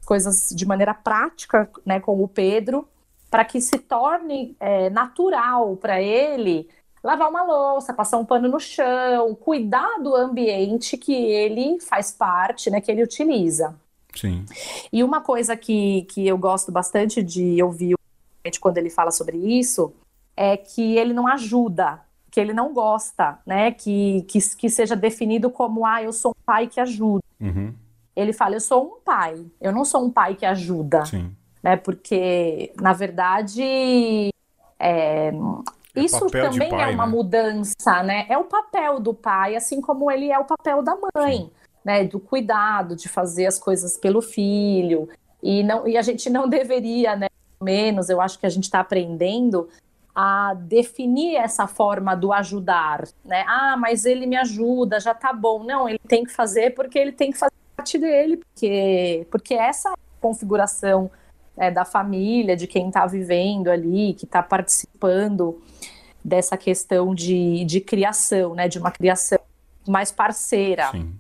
coisas 0.06 0.50
de 0.56 0.65
maneira 0.65 0.94
prática, 0.94 1.70
né, 1.86 2.00
com 2.00 2.22
o 2.22 2.28
Pedro, 2.28 2.88
para 3.30 3.44
que 3.44 3.60
se 3.60 3.80
torne 3.80 4.56
é, 4.60 4.89
natural 4.89 5.76
para 5.78 6.02
ele 6.02 6.70
lavar 7.06 7.30
uma 7.30 7.44
louça, 7.44 7.94
passar 7.94 8.18
um 8.18 8.26
pano 8.26 8.50
no 8.50 8.60
chão, 8.60 9.36
cuidar 9.36 10.00
do 10.02 10.15
ambiente 10.15 10.98
que 10.98 11.13
ele 11.13 11.80
faz 11.80 12.12
parte, 12.12 12.72
né, 12.72 12.82
que 12.82 12.91
ele 12.91 13.04
utiliza. 13.04 13.76
Sim. 14.15 14.44
E 14.91 15.04
uma 15.04 15.22
coisa 15.22 15.56
que, 15.56 16.02
que 16.10 16.26
eu 16.26 16.36
gosto 16.36 16.72
bastante 16.72 17.22
de 17.22 17.62
ouvir 17.62 17.96
quando 18.60 18.80
ele 18.80 18.89
fala 18.89 19.12
sobre 19.12 19.38
isso 19.38 19.94
é 20.36 20.58
que 20.58 20.98
ele 20.98 21.13
não 21.13 21.28
ajuda, 21.28 22.02
que 22.32 22.39
ele 22.39 22.54
não 22.54 22.74
gosta, 22.74 23.38
né, 23.46 23.70
que, 23.70 24.24
que, 24.28 24.39
que 24.56 24.68
seja 24.68 24.96
definido 24.96 25.52
como, 25.52 25.86
ah, 25.86 26.02
eu 26.02 26.12
sou 26.12 26.32
um 26.32 26.44
pai 26.44 26.65
que 26.65 26.80
ajuda. 26.80 27.24
Uhum. 27.39 27.72
Ele 28.15 28.34
fala, 28.34 28.56
eu 28.56 28.62
sou 28.62 28.84
um 28.84 29.00
pai, 29.06 29.46
eu 29.62 29.72
não 29.72 29.86
sou 29.86 30.04
um 30.04 30.10
pai 30.10 30.34
que 30.34 30.46
ajuda. 30.46 31.06
Sim. 31.06 31.36
Né, 31.62 31.76
porque, 31.76 32.74
na 32.82 32.94
verdade, 32.94 33.62
é, 34.80 35.30
é 35.30 35.32
Isso 35.95 36.27
também 36.27 36.69
pai, 36.69 36.91
é 36.91 36.93
uma 36.93 37.05
né? 37.05 37.12
mudança, 37.12 38.03
né? 38.03 38.25
É 38.29 38.38
o 38.38 38.43
papel 38.43 38.99
do 38.99 39.13
pai, 39.13 39.55
assim 39.55 39.81
como 39.81 40.12
ele 40.12 40.31
é 40.31 40.38
o 40.38 40.45
papel 40.45 40.81
da 40.81 40.95
mãe, 40.95 41.38
Sim. 41.38 41.51
né? 41.84 42.03
Do 42.03 42.19
cuidado, 42.19 42.95
de 42.95 43.08
fazer 43.08 43.45
as 43.45 43.58
coisas 43.58 43.97
pelo 43.97 44.21
filho. 44.21 45.10
E, 45.41 45.63
não, 45.63 45.88
e 45.88 45.97
a 45.97 46.01
gente 46.01 46.29
não 46.29 46.47
deveria, 46.49 47.15
né? 47.15 47.27
Menos, 47.62 48.10
eu 48.10 48.19
acho 48.19 48.38
que 48.38 48.45
a 48.45 48.49
gente 48.49 48.65
está 48.65 48.81
aprendendo 48.81 49.69
a 50.13 50.53
definir 50.53 51.36
essa 51.36 51.67
forma 51.67 52.15
do 52.15 52.31
ajudar, 52.31 53.03
né? 53.23 53.43
Ah, 53.47 53.75
mas 53.77 54.05
ele 54.05 54.25
me 54.25 54.38
ajuda, 54.38 54.99
já 54.99 55.13
tá 55.13 55.34
bom. 55.34 55.63
Não, 55.63 55.89
ele 55.89 55.99
tem 55.99 56.24
que 56.24 56.32
fazer 56.32 56.74
porque 56.74 56.97
ele 56.97 57.11
tem 57.11 57.32
que 57.32 57.38
fazer 57.38 57.53
parte 57.76 57.97
dele, 57.97 58.38
porque, 58.38 59.28
porque 59.30 59.53
essa 59.53 59.93
configuração 60.22 61.11
é, 61.58 61.72
da 61.72 61.86
família, 61.86 62.56
de 62.56 62.68
quem 62.68 62.88
está 62.88 63.06
vivendo 63.06 63.70
ali, 63.70 64.14
que 64.14 64.26
está 64.26 64.41
participando 64.43 65.62
dessa 66.24 66.58
questão 66.58 67.14
de, 67.14 67.64
de 67.66 67.80
criação, 67.80 68.56
né, 68.56 68.68
de 68.68 68.80
uma 68.80 68.91
criação 68.91 69.39
mais 69.88 70.12
parceira. 70.12 70.89
Sim. 70.91 71.14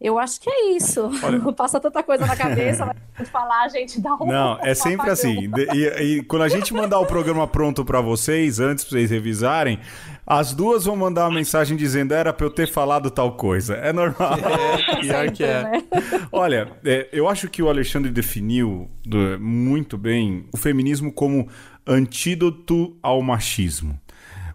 Eu 0.00 0.18
acho 0.18 0.40
que 0.40 0.48
é 0.48 0.70
isso. 0.72 1.10
Olha... 1.22 1.40
Passa 1.52 1.78
tanta 1.78 2.02
coisa 2.02 2.26
na 2.26 2.34
cabeça, 2.34 2.86
mas 3.18 3.28
falar, 3.28 3.64
a 3.64 3.68
gente 3.68 4.00
dá 4.00 4.14
um. 4.14 4.26
Não, 4.26 4.58
é 4.64 4.74
sempre 4.74 5.10
assim. 5.10 5.50
E, 5.74 6.02
e, 6.02 6.22
quando 6.22 6.42
a 6.42 6.48
gente 6.48 6.72
mandar 6.72 6.98
o 7.00 7.06
programa 7.06 7.46
pronto 7.46 7.84
para 7.84 8.00
vocês, 8.00 8.58
antes 8.58 8.84
pra 8.84 8.98
vocês 8.98 9.10
revisarem, 9.10 9.78
as 10.26 10.52
duas 10.52 10.84
vão 10.84 10.96
mandar 10.96 11.26
uma 11.26 11.34
mensagem 11.36 11.76
dizendo 11.76 12.14
era 12.14 12.32
pra 12.32 12.46
eu 12.46 12.50
ter 12.50 12.68
falado 12.68 13.10
tal 13.10 13.36
coisa. 13.36 13.74
É 13.74 13.92
normal. 13.92 14.34
É, 14.38 15.00
pior 15.00 15.30
que 15.30 15.44
é. 15.44 15.62
Né? 15.62 15.82
Olha, 16.30 16.72
é, 16.84 17.08
eu 17.12 17.28
acho 17.28 17.48
que 17.48 17.62
o 17.62 17.68
Alexandre 17.68 18.10
definiu 18.10 18.88
do, 19.04 19.38
muito 19.40 19.98
bem 19.98 20.46
o 20.52 20.56
feminismo 20.56 21.12
como 21.12 21.48
antídoto 21.86 22.96
ao 23.02 23.20
machismo. 23.22 23.98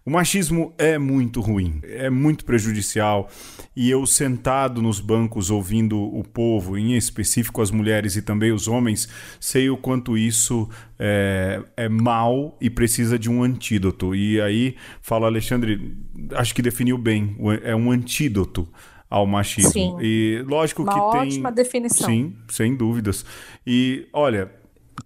O 0.06 0.12
machismo 0.12 0.72
é 0.78 1.00
muito 1.00 1.42
ruim, 1.42 1.80
é 1.84 2.12
muito 2.12 2.46
prejudicial. 2.46 3.28
E 3.76 3.90
eu 3.90 4.06
sentado 4.06 4.82
nos 4.82 5.00
bancos 5.00 5.52
ouvindo 5.52 6.00
o 6.02 6.24
povo, 6.24 6.78
em 6.78 6.96
específico 6.96 7.62
as 7.62 7.72
mulheres 7.72 8.16
e 8.16 8.22
também 8.22 8.52
os 8.52 8.68
homens, 8.68 9.10
sei 9.40 9.70
o 9.70 9.76
quanto 9.76 10.18
isso 10.18 10.70
é, 10.98 11.62
é 11.76 11.90
mal 11.90 12.58
e 12.62 12.70
precisa 12.70 13.20
de 13.20 13.30
um 13.30 13.44
antídoto. 13.44 14.16
E 14.16 14.40
aí, 14.40 14.76
fala 15.02 15.28
Alexandre, 15.28 15.98
acho 16.34 16.56
que 16.56 16.62
definiu 16.62 16.98
bem, 16.98 17.36
é 17.64 17.76
um 17.76 17.92
antídoto 17.92 18.68
ao 19.10 19.26
machismo. 19.26 19.72
Sim. 19.72 19.98
E 20.02 20.44
lógico 20.48 20.84
Uma 20.84 20.94
que 20.94 21.18
tem. 21.18 21.28
Ótima 21.28 21.52
definição. 21.52 22.08
Sim, 22.08 22.36
sem 22.50 22.76
dúvidas. 22.76 23.26
E 23.66 24.08
olha, 24.14 24.52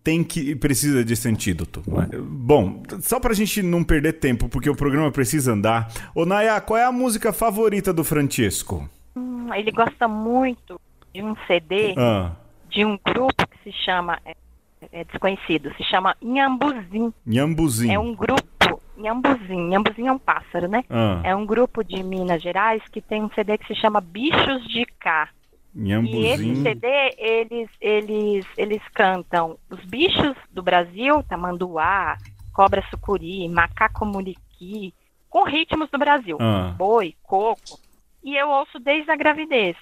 tem 0.03 0.23
que 0.23 0.55
precisa 0.55 1.03
desse 1.03 1.27
antídoto. 1.27 1.83
É? 2.11 2.17
Bom, 2.17 2.83
só 3.01 3.19
pra 3.19 3.33
gente 3.33 3.61
não 3.61 3.83
perder 3.83 4.13
tempo, 4.13 4.49
porque 4.49 4.69
o 4.69 4.75
programa 4.75 5.11
precisa 5.11 5.53
andar. 5.53 5.91
Ô 6.13 6.25
Naya, 6.25 6.59
qual 6.61 6.77
é 6.77 6.85
a 6.85 6.91
música 6.91 7.33
favorita 7.33 7.93
do 7.93 8.03
Francesco? 8.03 8.89
Hum, 9.15 9.53
ele 9.53 9.71
gosta 9.71 10.07
muito 10.07 10.79
de 11.13 11.23
um 11.23 11.35
CD 11.47 11.95
ah. 11.97 12.31
de 12.69 12.85
um 12.85 12.97
grupo 13.03 13.47
que 13.47 13.71
se 13.71 13.77
chama 13.83 14.19
é, 14.25 14.35
é 14.91 15.03
desconhecido, 15.03 15.73
se 15.75 15.83
chama 15.83 16.15
Inhambuzim. 16.21 17.13
Inhambuzim. 17.25 17.91
É 17.91 17.99
um 17.99 18.13
grupo 18.15 18.81
Inhambuzim. 18.97 19.67
Inhambuzim 19.67 20.07
é 20.07 20.11
um 20.11 20.19
pássaro, 20.19 20.67
né? 20.67 20.83
Ah. 20.89 21.21
É 21.23 21.35
um 21.35 21.45
grupo 21.45 21.83
de 21.83 22.03
Minas 22.03 22.41
Gerais 22.41 22.81
que 22.91 23.01
tem 23.01 23.23
um 23.23 23.29
CD 23.31 23.57
que 23.57 23.67
se 23.67 23.75
chama 23.75 24.01
Bichos 24.01 24.67
de 24.67 24.85
Cá. 24.99 25.29
E 25.75 26.25
esse 26.25 26.55
CD, 26.61 26.87
eles, 27.17 27.69
eles, 27.79 28.45
eles 28.57 28.81
cantam 28.93 29.57
os 29.69 29.83
bichos 29.85 30.35
do 30.51 30.63
Brasil, 30.63 31.23
tamanduá, 31.23 32.17
cobra 32.53 32.83
sucuri, 32.89 33.47
macaco 33.47 34.05
muriqui, 34.05 34.93
com 35.29 35.43
ritmos 35.43 35.89
do 35.89 35.97
Brasil. 35.97 36.37
Ah. 36.39 36.73
Boi, 36.77 37.15
coco. 37.23 37.79
E 38.23 38.35
eu 38.35 38.49
ouço 38.49 38.79
desde 38.79 39.11
a 39.11 39.15
gravidez. 39.15 39.77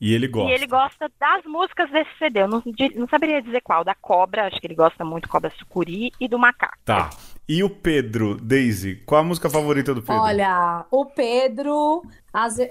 E 0.00 0.14
ele 0.14 0.28
gosta. 0.28 0.50
E 0.50 0.54
ele 0.54 0.66
gosta 0.66 1.10
das 1.18 1.44
músicas 1.44 1.90
desse 1.90 2.10
CD. 2.18 2.42
Eu 2.42 2.48
não, 2.48 2.62
não 2.94 3.08
saberia 3.08 3.40
dizer 3.40 3.60
qual. 3.62 3.84
Da 3.84 3.94
cobra, 3.94 4.46
acho 4.46 4.60
que 4.60 4.66
ele 4.66 4.74
gosta 4.74 5.04
muito 5.04 5.28
cobra 5.28 5.50
sucuri 5.58 6.12
e 6.20 6.28
do 6.28 6.38
macaco. 6.38 6.76
Tá. 6.84 7.10
E 7.48 7.62
o 7.62 7.70
Pedro, 7.70 8.36
Daisy, 8.36 8.96
qual 9.06 9.20
a 9.20 9.24
música 9.24 9.48
favorita 9.48 9.94
do 9.94 10.02
Pedro? 10.02 10.20
Olha, 10.20 10.84
o 10.90 11.06
Pedro, 11.06 12.02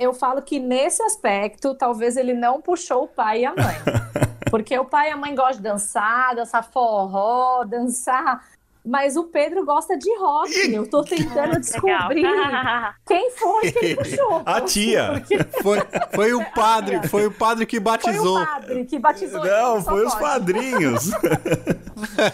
eu 0.01 0.13
falo 0.13 0.41
que 0.41 0.59
nesse 0.59 1.01
aspecto, 1.01 1.75
talvez 1.75 2.17
ele 2.17 2.33
não 2.33 2.61
puxou 2.61 3.03
o 3.03 3.07
pai 3.07 3.41
e 3.41 3.45
a 3.45 3.51
mãe. 3.51 3.75
Porque 4.51 4.77
o 4.77 4.83
pai 4.83 5.09
e 5.09 5.11
a 5.13 5.17
mãe 5.17 5.33
gostam 5.33 5.57
de 5.57 5.61
dançar, 5.63 6.35
dançar 6.35 6.63
forró, 6.63 7.63
dançar 7.63 8.43
mas 8.85 9.17
o 9.17 9.23
Pedro 9.23 9.65
gosta 9.65 9.97
de 9.97 10.15
rock. 10.17 10.71
Eu 10.71 10.87
tô 10.87 11.03
tentando 11.03 11.57
descobrir 11.59 12.23
quem 13.05 13.31
foi 13.31 13.71
que 13.71 13.85
ele 13.85 13.95
puxou. 13.97 14.43
A 14.45 14.61
tia. 14.61 15.11
Porque... 15.13 15.37
Foi, 15.63 15.79
foi 16.13 16.33
o 16.33 16.45
padre, 16.51 17.07
foi 17.07 17.25
o 17.25 17.31
padre 17.31 17.65
que 17.65 17.79
batizou. 17.79 18.35
Foi 18.35 18.43
o 18.43 18.45
padre 18.45 18.85
que 18.85 18.99
batizou. 18.99 19.43
Não, 19.43 19.81
foi 19.81 20.03
pode. 20.03 20.05
os 20.05 20.15
padrinhos. 20.15 21.11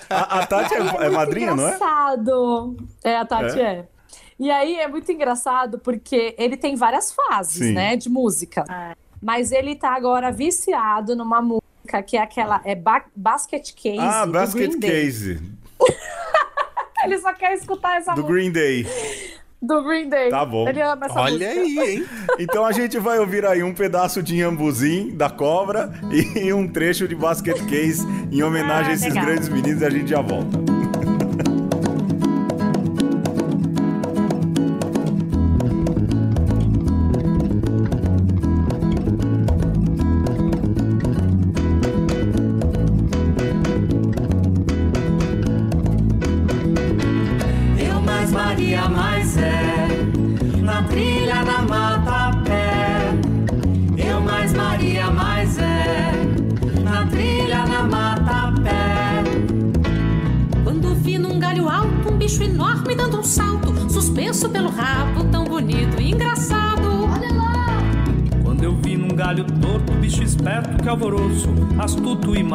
a, 0.10 0.39
a, 0.39 0.47
Tati 0.47 0.74
é, 0.74 0.78
é, 0.78 1.06
é 1.06 1.10
madrinha, 1.10 1.56
não 1.56 1.68
é? 1.68 1.76
Engraçado. 1.76 2.78
É, 3.04 3.18
a 3.18 3.26
Tati 3.26 3.60
é. 3.60 3.64
é. 3.64 3.86
E 4.38 4.49
aí 4.49 4.76
é 4.76 4.88
muito 4.88 5.12
engraçado 5.12 5.80
porque 5.80 6.36
ele 6.38 6.58
tem 6.58 6.76
várias 6.76 7.14
fases, 7.14 7.68
Sim. 7.68 7.74
né, 7.74 7.95
de 7.95 8.10
música. 8.10 8.66
Ah. 8.68 8.95
Mas 9.22 9.52
ele 9.52 9.76
tá 9.76 9.95
agora 9.95 10.32
viciado 10.32 11.16
numa 11.16 11.41
música 11.41 12.02
que 12.02 12.18
é 12.18 12.22
aquela 12.22 12.60
é 12.66 12.74
ba 12.74 13.06
Basket 13.16 13.72
Case. 13.76 13.99
Ah, 13.99 14.26
Basket 14.26 14.80
Case. 14.80 15.61
Ele 17.04 17.18
só 17.18 17.34
quer 17.34 17.54
escutar 17.54 17.98
essa 17.98 18.14
Do 18.14 18.22
música. 18.22 18.34
Green 18.34 18.52
Day. 18.52 18.86
Do 19.62 19.84
Green 19.84 20.10
Day. 20.10 20.30
Tá 20.30 20.46
bom. 20.46 20.68
Ele 20.68 20.82
ama 20.82 21.06
essa 21.06 21.20
Olha 21.20 21.48
música. 21.54 21.62
aí, 21.62 21.80
hein? 21.96 22.06
Então 22.40 22.66
a 22.66 22.72
gente 22.72 22.98
vai 23.00 23.20
ouvir 23.20 23.46
aí 23.46 23.62
um 23.64 23.74
pedaço 23.74 24.22
de 24.24 24.42
Ambuzim 24.42 25.10
da 25.16 25.30
Cobra 25.30 25.92
e 26.36 26.52
um 26.54 26.68
trecho 26.68 27.08
de 27.08 27.16
Basket 27.16 27.58
Case 27.68 28.06
em 28.32 28.42
homenagem 28.44 28.88
ah, 28.88 28.90
a 28.90 28.94
esses 28.94 29.08
legal. 29.10 29.26
grandes 29.26 29.50
meninos 29.50 29.82
e 29.82 29.86
a 29.86 29.90
gente 29.90 30.10
já 30.10 30.22
volta. 30.22 30.58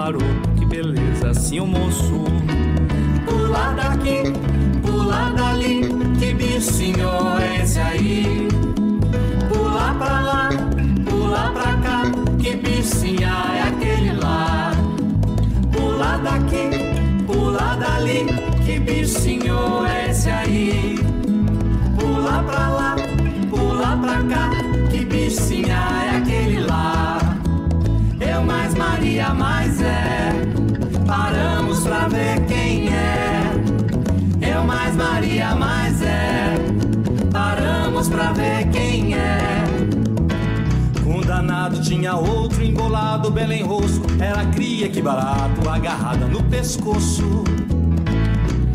Maroto, 0.06 0.24
que 0.56 0.64
beleza, 0.66 1.30
assim 1.30 1.58
o 1.58 1.66
moço. 1.66 2.24
Pula 3.26 3.72
daqui, 3.74 4.32
pula 4.80 5.32
dali, 5.36 5.80
que 6.18 6.32
bichinho 6.32 7.10
é 7.40 7.62
esse 7.62 7.80
aí? 7.80 8.48
Pula 9.48 9.94
pra 9.98 10.20
lá, 10.20 10.48
pula 11.10 11.50
pra 11.52 11.72
cá, 11.78 12.02
que 12.38 12.54
bichinha 12.56 13.34
é 13.56 13.62
aquele 13.68 14.12
lá? 14.12 14.70
Pula 15.72 16.18
daqui, 16.18 16.70
pula 17.26 17.76
dali, 17.76 18.26
que 18.64 18.78
bichinho 18.78 19.84
é 19.86 20.10
esse 20.10 20.30
aí? 20.30 20.98
Pula 21.98 22.44
pra 22.44 22.68
lá, 22.68 22.96
pula 23.50 23.96
pra 23.96 24.22
cá, 24.22 24.50
que 24.88 25.04
bichinha 25.04 25.78
é 26.12 26.16
aquele 26.18 26.60
lá? 26.60 27.06
mais 28.46 28.74
Maria, 28.74 29.34
mais 29.34 29.65
mais 35.76 36.02
é. 36.02 36.54
Paramos 37.30 38.08
pra 38.08 38.32
ver 38.32 38.68
quem 38.70 39.14
é. 39.14 39.38
Um 41.06 41.20
danado 41.20 41.80
tinha 41.82 42.14
outro 42.14 42.64
embolado, 42.64 43.30
Belém 43.30 43.62
rosto. 43.62 44.06
Era 44.18 44.44
cria 44.46 44.88
que 44.88 45.02
barato, 45.02 45.68
agarrada 45.68 46.26
no 46.26 46.42
pescoço. 46.44 47.44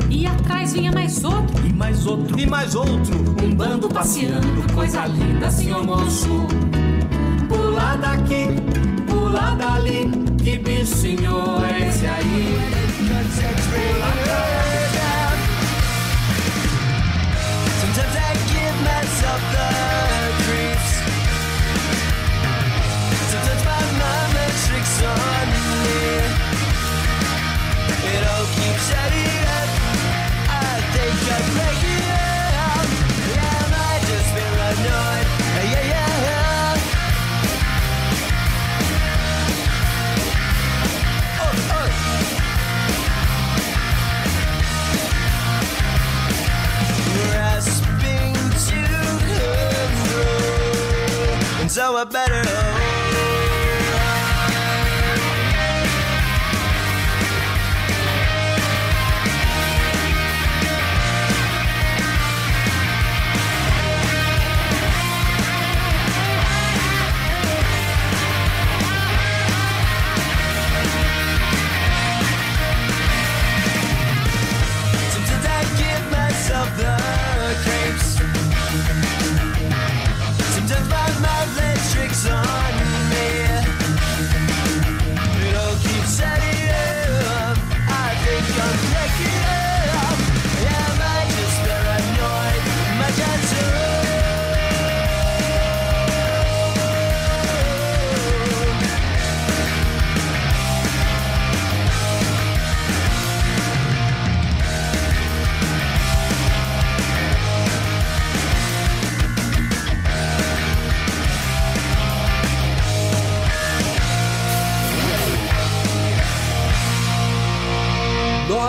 E 0.10 0.28
atrás 0.28 0.74
vinha 0.74 0.92
mais 0.92 1.24
outro. 1.24 1.66
E 1.66 1.74
mais 1.74 2.06
outro. 2.06 2.40
E 2.40 2.46
mais 2.46 2.76
outro. 2.76 3.20
Um 3.44 3.56
bando 3.56 3.90
passeando, 3.90 4.74
coisa 4.74 5.06
linda, 5.08 5.50
senhor 5.50 5.84
moço. 5.84 6.46
Pula 7.50 7.98
daqui, 7.98 8.48
pula 9.08 9.56
dali, 9.56 10.10
que 10.38 10.58
bichinho 10.60 11.66
é 11.66 11.88
esse 11.88 12.06
aí? 12.06 12.82
Sometimes 13.12 14.11
Sometimes 23.32 23.64
my 23.64 23.82
mama 23.98 24.46
tricks 24.66 25.02
on 25.04 25.71
so 51.82 51.96
I 51.98 52.04
better 52.04 52.61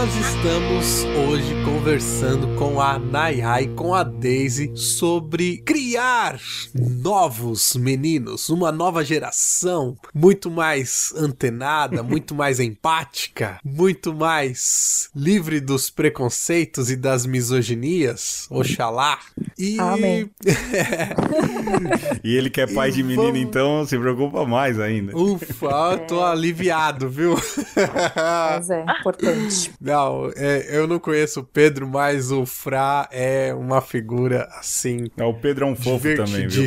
nós 0.03 0.17
estamos 0.17 1.05
hoje 1.29 1.55
conversando 1.65 2.57
com 2.59 2.81
a 2.81 2.99
Nayai, 2.99 3.69
com 3.69 3.95
a 3.95 4.03
Daisy, 4.03 4.73
sobre 4.75 5.59
criar 5.59 6.41
novos 6.75 7.77
meninos, 7.77 8.49
uma 8.49 8.73
nova 8.73 9.05
geração 9.05 9.97
muito 10.13 10.51
mais 10.51 11.15
antenada, 11.17 12.03
muito 12.03 12.35
mais 12.35 12.59
empática, 12.59 13.61
muito 13.65 14.13
mais 14.13 15.09
livre 15.15 15.61
dos 15.61 15.89
preconceitos 15.89 16.91
e 16.91 16.97
das 16.97 17.25
misoginias, 17.25 18.49
oxalá. 18.51 19.21
E... 19.57 19.79
Amém. 19.79 20.29
E 22.25 22.37
ele 22.37 22.51
que 22.51 22.61
é 22.61 22.67
pai 22.67 22.91
E 22.91 22.93
de 22.93 23.03
menino, 23.03 23.23
vamos- 23.25 23.41
então 23.41 23.87
se 23.87 23.99
preocupa 23.99 24.45
mais 24.45 24.79
ainda. 24.79 25.17
Ufa, 25.17 25.93
eu 25.93 26.07
tô 26.07 26.25
aliviado, 26.25 27.09
viu? 27.09 27.35
Mas 27.77 28.71
é 28.71 28.83
importante. 28.83 29.73
Não, 29.93 30.31
é, 30.37 30.67
eu 30.77 30.87
não 30.87 30.99
conheço 30.99 31.41
o 31.41 31.45
Pedro, 31.45 31.87
mas 31.87 32.31
o 32.31 32.47
Fra 32.47 33.09
é 33.13 33.53
uma 33.55 33.81
figura 33.81 34.49
assim. 34.59 35.07
É, 35.17 35.25
O 35.25 35.35
Pedro 35.35 35.67
é 35.67 35.69
um 35.69 35.77
fofo 35.77 36.15
também, 36.17 36.47
viu? 36.49 36.63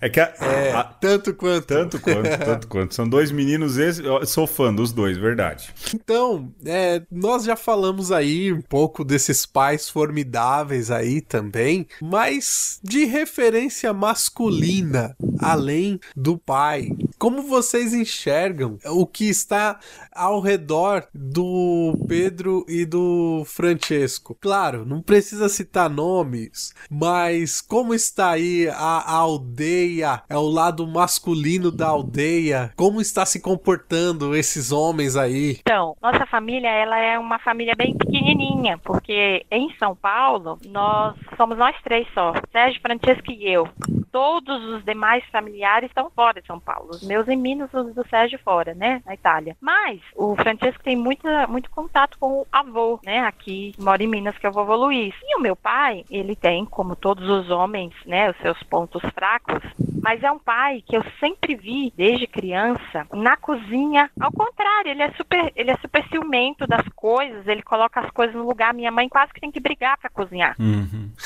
É 0.00 0.08
que 0.08 0.20
a- 0.20 0.32
É, 0.40 0.72
a- 0.72 0.84
tanto 0.84 1.34
quanto. 1.34 1.66
tanto 1.66 2.00
quanto, 2.00 2.28
tanto 2.44 2.68
quanto. 2.68 2.94
São 2.94 3.08
dois 3.08 3.30
meninos, 3.32 3.76
esse, 3.78 4.04
eu 4.04 4.24
sou 4.26 4.46
fã 4.46 4.72
dos 4.72 4.92
dois, 4.92 5.16
verdade. 5.18 5.70
Então, 5.94 6.52
é, 6.64 7.02
nós 7.10 7.44
já 7.44 7.56
falamos 7.56 8.12
aí 8.12 8.52
um 8.52 8.60
pouco 8.60 9.04
desses 9.04 9.44
pais 9.44 9.88
formidáveis 9.88 10.90
aí 10.90 11.20
também, 11.20 11.86
mas 12.00 12.78
de 12.82 13.04
referência 13.04 13.92
masculina, 13.92 15.16
além 15.38 15.98
do 16.16 16.38
pai. 16.38 16.90
Como 17.20 17.42
vocês 17.42 17.92
enxergam 17.92 18.78
o 18.86 19.06
que 19.06 19.28
está 19.28 19.78
ao 20.10 20.40
redor 20.40 21.06
do 21.14 21.92
Pedro 22.08 22.64
e 22.66 22.86
do 22.86 23.42
Francesco? 23.44 24.34
Claro, 24.40 24.86
não 24.86 25.02
precisa 25.02 25.46
citar 25.50 25.90
nomes, 25.90 26.74
mas 26.90 27.60
como 27.60 27.92
está 27.92 28.30
aí 28.30 28.68
a, 28.70 29.02
a 29.04 29.16
aldeia, 29.16 30.22
é 30.30 30.36
o 30.38 30.48
lado 30.48 30.86
masculino 30.86 31.70
da 31.70 31.88
aldeia? 31.88 32.72
Como 32.74 33.02
está 33.02 33.26
se 33.26 33.38
comportando 33.38 34.34
esses 34.34 34.72
homens 34.72 35.14
aí? 35.14 35.58
Então, 35.60 35.94
nossa 36.00 36.24
família, 36.24 36.70
ela 36.70 36.98
é 36.98 37.18
uma 37.18 37.38
família 37.40 37.74
bem 37.76 37.94
pequenininha, 37.98 38.78
porque 38.78 39.44
em 39.50 39.70
São 39.78 39.94
Paulo, 39.94 40.58
nós 40.64 41.14
somos 41.36 41.58
nós 41.58 41.76
três 41.84 42.08
só, 42.14 42.32
Sérgio, 42.50 42.80
Francesco 42.80 43.30
e 43.30 43.46
eu. 43.46 43.68
Todos 44.10 44.64
os 44.70 44.84
demais 44.86 45.22
familiares 45.30 45.90
estão 45.90 46.10
fora 46.10 46.40
de 46.40 46.46
São 46.46 46.58
Paulo. 46.58 46.90
Meus 47.10 47.26
e 47.26 47.34
Minas, 47.34 47.74
os 47.74 47.92
do 47.92 48.06
Sérgio 48.08 48.38
fora, 48.38 48.72
né, 48.72 49.02
na 49.04 49.14
Itália. 49.14 49.56
Mas 49.60 50.00
o 50.14 50.36
Francesco 50.36 50.80
tem 50.84 50.94
muita, 50.94 51.44
muito 51.48 51.68
contato 51.68 52.16
com 52.20 52.42
o 52.42 52.46
avô, 52.52 53.00
né, 53.04 53.18
aqui, 53.18 53.74
mora 53.80 54.00
em 54.00 54.06
Minas, 54.06 54.38
que 54.38 54.46
é 54.46 54.48
o 54.48 54.52
vovô 54.52 54.76
Luiz. 54.76 55.12
E 55.24 55.36
o 55.36 55.40
meu 55.40 55.56
pai, 55.56 56.04
ele 56.08 56.36
tem, 56.36 56.64
como 56.64 56.94
todos 56.94 57.28
os 57.28 57.50
homens, 57.50 57.92
né, 58.06 58.30
os 58.30 58.36
seus 58.36 58.62
pontos 58.62 59.02
fracos, 59.12 59.60
mas 60.02 60.22
é 60.22 60.30
um 60.30 60.38
pai 60.38 60.82
que 60.86 60.96
eu 60.96 61.04
sempre 61.18 61.54
vi 61.54 61.92
desde 61.96 62.26
criança 62.26 63.06
na 63.12 63.36
cozinha. 63.36 64.10
Ao 64.18 64.32
contrário, 64.32 64.90
ele 64.90 65.02
é 65.02 65.10
super, 65.12 65.52
ele 65.54 65.70
é 65.70 65.76
super 65.78 66.06
ciumento 66.08 66.66
das 66.66 66.86
coisas, 66.94 67.46
ele 67.46 67.62
coloca 67.62 68.00
as 68.00 68.10
coisas 68.10 68.34
no 68.34 68.46
lugar. 68.46 68.72
Minha 68.72 68.90
mãe 68.90 69.08
quase 69.08 69.32
que 69.32 69.40
tem 69.40 69.50
que 69.50 69.60
brigar 69.60 69.98
para 69.98 70.08
cozinhar. 70.10 70.56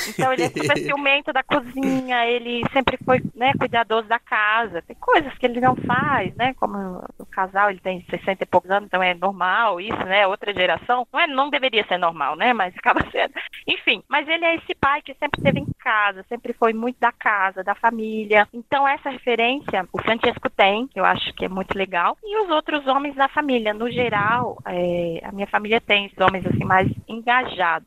Então 0.09 0.32
ele 0.32 0.43
é 0.43 0.49
super 0.49 0.76
ciumento 0.82 1.32
da 1.32 1.43
cozinha, 1.43 2.26
ele 2.26 2.64
sempre 2.72 2.99
foi, 3.05 3.22
né, 3.35 3.53
cuidadoso 3.59 4.09
da 4.09 4.18
casa. 4.18 4.82
Tem 4.82 4.97
coisas 4.99 5.32
que 5.39 5.47
ele 5.47 5.61
não 5.61 5.73
faz, 5.86 6.34
né? 6.36 6.54
Como 6.54 7.02
o 7.18 7.26
casal, 7.26 7.70
ele 7.70 7.80
tem 7.80 8.04
60 8.08 8.42
e 8.42 8.46
poucos 8.46 8.70
anos, 8.70 8.86
então 8.86 9.02
é 9.02 9.14
normal 9.14 9.80
isso, 9.80 10.04
né? 10.04 10.26
Outra 10.26 10.52
geração. 10.52 11.06
Não, 11.12 11.20
é, 11.20 11.26
não 11.26 11.50
deveria 11.50 11.84
ser 11.86 11.98
normal, 11.98 12.36
né? 12.36 12.52
Mas 12.52 12.74
acaba 12.76 13.00
sendo. 13.10 13.34
Enfim, 13.66 14.02
mas 14.08 14.28
ele 14.28 14.44
é 14.44 14.56
esse 14.56 14.74
pai 14.74 15.02
que 15.02 15.14
sempre 15.14 15.38
esteve 15.38 15.60
em 15.60 15.66
casa, 15.78 16.24
sempre 16.28 16.52
foi 16.52 16.72
muito 16.72 16.98
da 16.98 17.12
casa, 17.12 17.62
da 17.62 17.74
família. 17.74 18.48
Então 18.52 18.86
essa 18.86 19.10
referência 19.10 19.86
o 19.92 20.00
Francesco 20.00 20.48
tem, 20.50 20.88
eu 20.94 21.04
acho 21.04 21.32
que 21.34 21.44
é 21.44 21.48
muito 21.48 21.76
legal. 21.76 22.16
E 22.22 22.38
os 22.42 22.50
outros 22.50 22.86
homens 22.86 23.14
da 23.14 23.28
família, 23.28 23.74
no 23.74 23.90
geral, 23.90 24.58
é, 24.66 25.20
a 25.24 25.32
minha 25.32 25.46
família 25.46 25.80
tem 25.80 26.06
esses 26.06 26.18
homens 26.18 26.46
assim 26.46 26.64
mais 26.64 26.90
engajados. 27.08 27.86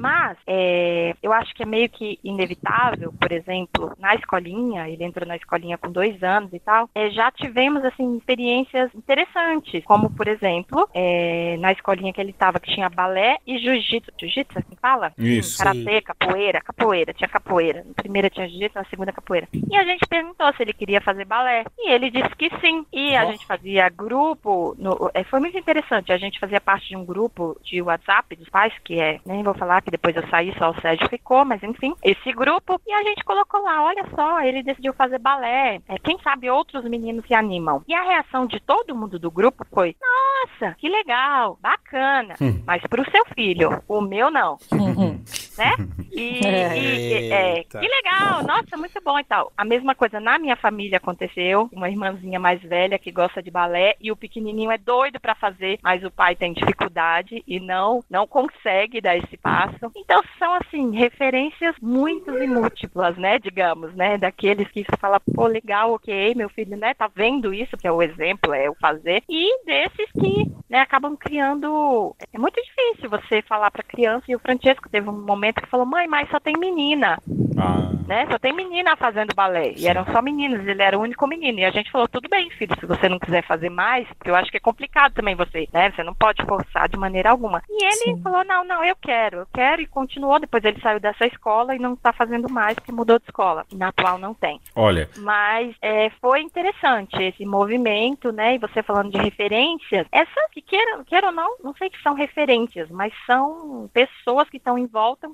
Mas 0.00 0.36
é, 0.46 1.14
eu 1.22 1.32
acho 1.32 1.54
que 1.54 1.62
é 1.62 1.66
meio 1.66 1.88
que 1.88 2.18
inevitável, 2.24 3.12
por 3.20 3.30
exemplo, 3.32 3.92
na 3.98 4.14
escolinha, 4.14 4.88
ele 4.88 5.04
entrou 5.04 5.26
na 5.26 5.36
escolinha 5.36 5.76
com 5.78 5.90
dois 5.90 6.22
anos 6.22 6.52
e 6.52 6.58
tal, 6.58 6.88
é, 6.94 7.10
já 7.10 7.30
tivemos 7.30 7.84
assim 7.84 8.16
experiências 8.16 8.90
interessantes, 8.94 9.84
como 9.84 10.10
por 10.10 10.26
exemplo, 10.28 10.88
é, 10.94 11.56
na 11.58 11.72
escolinha 11.72 12.12
que 12.12 12.20
ele 12.20 12.30
estava, 12.30 12.58
que 12.60 12.72
tinha 12.72 12.88
balé 12.88 13.38
e 13.46 13.58
jiu-jitsu. 13.58 14.10
Jiu-jitsu, 14.18 14.58
assim 14.58 14.76
fala? 14.80 15.12
Isso. 15.18 15.58
Karatê, 15.58 16.00
capoeira, 16.00 16.60
capoeira, 16.60 17.12
tinha 17.12 17.28
capoeira. 17.28 17.84
Na 17.86 17.94
primeira 17.94 18.30
tinha 18.30 18.48
jiu-jitsu, 18.48 18.78
na 18.78 18.84
segunda 18.84 19.12
capoeira. 19.12 19.48
E 19.52 19.76
a 19.76 19.84
gente 19.84 20.06
perguntou 20.08 20.52
se 20.54 20.62
ele 20.62 20.72
queria 20.72 21.00
fazer 21.00 21.24
balé. 21.24 21.64
E 21.78 21.90
ele 21.92 22.10
disse 22.10 22.34
que 22.36 22.50
sim. 22.60 22.84
E 22.92 23.14
a 23.16 23.26
gente 23.26 23.46
fazia 23.46 23.88
grupo. 23.88 24.74
no- 24.78 25.10
é, 25.14 25.22
foi 25.24 25.40
muito 25.40 25.56
interessante. 25.58 26.12
A 26.12 26.16
gente 26.18 26.38
fazia 26.38 26.60
parte 26.60 26.88
de 26.88 26.96
um 26.96 27.04
grupo 27.04 27.56
de 27.62 27.80
WhatsApp 27.82 28.34
dos 28.36 28.48
pais, 28.48 28.72
que 28.84 28.98
é, 29.00 29.20
nem 29.26 29.42
vou 29.42 29.54
falar 29.54 29.80
que 29.82 29.89
depois 29.90 30.16
eu 30.16 30.26
saí, 30.28 30.54
só 30.58 30.70
o 30.70 30.80
Sérgio 30.80 31.08
ficou, 31.08 31.44
mas 31.44 31.62
enfim, 31.62 31.94
esse 32.02 32.32
grupo. 32.32 32.80
E 32.86 32.92
a 32.92 33.02
gente 33.02 33.24
colocou 33.24 33.62
lá, 33.62 33.82
olha 33.84 34.04
só, 34.14 34.40
ele 34.40 34.62
decidiu 34.62 34.92
fazer 34.94 35.18
balé. 35.18 35.80
É, 35.88 35.98
quem 35.98 36.18
sabe 36.22 36.50
outros 36.50 36.84
meninos 36.84 37.26
se 37.26 37.34
animam. 37.34 37.82
E 37.86 37.94
a 37.94 38.02
reação 38.02 38.46
de 38.46 38.60
todo 38.60 38.94
mundo 38.94 39.18
do 39.18 39.30
grupo 39.30 39.64
foi: 39.72 39.96
nossa, 40.00 40.74
que 40.78 40.88
legal, 40.88 41.58
bacana. 41.60 42.34
Mas 42.66 42.82
pro 42.82 43.08
seu 43.10 43.24
filho, 43.34 43.82
o 43.88 44.00
meu 44.00 44.30
não 44.30 44.58
Uhum. 44.72 45.20
né? 45.60 45.72
E, 46.12 46.40
e- 46.42 47.32
é, 47.32 47.64
que 47.64 47.78
legal, 47.88 48.42
nossa, 48.42 48.76
muito 48.76 49.00
bom 49.02 49.18
e 49.18 49.24
tal. 49.24 49.52
A 49.56 49.64
mesma 49.64 49.94
coisa 49.94 50.18
na 50.18 50.38
minha 50.40 50.56
família 50.56 50.96
aconteceu, 50.98 51.68
uma 51.72 51.88
irmãzinha 51.88 52.38
mais 52.38 52.60
velha 52.60 52.98
que 52.98 53.12
gosta 53.12 53.40
de 53.40 53.50
balé 53.50 53.94
e 54.00 54.10
o 54.10 54.16
pequenininho 54.16 54.72
é 54.72 54.76
doido 54.76 55.20
pra 55.20 55.36
fazer, 55.36 55.78
mas 55.82 56.02
o 56.04 56.10
pai 56.10 56.34
tem 56.34 56.52
dificuldade 56.52 57.42
e 57.46 57.60
não 57.60 58.02
não 58.10 58.26
consegue 58.26 59.00
dar 59.00 59.16
esse 59.16 59.36
passo. 59.36 59.90
Então 59.96 60.20
são 60.38 60.52
assim 60.54 60.90
referências 60.96 61.76
muitas 61.80 62.34
e 62.42 62.46
múltiplas, 62.46 63.16
né, 63.16 63.38
digamos, 63.38 63.94
né, 63.94 64.18
daqueles 64.18 64.68
que 64.70 64.84
você 64.84 64.96
fala, 64.98 65.20
pô, 65.20 65.46
legal, 65.46 65.92
ok, 65.92 66.34
meu 66.34 66.48
filho, 66.48 66.76
né, 66.76 66.92
tá 66.94 67.08
vendo 67.14 67.54
isso 67.54 67.76
que 67.76 67.86
é 67.86 67.92
o 67.92 68.02
exemplo, 68.02 68.52
é 68.52 68.68
o 68.68 68.74
fazer 68.74 69.22
e 69.28 69.64
desses 69.64 70.10
que, 70.12 70.44
né, 70.68 70.80
acabam 70.80 71.16
criando 71.16 72.14
é 72.32 72.38
muito 72.38 72.60
difícil 72.60 73.08
você 73.10 73.42
falar 73.42 73.70
pra 73.70 73.82
criança 73.82 74.24
e 74.28 74.34
o 74.36 74.40
Francesco 74.40 74.88
teve 74.88 75.08
um 75.08 75.24
momento 75.24 75.49
que 75.52 75.66
falou: 75.66 75.86
"Mãe, 75.86 76.06
mas 76.06 76.28
só 76.30 76.38
tem 76.40 76.54
menina" 76.58 77.18
Ah, 77.60 77.90
né? 78.06 78.26
Só 78.30 78.38
tem 78.38 78.54
menina 78.54 78.96
fazendo 78.96 79.34
balé. 79.34 79.74
E 79.76 79.86
eram 79.86 80.04
só 80.06 80.22
meninos, 80.22 80.66
ele 80.66 80.82
era 80.82 80.98
o 80.98 81.02
único 81.02 81.26
menino. 81.26 81.58
E 81.58 81.64
a 81.64 81.70
gente 81.70 81.90
falou, 81.90 82.08
tudo 82.08 82.28
bem, 82.28 82.48
filho, 82.50 82.74
se 82.80 82.86
você 82.86 83.06
não 83.08 83.18
quiser 83.18 83.44
fazer 83.44 83.68
mais, 83.68 84.08
porque 84.08 84.30
eu 84.30 84.34
acho 84.34 84.50
que 84.50 84.56
é 84.56 84.60
complicado 84.60 85.12
também 85.12 85.34
você, 85.34 85.68
né? 85.72 85.90
Você 85.90 86.02
não 86.02 86.14
pode 86.14 86.42
forçar 86.46 86.88
de 86.88 86.96
maneira 86.96 87.30
alguma. 87.30 87.62
E 87.68 87.84
ele 87.84 88.16
Sim. 88.16 88.22
falou, 88.22 88.44
não, 88.44 88.64
não, 88.64 88.82
eu 88.82 88.96
quero, 88.96 89.38
eu 89.40 89.46
quero, 89.52 89.82
e 89.82 89.86
continuou. 89.86 90.40
Depois 90.40 90.64
ele 90.64 90.80
saiu 90.80 90.98
dessa 90.98 91.26
escola 91.26 91.76
e 91.76 91.78
não 91.78 91.94
tá 91.94 92.12
fazendo 92.12 92.50
mais, 92.50 92.74
porque 92.76 92.92
mudou 92.92 93.18
de 93.18 93.26
escola. 93.26 93.66
Na 93.72 93.88
atual 93.88 94.18
não 94.18 94.32
tem. 94.32 94.58
olha, 94.74 95.08
Mas 95.18 95.76
é, 95.82 96.08
foi 96.20 96.40
interessante 96.40 97.22
esse 97.22 97.44
movimento, 97.44 98.32
né? 98.32 98.54
E 98.54 98.58
você 98.58 98.82
falando 98.82 99.10
de 99.10 99.18
referências, 99.18 100.06
essas 100.10 100.50
que 100.52 100.62
queiram, 100.62 101.04
queiram 101.04 101.28
ou 101.28 101.34
não, 101.34 101.56
não 101.62 101.74
sei 101.74 101.90
que 101.90 102.02
são 102.02 102.14
referências, 102.14 102.88
mas 102.90 103.12
são 103.26 103.88
pessoas 103.92 104.48
que 104.48 104.56
estão 104.56 104.78
em 104.78 104.86
volta, 104.86 105.28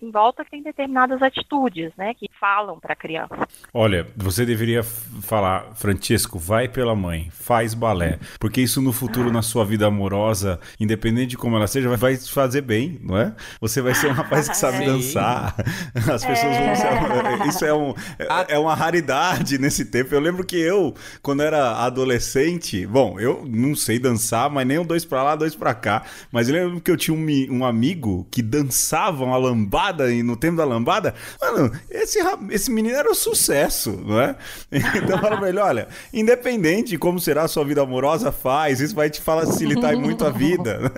em 0.00 0.10
volta 0.10 0.44
que 0.44 0.50
têm 0.50 0.62
determinadas 0.62 1.22
atitudes, 1.22 1.92
né? 1.96 2.14
Que 2.14 2.28
falam 2.40 2.78
para 2.78 2.92
a 2.92 2.96
criança. 2.96 3.36
olha, 3.72 4.06
você 4.16 4.44
deveria 4.44 4.82
falar, 4.82 5.74
Francesco, 5.74 6.38
vai 6.38 6.68
pela 6.68 6.94
mãe, 6.94 7.28
faz 7.32 7.74
balé, 7.74 8.18
porque 8.38 8.60
isso 8.60 8.80
no 8.82 8.92
futuro 8.92 9.30
na 9.32 9.42
sua 9.42 9.64
vida 9.64 9.86
amorosa, 9.86 10.60
independente 10.78 11.28
de 11.30 11.36
como 11.36 11.56
ela 11.56 11.66
seja, 11.66 11.88
vai- 11.96 12.16
fazer 12.16 12.60
bem, 12.62 12.98
não 13.02 13.16
é? 13.16 13.34
Você 13.60 13.80
vai 13.80 13.94
ser 13.94 14.08
um 14.08 14.12
rapaz 14.12 14.48
que 14.48 14.56
sabe 14.56 14.78
Sim. 14.78 14.84
dançar. 14.86 15.54
As 16.12 16.24
pessoas 16.24 16.56
vão 16.56 16.76
ser, 16.76 17.46
isso 17.48 17.64
é, 17.64 17.74
um, 17.74 17.94
é, 18.18 18.54
é 18.54 18.58
uma 18.58 18.74
raridade 18.74 19.58
nesse 19.58 19.84
tempo. 19.84 20.14
Eu 20.14 20.20
lembro 20.20 20.44
que 20.44 20.56
eu, 20.56 20.94
quando 21.22 21.42
era 21.42 21.76
adolescente, 21.84 22.86
bom, 22.86 23.18
eu 23.18 23.44
não 23.48 23.74
sei 23.74 23.98
dançar, 23.98 24.50
mas 24.50 24.66
nem 24.66 24.78
um 24.78 24.84
dois 24.84 25.04
pra 25.04 25.22
lá, 25.22 25.36
dois 25.36 25.54
pra 25.54 25.74
cá. 25.74 26.02
Mas 26.30 26.48
eu 26.48 26.54
lembro 26.54 26.80
que 26.80 26.90
eu 26.90 26.96
tinha 26.96 27.16
um, 27.16 27.58
um 27.58 27.64
amigo 27.64 28.26
que 28.30 28.42
dançava 28.42 29.24
uma 29.24 29.36
lambada 29.42 30.12
e 30.12 30.22
no 30.22 30.36
tempo 30.36 30.56
da 30.56 30.64
lambada, 30.64 31.14
mano, 31.40 31.70
esse, 31.90 32.18
esse 32.50 32.70
menino 32.70 32.96
era 32.96 33.10
um 33.10 33.14
sucesso, 33.14 34.00
não 34.04 34.20
é? 34.20 34.36
Então 34.72 35.16
eu 35.16 35.18
falo 35.18 35.38
pra 35.38 35.48
ele, 35.48 35.58
olha, 35.58 35.88
independente 36.12 36.90
de 36.90 36.98
como 36.98 37.18
será 37.20 37.42
a 37.42 37.48
sua 37.48 37.64
vida 37.64 37.82
amorosa, 37.82 38.30
faz, 38.32 38.80
isso 38.80 38.94
vai 38.94 39.10
te 39.10 39.20
facilitar 39.20 39.96
muito 39.96 40.24
a 40.24 40.30
vida. 40.30 40.80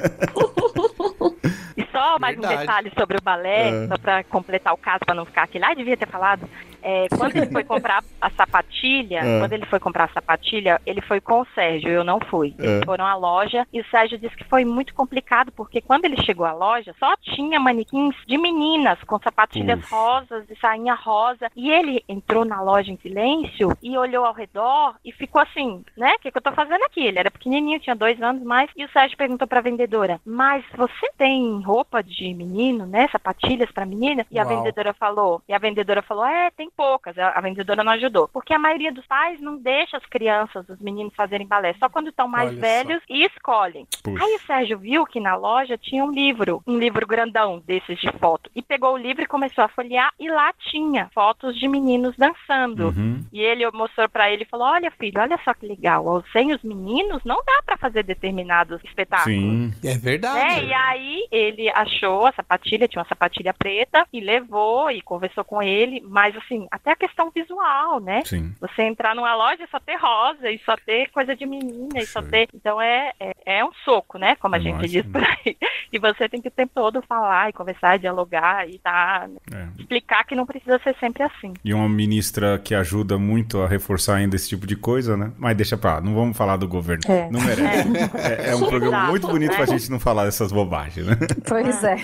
E 1.76 1.84
só 1.90 2.18
mais 2.20 2.36
um 2.38 2.40
Verdade. 2.40 2.60
detalhe 2.60 2.92
sobre 2.96 3.18
o 3.18 3.20
balé, 3.22 3.84
É. 3.84 3.88
só 3.88 3.98
para 3.98 4.22
completar 4.24 4.72
o 4.72 4.76
caso, 4.76 5.00
para 5.04 5.14
não 5.14 5.24
ficar 5.24 5.42
aquele, 5.42 5.64
ah, 5.64 5.74
devia 5.74 5.96
ter 5.96 6.06
falado. 6.08 6.48
É, 6.84 7.08
quando 7.08 7.34
ele 7.36 7.50
foi 7.50 7.64
comprar 7.64 8.04
a 8.20 8.30
sapatilha, 8.30 9.18
É. 9.20 9.38
quando 9.40 9.52
ele 9.54 9.66
foi 9.66 9.80
comprar 9.80 10.04
a 10.04 10.08
sapatilha, 10.08 10.80
ele 10.84 11.00
foi 11.00 11.20
com 11.20 11.40
o 11.40 11.46
Sérgio, 11.54 11.88
eu 11.90 12.04
não 12.04 12.20
fui. 12.20 12.54
Eles 12.58 12.82
É. 12.82 12.84
foram 12.84 13.06
à 13.06 13.14
loja 13.16 13.66
e 13.72 13.80
o 13.80 13.84
Sérgio 13.86 14.18
disse 14.18 14.36
que 14.36 14.44
foi 14.44 14.64
muito 14.64 14.94
complicado, 14.94 15.50
porque 15.52 15.80
quando 15.80 16.04
ele 16.04 16.20
chegou 16.22 16.44
à 16.46 16.52
loja, 16.52 16.94
só 16.98 17.14
tinha 17.22 17.58
manequins 17.58 18.14
de 18.26 18.36
meninas 18.36 19.02
com 19.04 19.18
sapatilhas 19.18 19.80
Puxa. 19.80 19.96
rosas 19.96 20.44
e 20.50 20.56
sainha 20.60 20.94
rosa. 20.94 21.50
E 21.56 21.70
ele 21.70 22.04
entrou 22.08 22.44
na 22.44 22.60
loja 22.60 22.92
em 22.92 22.98
silêncio 22.98 23.70
e 23.82 23.96
olhou 23.96 24.24
ao 24.24 24.34
redor 24.34 24.94
e 25.04 25.10
ficou 25.10 25.40
assim, 25.40 25.82
né? 25.96 26.12
O 26.16 26.18
que, 26.20 26.30
que 26.30 26.36
eu 26.38 26.42
tô 26.42 26.52
fazendo 26.52 26.82
aqui? 26.84 27.00
Ele 27.06 27.18
era 27.18 27.30
pequenininho, 27.30 27.80
tinha 27.80 27.96
dois 27.96 28.20
anos 28.20 28.42
mais. 28.42 28.70
E 28.76 28.84
o 28.84 28.88
Sérgio 28.90 29.16
perguntou 29.16 29.48
pra 29.48 29.60
vendedora: 29.62 30.20
Mas 30.26 30.62
você 30.76 31.10
tem 31.16 31.60
roupa 31.62 32.02
de 32.02 32.34
menino, 32.34 32.86
né? 32.86 33.08
Sapatilhas 33.10 33.70
pra 33.72 33.86
menina? 33.86 34.26
E 34.30 34.38
a 34.38 34.44
Uau. 34.44 34.56
vendedora 34.56 34.92
falou: 34.92 35.42
E 35.48 35.54
a 35.54 35.58
vendedora 35.58 36.02
falou: 36.02 36.24
É, 36.26 36.50
tem 36.50 36.68
poucas. 36.76 37.16
A 37.18 37.40
vendedora 37.40 37.84
não 37.84 37.92
ajudou. 37.92 38.28
Porque 38.28 38.54
a 38.54 38.58
maioria 38.58 38.92
dos 38.92 39.06
pais 39.06 39.40
não 39.40 39.56
deixa 39.56 39.96
as 39.96 40.06
crianças, 40.06 40.68
os 40.68 40.80
meninos 40.80 41.14
fazerem 41.14 41.46
balé. 41.46 41.74
Só 41.78 41.88
quando 41.88 42.08
estão 42.08 42.28
mais 42.28 42.50
Olha 42.50 42.60
velhos 42.60 43.02
e 43.08 43.24
escolhem. 43.24 43.86
Puxa. 44.02 44.24
Aí 44.24 44.34
o 44.34 44.40
Sérgio 44.40 44.78
viu 44.78 45.06
que 45.06 45.20
na 45.20 45.34
loja 45.36 45.78
tinha 45.78 46.04
um 46.04 46.10
livro, 46.10 46.62
um 46.66 46.78
livro 46.78 47.06
grandão 47.06 47.62
desses 47.66 47.98
de 47.98 48.10
foto. 48.18 48.50
E 48.54 48.62
pegou 48.62 48.94
o 48.94 48.98
livro 48.98 49.22
e 49.22 49.26
começou 49.26 49.64
a 49.64 49.68
folhear. 49.68 50.12
E 50.18 50.28
lá 50.30 50.52
tinha 50.70 51.10
fotos 51.14 51.58
de 51.58 51.68
meninos 51.68 52.14
dançando. 52.16 52.88
Uhum. 52.88 53.24
E 53.32 53.40
ele 53.40 53.68
mostrou 53.70 54.08
pra 54.08 54.30
ele 54.30 54.42
e 54.42 54.48
falou: 54.48 54.66
Olha, 54.66 54.90
filho, 54.90 55.20
olha 55.20 55.38
só 55.44 55.54
que 55.54 55.66
legal. 55.66 56.22
Sem 56.32 56.52
os 56.52 56.62
meninos 56.62 57.22
não 57.24 57.36
dá 57.36 57.62
pra 57.64 57.76
fazer 57.76 58.02
determinados 58.02 58.82
espetáculos. 58.84 59.38
Sim. 59.38 59.72
É 59.84 59.96
verdade. 59.96 60.38
Né? 60.38 60.64
E 60.64 60.72
aí 60.72 61.26
ele 61.30 61.68
achou 61.70 62.26
a 62.26 62.32
sapatilha, 62.32 62.88
tinha 62.88 63.00
uma 63.02 63.08
sapatilha 63.08 63.52
preta, 63.52 64.06
e 64.12 64.20
levou 64.20 64.90
e 64.90 65.00
conversou 65.00 65.44
com 65.44 65.62
ele, 65.62 66.02
mas 66.06 66.36
assim, 66.36 66.63
até 66.70 66.92
a 66.92 66.96
questão 66.96 67.30
visual, 67.30 68.00
né? 68.00 68.22
Sim. 68.24 68.54
Você 68.60 68.82
entrar 68.82 69.14
numa 69.14 69.34
loja 69.34 69.64
e 69.64 69.68
só 69.68 69.78
ter 69.80 69.96
rosa, 69.96 70.50
e 70.50 70.58
só 70.64 70.76
ter 70.76 71.10
coisa 71.10 71.34
de 71.36 71.46
menina, 71.46 71.98
e 71.98 72.06
só 72.06 72.22
Sim. 72.22 72.28
ter. 72.30 72.48
Então 72.54 72.80
é, 72.80 73.12
é, 73.20 73.32
é 73.58 73.64
um 73.64 73.72
soco, 73.84 74.18
né? 74.18 74.36
Como 74.36 74.54
a 74.54 74.58
gente 74.58 74.74
Imagino. 74.74 75.02
diz 75.02 75.12
por 75.12 75.22
aí. 75.22 75.56
E 75.92 75.98
você 75.98 76.28
tem 76.28 76.40
que 76.40 76.48
o 76.48 76.50
tempo 76.50 76.72
todo 76.74 77.02
falar 77.02 77.50
e 77.50 77.52
conversar, 77.52 77.96
e 77.96 78.00
dialogar 78.00 78.68
e 78.68 78.78
tá, 78.78 79.28
É. 79.52 79.66
explicar 79.78 80.24
que 80.24 80.34
não 80.34 80.44
precisa 80.46 80.78
ser 80.80 80.96
sempre 80.98 81.22
assim. 81.22 81.54
E 81.64 81.72
uma 81.72 81.88
ministra 81.88 82.58
que 82.58 82.74
ajuda 82.74 83.16
muito 83.18 83.60
a 83.62 83.68
reforçar 83.68 84.16
ainda 84.16 84.34
esse 84.36 84.48
tipo 84.48 84.66
de 84.66 84.74
coisa, 84.76 85.16
né? 85.16 85.32
Mas 85.38 85.56
deixa 85.56 85.76
pra 85.76 85.94
lá, 85.94 86.00
não 86.00 86.14
vamos 86.14 86.36
falar 86.36 86.56
do 86.56 86.66
governo. 86.66 87.02
É. 87.08 87.28
Não 87.30 87.40
merece. 87.40 87.88
É, 88.16 88.50
é 88.50 88.56
um 88.56 88.66
programa 88.66 88.96
Exato, 88.96 89.10
muito 89.10 89.26
bonito 89.28 89.50
né? 89.50 89.56
pra 89.56 89.66
gente 89.66 89.90
não 89.90 90.00
falar 90.00 90.24
dessas 90.24 90.50
bobagens, 90.52 91.06
né? 91.06 91.16
Pois 91.46 91.84
é. 91.84 91.96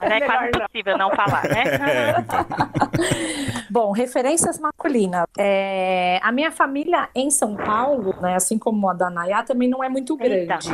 Mas 0.00 0.10
é 0.12 0.20
quase 0.20 0.46
impossível 0.48 0.98
não 0.98 1.10
falar, 1.14 1.44
né? 1.48 1.64
É, 1.90 2.20
então. 2.20 2.46
Bom, 3.70 3.92
referências 3.92 4.58
masculinas. 4.58 5.26
É, 5.38 6.18
a 6.22 6.32
minha 6.32 6.50
família 6.50 7.08
em 7.14 7.30
São 7.30 7.54
Paulo, 7.54 8.14
né, 8.20 8.34
assim 8.34 8.58
como 8.58 8.88
a 8.88 8.92
da 8.92 9.08
Nayá, 9.08 9.44
também 9.44 9.68
não 9.68 9.82
é 9.82 9.88
muito 9.88 10.18
Eita. 10.20 10.58
grande. 10.58 10.68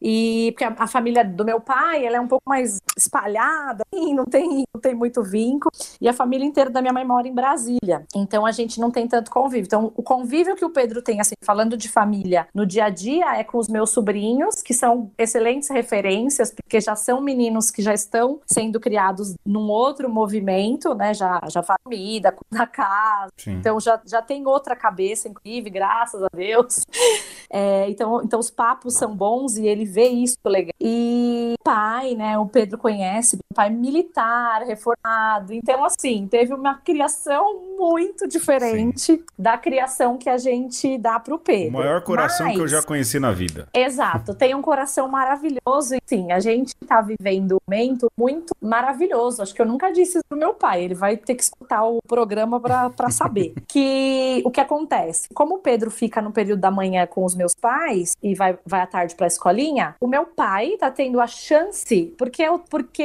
E 0.00 0.50
porque 0.52 0.64
a, 0.64 0.74
a 0.78 0.86
família 0.86 1.24
do 1.24 1.44
meu 1.44 1.60
pai, 1.60 2.06
ela 2.06 2.16
é 2.16 2.20
um 2.20 2.26
pouco 2.26 2.48
mais 2.48 2.78
espalhada, 2.96 3.84
assim, 3.92 4.14
não 4.14 4.24
tem, 4.24 4.64
não 4.72 4.80
tem 4.80 4.94
muito 4.94 5.22
vínculo. 5.22 5.70
E 6.00 6.08
a 6.08 6.12
família 6.12 6.46
inteira 6.46 6.70
da 6.70 6.80
minha 6.80 6.92
mãe 6.92 7.04
mora 7.04 7.28
em 7.28 7.34
Brasília. 7.34 8.06
Então 8.14 8.46
a 8.46 8.50
gente 8.50 8.80
não 8.80 8.90
tem 8.90 9.06
tanto 9.06 9.30
convívio. 9.30 9.66
Então 9.66 9.92
o 9.94 10.02
convívio 10.02 10.56
que 10.56 10.64
o 10.64 10.70
Pedro 10.70 11.02
tem, 11.02 11.20
assim, 11.20 11.34
falando 11.42 11.76
de 11.76 11.88
família 11.88 12.48
no 12.54 12.64
dia 12.64 12.86
a 12.86 12.90
dia, 12.90 13.36
é 13.36 13.44
com 13.44 13.58
os 13.58 13.68
meus 13.68 13.90
sobrinhos, 13.90 14.62
que 14.62 14.72
são 14.72 15.10
excelentes 15.18 15.68
referências, 15.68 16.50
porque 16.50 16.80
já 16.80 16.96
são 16.96 17.20
meninos 17.20 17.70
que 17.70 17.82
já 17.82 17.92
estão 17.92 18.40
sendo 18.46 18.80
criados 18.80 19.34
num 19.44 19.68
outro 19.68 20.08
movimento, 20.08 20.94
né? 20.94 21.12
Já, 21.12 21.40
já 21.48 21.62
faz 21.62 21.78
comida, 22.06 22.32
cuida 22.32 22.46
da 22.64 22.66
casa. 22.66 23.32
Sim. 23.36 23.52
Então 23.54 23.80
já, 23.80 24.00
já 24.06 24.22
tem 24.22 24.46
outra 24.46 24.76
cabeça, 24.76 25.28
inclusive, 25.28 25.70
graças 25.70 26.22
a 26.22 26.28
Deus. 26.34 26.80
É, 27.48 27.88
então, 27.88 28.20
então 28.24 28.40
os 28.40 28.50
papos 28.50 28.94
são 28.94 29.14
bons 29.14 29.56
e 29.56 29.68
ele 29.68 29.84
vê 29.84 30.08
isso 30.08 30.36
legal. 30.44 30.72
E 30.80 31.54
pai, 31.62 32.16
né? 32.16 32.36
O 32.36 32.46
Pedro 32.46 32.76
conhece, 32.76 33.36
meu 33.36 33.54
pai 33.54 33.70
militar, 33.70 34.62
reformado. 34.62 35.52
Então, 35.54 35.84
assim, 35.84 36.26
teve 36.28 36.52
uma 36.52 36.74
criação 36.78 37.62
muito 37.78 38.26
diferente 38.26 39.22
da 39.38 39.56
criação 39.56 40.18
que 40.18 40.28
a 40.28 40.36
gente 40.38 40.98
dá 40.98 41.20
pro 41.20 41.36
O 41.36 41.38
Pedro. 41.38 41.78
maior 41.78 42.02
coração 42.02 42.48
que 42.50 42.56
eu 42.56 42.62
Mas- 42.62 42.70
já 42.72 42.82
conheci 42.82 43.20
na 43.20 43.30
vida. 43.30 43.68
Exato, 43.72 44.34
tem 44.34 44.52
um 44.52 44.60
coração 44.60 45.06
maravilhoso 45.08 45.94
e 45.94 46.00
sim, 46.04 46.32
a 46.32 46.40
gente 46.40 46.74
tá 46.84 47.00
vivendo 47.00 47.52
um 47.54 47.58
momento 47.70 48.10
muito 48.18 48.52
maravilhoso. 48.60 49.40
Acho 49.40 49.54
que 49.54 49.62
eu 49.62 49.66
nunca 49.66 49.92
disse 49.92 50.18
isso 50.18 50.24
pro 50.28 50.36
meu 50.36 50.52
pai, 50.52 50.82
ele 50.82 50.94
vai 50.94 51.16
ter 51.16 51.36
que 51.36 51.42
escutar 51.44 51.84
o 51.84 51.95
programa 52.06 52.60
pra 52.60 52.90
pra 52.90 53.10
saber. 53.10 53.54
que 53.68 54.42
o 54.44 54.50
que 54.50 54.60
acontece? 54.60 55.28
Como 55.34 55.56
o 55.56 55.58
Pedro 55.58 55.90
fica 55.90 56.20
no 56.22 56.30
período 56.32 56.60
da 56.60 56.70
manhã 56.70 57.06
com 57.06 57.24
os 57.24 57.34
meus 57.34 57.54
pais 57.54 58.16
e 58.22 58.34
vai, 58.34 58.58
vai 58.64 58.80
à 58.80 58.86
tarde 58.86 59.14
pra 59.14 59.26
escolinha, 59.26 59.94
o 60.00 60.06
meu 60.06 60.24
pai 60.26 60.76
tá 60.78 60.90
tendo 60.90 61.20
a 61.20 61.26
chance, 61.26 62.14
porque, 62.18 62.42
eu- 62.42 62.58
porque 62.58 63.02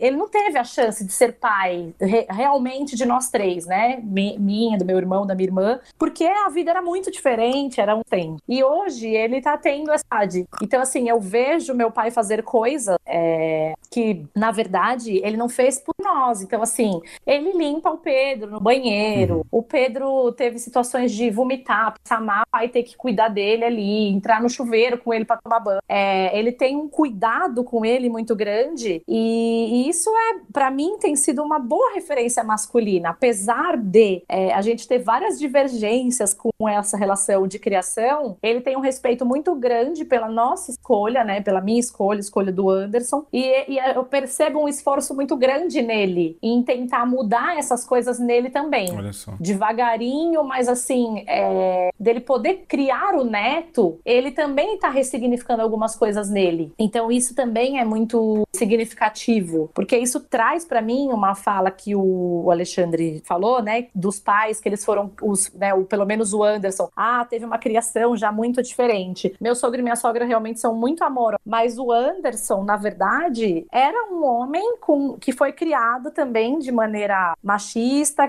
ele 0.00 0.16
não 0.16 0.28
teve 0.28 0.58
a 0.58 0.64
chance 0.64 1.04
de 1.04 1.12
ser 1.12 1.34
pai 1.38 1.94
re- 2.00 2.26
realmente 2.30 2.96
de 2.96 3.04
nós 3.04 3.30
três, 3.30 3.66
né? 3.66 4.00
Mi- 4.02 4.38
Minha, 4.38 4.78
do 4.78 4.84
meu 4.84 4.96
irmão, 4.98 5.26
da 5.26 5.34
minha 5.34 5.46
irmã, 5.48 5.80
porque 5.98 6.24
a 6.24 6.48
vida 6.48 6.70
era 6.70 6.82
muito 6.82 7.10
diferente, 7.10 7.80
era 7.80 7.94
um 7.94 8.02
tempo. 8.02 8.38
E 8.48 8.62
hoje 8.62 9.08
ele 9.08 9.40
tá 9.40 9.56
tendo 9.56 9.90
essa 9.92 10.04
idade. 10.06 10.44
Então, 10.62 10.80
assim, 10.80 11.08
eu 11.08 11.20
vejo 11.20 11.74
meu 11.74 11.90
pai 11.90 12.10
fazer 12.10 12.42
coisas 12.42 12.96
é, 13.06 13.74
que, 13.90 14.24
na 14.34 14.50
verdade, 14.50 15.16
ele 15.24 15.36
não 15.36 15.48
fez 15.48 15.78
por 15.78 15.94
nós. 16.02 16.42
Então, 16.42 16.62
assim, 16.62 17.00
ele 17.26 17.52
limpa 17.52 17.90
o 17.90 17.98
Pedro 18.14 18.48
no 18.48 18.60
banheiro. 18.60 19.44
O 19.50 19.60
Pedro 19.60 20.30
teve 20.32 20.60
situações 20.60 21.10
de 21.10 21.30
vomitar, 21.30 21.94
passar 22.00 22.20
mal, 22.20 22.42
o 22.42 22.50
pai 22.50 22.68
ter 22.68 22.84
que 22.84 22.96
cuidar 22.96 23.26
dele 23.28 23.64
ali, 23.64 24.08
entrar 24.08 24.40
no 24.40 24.48
chuveiro 24.48 24.98
com 24.98 25.12
ele 25.12 25.24
para 25.24 25.38
tomar 25.38 25.58
banho. 25.58 25.80
É, 25.88 26.38
ele 26.38 26.52
tem 26.52 26.76
um 26.76 26.88
cuidado 26.88 27.64
com 27.64 27.84
ele 27.84 28.08
muito 28.08 28.36
grande 28.36 29.02
e, 29.08 29.84
e 29.86 29.88
isso 29.88 30.08
é, 30.10 30.40
para 30.52 30.70
mim, 30.70 30.96
tem 31.00 31.16
sido 31.16 31.42
uma 31.42 31.58
boa 31.58 31.92
referência 31.92 32.44
masculina, 32.44 33.08
apesar 33.08 33.76
de 33.76 34.22
é, 34.28 34.54
a 34.54 34.62
gente 34.62 34.86
ter 34.86 35.00
várias 35.00 35.36
divergências 35.36 36.32
com 36.32 36.68
essa 36.68 36.96
relação 36.96 37.48
de 37.48 37.58
criação. 37.58 38.36
Ele 38.40 38.60
tem 38.60 38.76
um 38.76 38.80
respeito 38.80 39.26
muito 39.26 39.56
grande 39.56 40.04
pela 40.04 40.28
nossa 40.28 40.70
escolha, 40.70 41.24
né? 41.24 41.40
Pela 41.40 41.60
minha 41.60 41.80
escolha, 41.80 42.20
escolha 42.20 42.52
do 42.52 42.70
Anderson, 42.70 43.26
e, 43.32 43.72
e 43.72 43.78
eu 43.78 44.04
percebo 44.04 44.60
um 44.60 44.68
esforço 44.68 45.14
muito 45.16 45.36
grande 45.36 45.82
nele 45.82 46.38
em 46.40 46.62
tentar 46.62 47.04
mudar 47.06 47.58
essas 47.58 47.84
coisas 47.84 48.03
nele 48.18 48.50
também 48.50 48.90
Olha 48.96 49.12
só. 49.12 49.34
devagarinho, 49.40 50.42
mas 50.44 50.68
assim, 50.68 51.24
é, 51.26 51.90
dele 51.98 52.20
poder 52.20 52.64
criar 52.68 53.14
o 53.14 53.24
neto, 53.24 53.98
ele 54.04 54.30
também 54.30 54.74
está 54.74 54.88
ressignificando 54.88 55.62
algumas 55.62 55.96
coisas 55.96 56.30
nele. 56.30 56.72
Então 56.78 57.10
isso 57.10 57.34
também 57.34 57.78
é 57.78 57.84
muito 57.84 58.46
significativo, 58.54 59.70
porque 59.74 59.96
isso 59.96 60.20
traz 60.20 60.64
para 60.64 60.80
mim 60.80 61.08
uma 61.08 61.34
fala 61.34 61.70
que 61.70 61.94
o 61.94 62.50
Alexandre 62.50 63.22
falou, 63.24 63.62
né, 63.62 63.88
dos 63.94 64.18
pais 64.18 64.60
que 64.60 64.68
eles 64.68 64.84
foram 64.84 65.10
os, 65.22 65.52
né, 65.52 65.74
o, 65.74 65.84
pelo 65.84 66.04
menos 66.04 66.32
o 66.32 66.42
Anderson, 66.42 66.88
ah, 66.96 67.24
teve 67.28 67.44
uma 67.44 67.58
criação 67.58 68.16
já 68.16 68.30
muito 68.30 68.62
diferente. 68.62 69.34
Meu 69.40 69.54
sogro 69.54 69.80
e 69.80 69.82
minha 69.82 69.96
sogra 69.96 70.24
realmente 70.24 70.60
são 70.60 70.74
muito 70.74 71.02
amorosos, 71.04 71.40
mas 71.44 71.78
o 71.78 71.90
Anderson, 71.90 72.62
na 72.64 72.76
verdade, 72.76 73.66
era 73.70 74.12
um 74.12 74.24
homem 74.24 74.76
com 74.80 75.14
que 75.14 75.32
foi 75.32 75.52
criado 75.52 76.10
também 76.10 76.58
de 76.58 76.70
maneira 76.70 77.36
machista, 77.42 77.74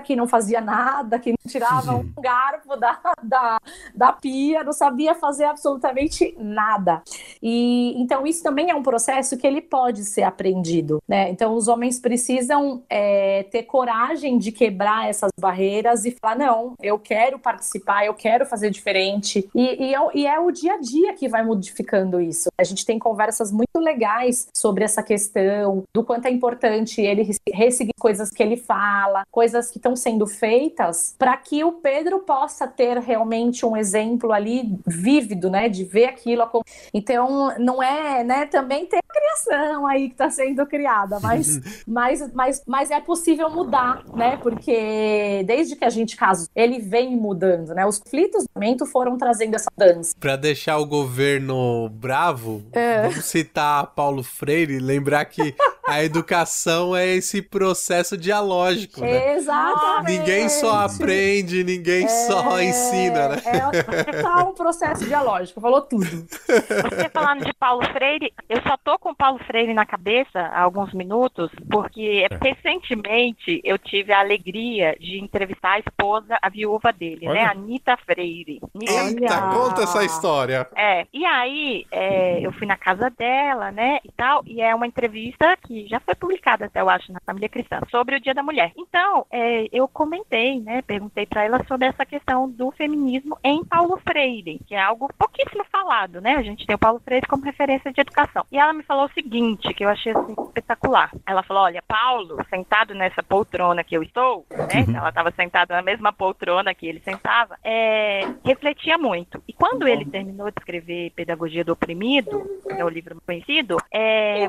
que 0.04 0.14
não 0.16 0.26
fazia 0.28 0.60
nada, 0.60 1.18
que 1.18 1.30
não 1.30 1.36
tirava 1.50 1.94
um 1.94 2.10
garfo 2.20 2.76
da, 2.76 2.98
da, 3.22 3.58
da 3.94 4.12
pia, 4.12 4.62
não 4.62 4.72
sabia 4.72 5.14
fazer 5.14 5.44
absolutamente 5.44 6.34
nada. 6.38 7.02
E 7.42 7.94
então 8.00 8.26
isso 8.26 8.42
também 8.42 8.70
é 8.70 8.74
um 8.74 8.82
processo 8.82 9.36
que 9.36 9.46
ele 9.46 9.60
pode 9.60 10.04
ser 10.04 10.22
aprendido, 10.22 10.98
né? 11.08 11.30
Então 11.30 11.54
os 11.54 11.68
homens 11.68 11.98
precisam 12.00 12.82
é, 12.88 13.44
ter 13.44 13.64
coragem 13.64 14.38
de 14.38 14.52
quebrar 14.52 15.08
essas 15.08 15.30
barreiras 15.38 16.04
e 16.04 16.10
falar 16.20 16.36
não, 16.36 16.74
eu 16.82 16.98
quero 16.98 17.38
participar, 17.38 18.04
eu 18.06 18.14
quero 18.14 18.46
fazer 18.46 18.70
diferente. 18.70 19.48
E, 19.54 19.86
e, 19.86 19.94
é, 19.94 20.00
o- 20.00 20.10
e 20.14 20.26
é 20.26 20.38
o 20.38 20.50
dia 20.50 20.74
a 20.74 20.78
dia 20.80 21.12
que 21.14 21.28
vai 21.28 21.44
modificando 21.44 22.20
isso. 22.20 22.48
A 22.58 22.64
gente 22.64 22.84
tem 22.84 22.98
conversas 22.98 23.50
muito 23.52 23.78
legais 23.78 24.48
sobre 24.56 24.84
essa 24.84 25.02
questão 25.02 25.82
do 25.94 26.02
quanto 26.04 26.26
é 26.26 26.30
importante 26.30 27.00
ele 27.00 27.22
res- 27.22 27.38
resseguir 27.52 27.94
coisas 27.98 28.30
que 28.30 28.42
ele 28.42 28.56
fala, 28.56 29.24
coisas 29.30 29.55
que 29.70 29.78
estão 29.78 29.96
sendo 29.96 30.26
feitas, 30.26 31.14
para 31.18 31.36
que 31.36 31.64
o 31.64 31.72
Pedro 31.72 32.20
possa 32.20 32.66
ter 32.66 32.98
realmente 32.98 33.64
um 33.64 33.76
exemplo 33.76 34.32
ali 34.32 34.78
vívido, 34.86 35.50
né, 35.50 35.68
de 35.68 35.84
ver 35.84 36.06
aquilo. 36.06 36.46
Então, 36.92 37.54
não 37.58 37.82
é, 37.82 38.22
né, 38.22 38.46
também 38.46 38.86
tem 38.86 38.98
a 38.98 39.12
criação 39.12 39.86
aí 39.86 40.08
que 40.08 40.14
está 40.14 40.30
sendo 40.30 40.66
criada, 40.66 41.18
mas, 41.20 41.60
mas, 41.86 42.32
mas, 42.32 42.62
mas 42.66 42.90
é 42.90 43.00
possível 43.00 43.48
mudar, 43.50 44.04
né, 44.14 44.36
porque 44.42 45.42
desde 45.46 45.76
que 45.76 45.84
a 45.84 45.90
gente 45.90 46.16
casou, 46.16 46.48
ele 46.54 46.78
vem 46.78 47.16
mudando, 47.16 47.74
né, 47.74 47.86
os 47.86 47.98
conflitos 47.98 48.44
do 48.44 48.50
momento 48.54 48.84
foram 48.86 49.16
trazendo 49.16 49.54
essa 49.56 49.70
dança. 49.76 50.14
Pra 50.20 50.36
deixar 50.36 50.78
o 50.78 50.86
governo 50.86 51.88
bravo, 51.90 52.62
É. 52.72 53.02
vamos 53.08 53.24
citar 53.24 53.86
Paulo 53.94 54.22
Freire, 54.22 54.78
lembrar 54.78 55.24
que 55.24 55.54
a 55.88 56.02
educação 56.02 56.94
é 56.96 57.06
esse 57.06 57.40
processo 57.40 58.16
dialógico, 58.16 59.00
né? 59.00 59.34
Exatamente. 59.34 60.18
Ninguém 60.18 60.48
só 60.48 60.84
aprende, 60.84 61.64
ninguém 61.64 62.08
só 62.08 62.60
ensina, 62.60 63.28
né? 63.28 63.42
É, 63.44 64.10
é 64.10 64.22
só 64.22 64.50
um 64.50 64.54
processo 64.54 65.04
dialógico, 65.04 65.60
falou 65.60 65.82
tudo. 65.82 66.06
Você 66.06 67.08
falando 67.12 67.44
de 67.44 67.52
Paulo 67.54 67.84
Freire, 67.92 68.32
eu 68.48 68.60
só 68.62 68.76
tô 68.76 68.98
com 68.98 69.14
Paulo 69.14 69.38
Freire 69.46 69.74
na 69.74 69.86
cabeça 69.86 70.40
há 70.40 70.60
alguns 70.60 70.92
minutos, 70.92 71.50
porque 71.70 72.26
recentemente 72.42 73.60
eu 73.64 73.78
tive 73.78 74.12
a 74.12 74.20
alegria 74.20 74.96
de 74.98 75.18
entrevistar 75.18 75.72
a 75.74 75.78
esposa, 75.78 76.38
a 76.40 76.48
viúva 76.48 76.92
dele, 76.92 77.26
né? 77.26 77.42
Olha. 77.42 77.50
Anitta 77.50 77.96
Freire. 77.98 78.60
Anitta 78.74 79.26
Eita, 79.26 79.42
conta 79.42 79.82
essa 79.82 80.04
história. 80.04 80.68
É, 80.74 81.06
e 81.12 81.24
aí 81.24 81.86
é, 81.90 82.40
eu 82.40 82.52
fui 82.52 82.66
na 82.66 82.76
casa 82.76 83.10
dela, 83.10 83.70
né, 83.70 83.98
e 84.04 84.10
tal, 84.12 84.42
e 84.46 84.60
é 84.60 84.74
uma 84.74 84.86
entrevista 84.86 85.56
que 85.66 85.75
já 85.88 86.00
foi 86.00 86.14
publicada 86.14 86.66
até, 86.66 86.80
eu 86.80 86.88
acho, 86.88 87.12
na 87.12 87.20
Família 87.20 87.48
Cristã, 87.48 87.80
sobre 87.90 88.16
o 88.16 88.20
Dia 88.20 88.34
da 88.34 88.42
Mulher. 88.42 88.72
Então, 88.76 89.26
é, 89.30 89.66
eu 89.72 89.86
comentei, 89.88 90.60
né, 90.60 90.82
perguntei 90.82 91.26
pra 91.26 91.44
ela 91.44 91.64
sobre 91.66 91.88
essa 91.88 92.06
questão 92.06 92.48
do 92.48 92.70
feminismo 92.70 93.38
em 93.42 93.64
Paulo 93.64 93.98
Freire, 93.98 94.60
que 94.66 94.74
é 94.74 94.82
algo 94.82 95.10
pouquíssimo 95.18 95.64
falado, 95.70 96.20
né, 96.20 96.36
a 96.36 96.42
gente 96.42 96.66
tem 96.66 96.76
o 96.76 96.78
Paulo 96.78 97.00
Freire 97.00 97.26
como 97.26 97.44
referência 97.44 97.92
de 97.92 98.00
educação. 98.00 98.44
E 98.50 98.58
ela 98.58 98.72
me 98.72 98.82
falou 98.82 99.06
o 99.06 99.12
seguinte, 99.12 99.74
que 99.74 99.84
eu 99.84 99.88
achei, 99.88 100.12
assim, 100.12 100.34
espetacular. 100.46 101.10
Ela 101.26 101.42
falou, 101.42 101.64
olha, 101.64 101.82
Paulo, 101.86 102.38
sentado 102.48 102.94
nessa 102.94 103.22
poltrona 103.22 103.84
que 103.84 103.96
eu 103.96 104.02
estou, 104.02 104.46
né, 104.50 104.84
ela 104.96 105.08
estava 105.08 105.30
sentada 105.32 105.74
na 105.74 105.82
mesma 105.82 106.12
poltrona 106.12 106.74
que 106.74 106.86
ele 106.86 107.00
sentava, 107.00 107.58
é, 107.62 108.20
refletia 108.44 108.96
muito. 108.96 109.42
E 109.46 109.52
quando 109.52 109.86
ele 109.86 110.04
terminou 110.04 110.50
de 110.50 110.58
escrever 110.58 111.10
Pedagogia 111.10 111.64
do 111.64 111.72
Oprimido, 111.72 112.42
que 112.62 112.72
é 112.72 112.84
o 112.84 112.88
livro 112.88 113.20
conhecido, 113.24 113.76
é, 113.92 114.44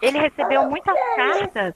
ele 0.00 0.18
recebeu 0.18 0.68
muitas 0.72 0.96
cartas. 1.16 1.74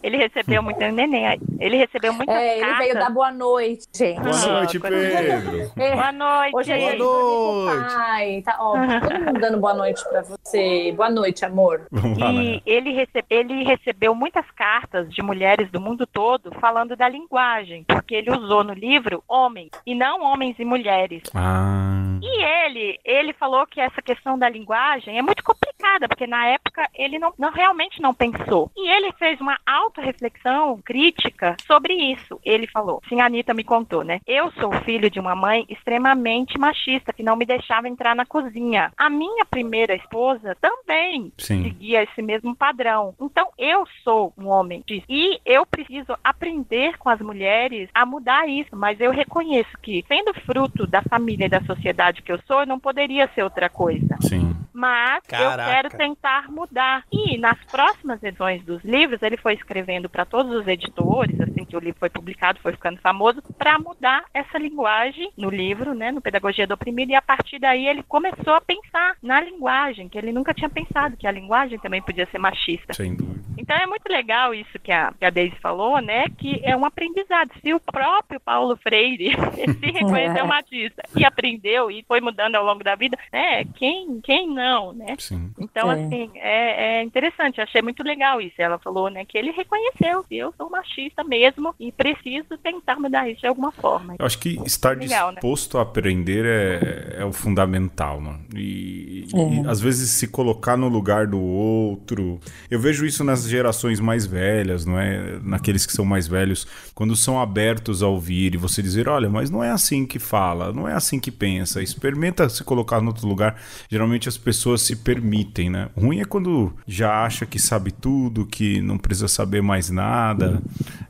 Ele 0.00 0.16
recebeu 0.16 0.62
muitas 0.62 0.94
neném, 0.94 1.40
ele 1.58 1.76
recebeu 1.76 2.12
muitas 2.12 2.34
É, 2.36 2.52
ele 2.54 2.60
cartas. 2.60 2.78
veio 2.78 2.94
dar 2.94 3.10
boa 3.10 3.32
noite, 3.32 3.84
gente. 3.92 4.20
Boa 4.20 4.46
noite, 4.46 4.78
coisa- 4.78 4.96
Pedro. 4.96 5.72
É, 5.76 5.92
Boa 5.92 6.12
noite. 6.12 6.56
Hoje 6.56 6.72
é 6.72 6.96
Boa 6.96 7.18
o 7.18 7.64
noite. 7.64 7.94
pai. 7.94 8.42
Tá, 8.44 8.56
ó, 8.60 8.72
todo 9.00 9.24
mundo 9.24 9.40
dando 9.40 9.58
boa 9.58 9.74
noite 9.74 10.02
pra 10.08 10.22
você. 10.22 10.92
Boa 10.96 11.10
noite, 11.10 11.44
amor. 11.44 11.82
Vamos 11.90 12.16
lá, 12.16 12.30
né? 12.32 12.42
E 12.42 12.62
ele, 12.64 12.92
rece- 12.92 13.24
ele 13.28 13.64
recebeu 13.64 14.14
muitas 14.14 14.48
cartas 14.52 15.12
de 15.12 15.20
mulheres 15.20 15.68
do 15.72 15.80
mundo 15.80 16.06
todo 16.06 16.52
falando 16.60 16.94
da 16.94 17.08
linguagem, 17.08 17.84
porque 17.88 18.14
ele 18.14 18.30
usou 18.30 18.62
no 18.62 18.74
livro 18.74 19.22
homens 19.28 19.70
e 19.84 19.96
não 19.96 20.22
homens 20.22 20.54
e 20.60 20.64
mulheres. 20.64 21.22
Ah, 21.34 22.04
E 22.22 22.42
ele, 22.44 22.98
ele 23.04 23.32
falou 23.32 23.64
que 23.66 23.80
essa 23.80 24.02
questão 24.02 24.36
da 24.38 24.48
linguagem 24.48 25.18
é 25.18 25.22
muito 25.22 25.42
complicada, 25.44 26.08
porque 26.08 26.26
na 26.26 26.46
época 26.46 26.88
ele 26.94 27.16
não, 27.18 27.32
não- 27.38 27.50
realmente 27.52 27.87
não 28.00 28.12
pensou. 28.12 28.70
E 28.76 28.88
ele 28.88 29.12
fez 29.12 29.40
uma 29.40 29.58
autorreflexão 29.66 30.80
crítica 30.84 31.56
sobre 31.66 31.94
isso. 31.94 32.40
Ele 32.44 32.66
falou, 32.66 33.00
sim, 33.08 33.20
a 33.20 33.26
Anitta 33.26 33.54
me 33.54 33.64
contou, 33.64 34.02
né? 34.02 34.20
Eu 34.26 34.50
sou 34.52 34.72
filho 34.84 35.10
de 35.10 35.20
uma 35.20 35.34
mãe 35.34 35.64
extremamente 35.68 36.58
machista, 36.58 37.12
que 37.12 37.22
não 37.22 37.36
me 37.36 37.46
deixava 37.46 37.88
entrar 37.88 38.14
na 38.14 38.26
cozinha. 38.26 38.92
A 38.96 39.08
minha 39.08 39.44
primeira 39.44 39.94
esposa 39.94 40.56
também 40.60 41.32
sim. 41.38 41.62
seguia 41.64 42.02
esse 42.02 42.22
mesmo 42.22 42.54
padrão. 42.54 43.14
Então, 43.20 43.48
eu 43.58 43.84
sou 44.04 44.32
um 44.36 44.48
homem 44.48 44.82
disso. 44.86 45.06
E 45.08 45.40
eu 45.44 45.64
preciso 45.66 46.16
aprender 46.22 46.98
com 46.98 47.08
as 47.08 47.20
mulheres 47.20 47.88
a 47.94 48.04
mudar 48.04 48.48
isso. 48.48 48.74
Mas 48.74 49.00
eu 49.00 49.10
reconheço 49.10 49.70
que, 49.82 50.04
sendo 50.08 50.34
fruto 50.40 50.86
da 50.86 51.02
família 51.02 51.46
e 51.46 51.50
da 51.50 51.60
sociedade 51.62 52.22
que 52.22 52.32
eu 52.32 52.40
sou, 52.46 52.60
eu 52.60 52.66
não 52.66 52.78
poderia 52.78 53.28
ser 53.34 53.42
outra 53.42 53.68
coisa. 53.68 54.16
Sim. 54.20 54.56
Mas 54.72 55.22
eu 55.32 55.38
Caraca. 55.38 55.70
quero 55.70 55.90
tentar 55.90 56.50
mudar. 56.50 57.04
E 57.12 57.36
nas 57.38 57.58
próximas 57.78 58.20
edições 58.24 58.64
dos 58.64 58.82
livros, 58.82 59.22
ele 59.22 59.36
foi 59.36 59.54
escrevendo 59.54 60.08
para 60.08 60.24
todos 60.24 60.50
os 60.52 60.66
editores, 60.66 61.40
assim 61.40 61.64
que 61.64 61.76
o 61.76 61.78
livro 61.78 62.00
foi 62.00 62.10
publicado, 62.10 62.58
foi 62.60 62.72
ficando 62.72 63.00
famoso, 63.00 63.40
para 63.56 63.78
mudar 63.78 64.24
essa 64.34 64.58
linguagem 64.58 65.30
no 65.38 65.48
livro, 65.48 65.94
né, 65.94 66.10
no 66.10 66.20
Pedagogia 66.20 66.66
do 66.66 66.74
Oprimido, 66.74 67.12
e 67.12 67.14
a 67.14 67.22
partir 67.22 67.60
daí 67.60 67.86
ele 67.86 68.02
começou 68.02 68.54
a 68.54 68.60
pensar 68.60 69.16
na 69.22 69.40
linguagem, 69.40 70.08
que 70.08 70.18
ele 70.18 70.32
nunca 70.32 70.52
tinha 70.52 70.68
pensado 70.68 71.16
que 71.16 71.24
a 71.24 71.30
linguagem 71.30 71.78
também 71.78 72.02
podia 72.02 72.26
ser 72.26 72.38
machista. 72.38 72.92
Sem 72.94 73.14
dúvida. 73.14 73.38
Então 73.56 73.76
é 73.76 73.86
muito 73.86 74.08
legal 74.08 74.54
isso 74.54 74.78
que 74.78 74.90
a, 74.90 75.12
que 75.12 75.24
a 75.24 75.30
Deise 75.30 75.56
falou, 75.56 76.00
né? 76.00 76.24
Que 76.38 76.60
é 76.64 76.76
um 76.76 76.84
aprendizado. 76.84 77.50
Se 77.60 77.74
o 77.74 77.80
próprio 77.80 78.40
Paulo 78.40 78.76
Freire 78.76 79.32
se 79.78 79.90
reconheceu 79.90 80.46
machista 80.46 81.02
e 81.16 81.24
aprendeu 81.24 81.90
e 81.90 82.04
foi 82.06 82.20
mudando 82.20 82.54
ao 82.54 82.64
longo 82.64 82.82
da 82.82 82.94
vida, 82.94 83.18
né? 83.32 83.64
Quem, 83.74 84.20
quem 84.22 84.48
não, 84.48 84.92
né? 84.92 85.16
Sim. 85.18 85.52
Então, 85.58 85.90
É. 85.90 85.94
assim, 85.94 86.30
é, 86.36 86.98
é 87.00 87.02
interessante, 87.02 87.60
achei 87.68 87.82
muito 87.82 88.02
legal 88.02 88.40
isso. 88.40 88.54
Ela 88.58 88.78
falou, 88.78 89.08
né, 89.10 89.24
que 89.24 89.36
ele 89.38 89.50
reconheceu 89.50 90.24
que 90.24 90.36
eu 90.36 90.52
sou 90.56 90.68
machista 90.70 91.22
mesmo 91.22 91.74
e 91.78 91.92
preciso 91.92 92.56
tentar 92.62 92.96
mudar 92.98 93.28
isso 93.28 93.40
de 93.40 93.46
alguma 93.46 93.70
forma. 93.72 94.16
Eu 94.18 94.26
acho 94.26 94.38
que 94.38 94.58
estar 94.64 94.96
Legal, 94.96 95.28
né? 95.28 95.34
disposto 95.34 95.78
a 95.78 95.82
aprender 95.82 96.44
é, 96.44 97.20
é 97.20 97.24
o 97.24 97.32
fundamental, 97.32 98.20
mano. 98.20 98.40
E, 98.54 99.26
e, 99.32 99.66
É. 99.66 99.70
às 99.70 99.80
vezes 99.80 100.10
se 100.10 100.26
colocar 100.28 100.76
no 100.76 100.88
lugar 100.88 101.26
do 101.26 101.40
outro. 101.40 102.40
Eu 102.70 102.80
vejo 102.80 103.04
isso 103.06 103.22
nas 103.22 103.48
gerações 103.48 104.00
mais 104.00 104.26
velhas, 104.26 104.84
não 104.84 104.98
é? 104.98 105.38
Naqueles 105.42 105.86
que 105.86 105.92
são 105.92 106.04
mais 106.04 106.26
velhos, 106.26 106.66
quando 106.98 107.14
são 107.14 107.40
abertos 107.40 108.02
a 108.02 108.08
ouvir 108.08 108.56
e 108.56 108.58
você 108.58 108.82
dizer, 108.82 109.08
olha, 109.08 109.30
mas 109.30 109.50
não 109.50 109.62
é 109.62 109.70
assim 109.70 110.04
que 110.04 110.18
fala, 110.18 110.72
não 110.72 110.88
é 110.88 110.94
assim 110.94 111.20
que 111.20 111.30
pensa. 111.30 111.80
Experimenta 111.80 112.48
se 112.48 112.64
colocar 112.64 113.00
no 113.00 113.06
outro 113.06 113.28
lugar. 113.28 113.54
Geralmente 113.88 114.28
as 114.28 114.36
pessoas 114.36 114.82
se 114.82 114.96
permitem, 114.96 115.70
né? 115.70 115.90
O 115.94 116.00
ruim 116.00 116.18
é 116.18 116.24
quando 116.24 116.72
já 116.88 117.24
acha 117.24 117.46
que 117.46 117.56
sabe 117.56 117.92
tudo, 117.92 118.44
que 118.44 118.80
não 118.80 118.98
precisa 118.98 119.28
saber 119.28 119.62
mais 119.62 119.90
nada. 119.90 120.60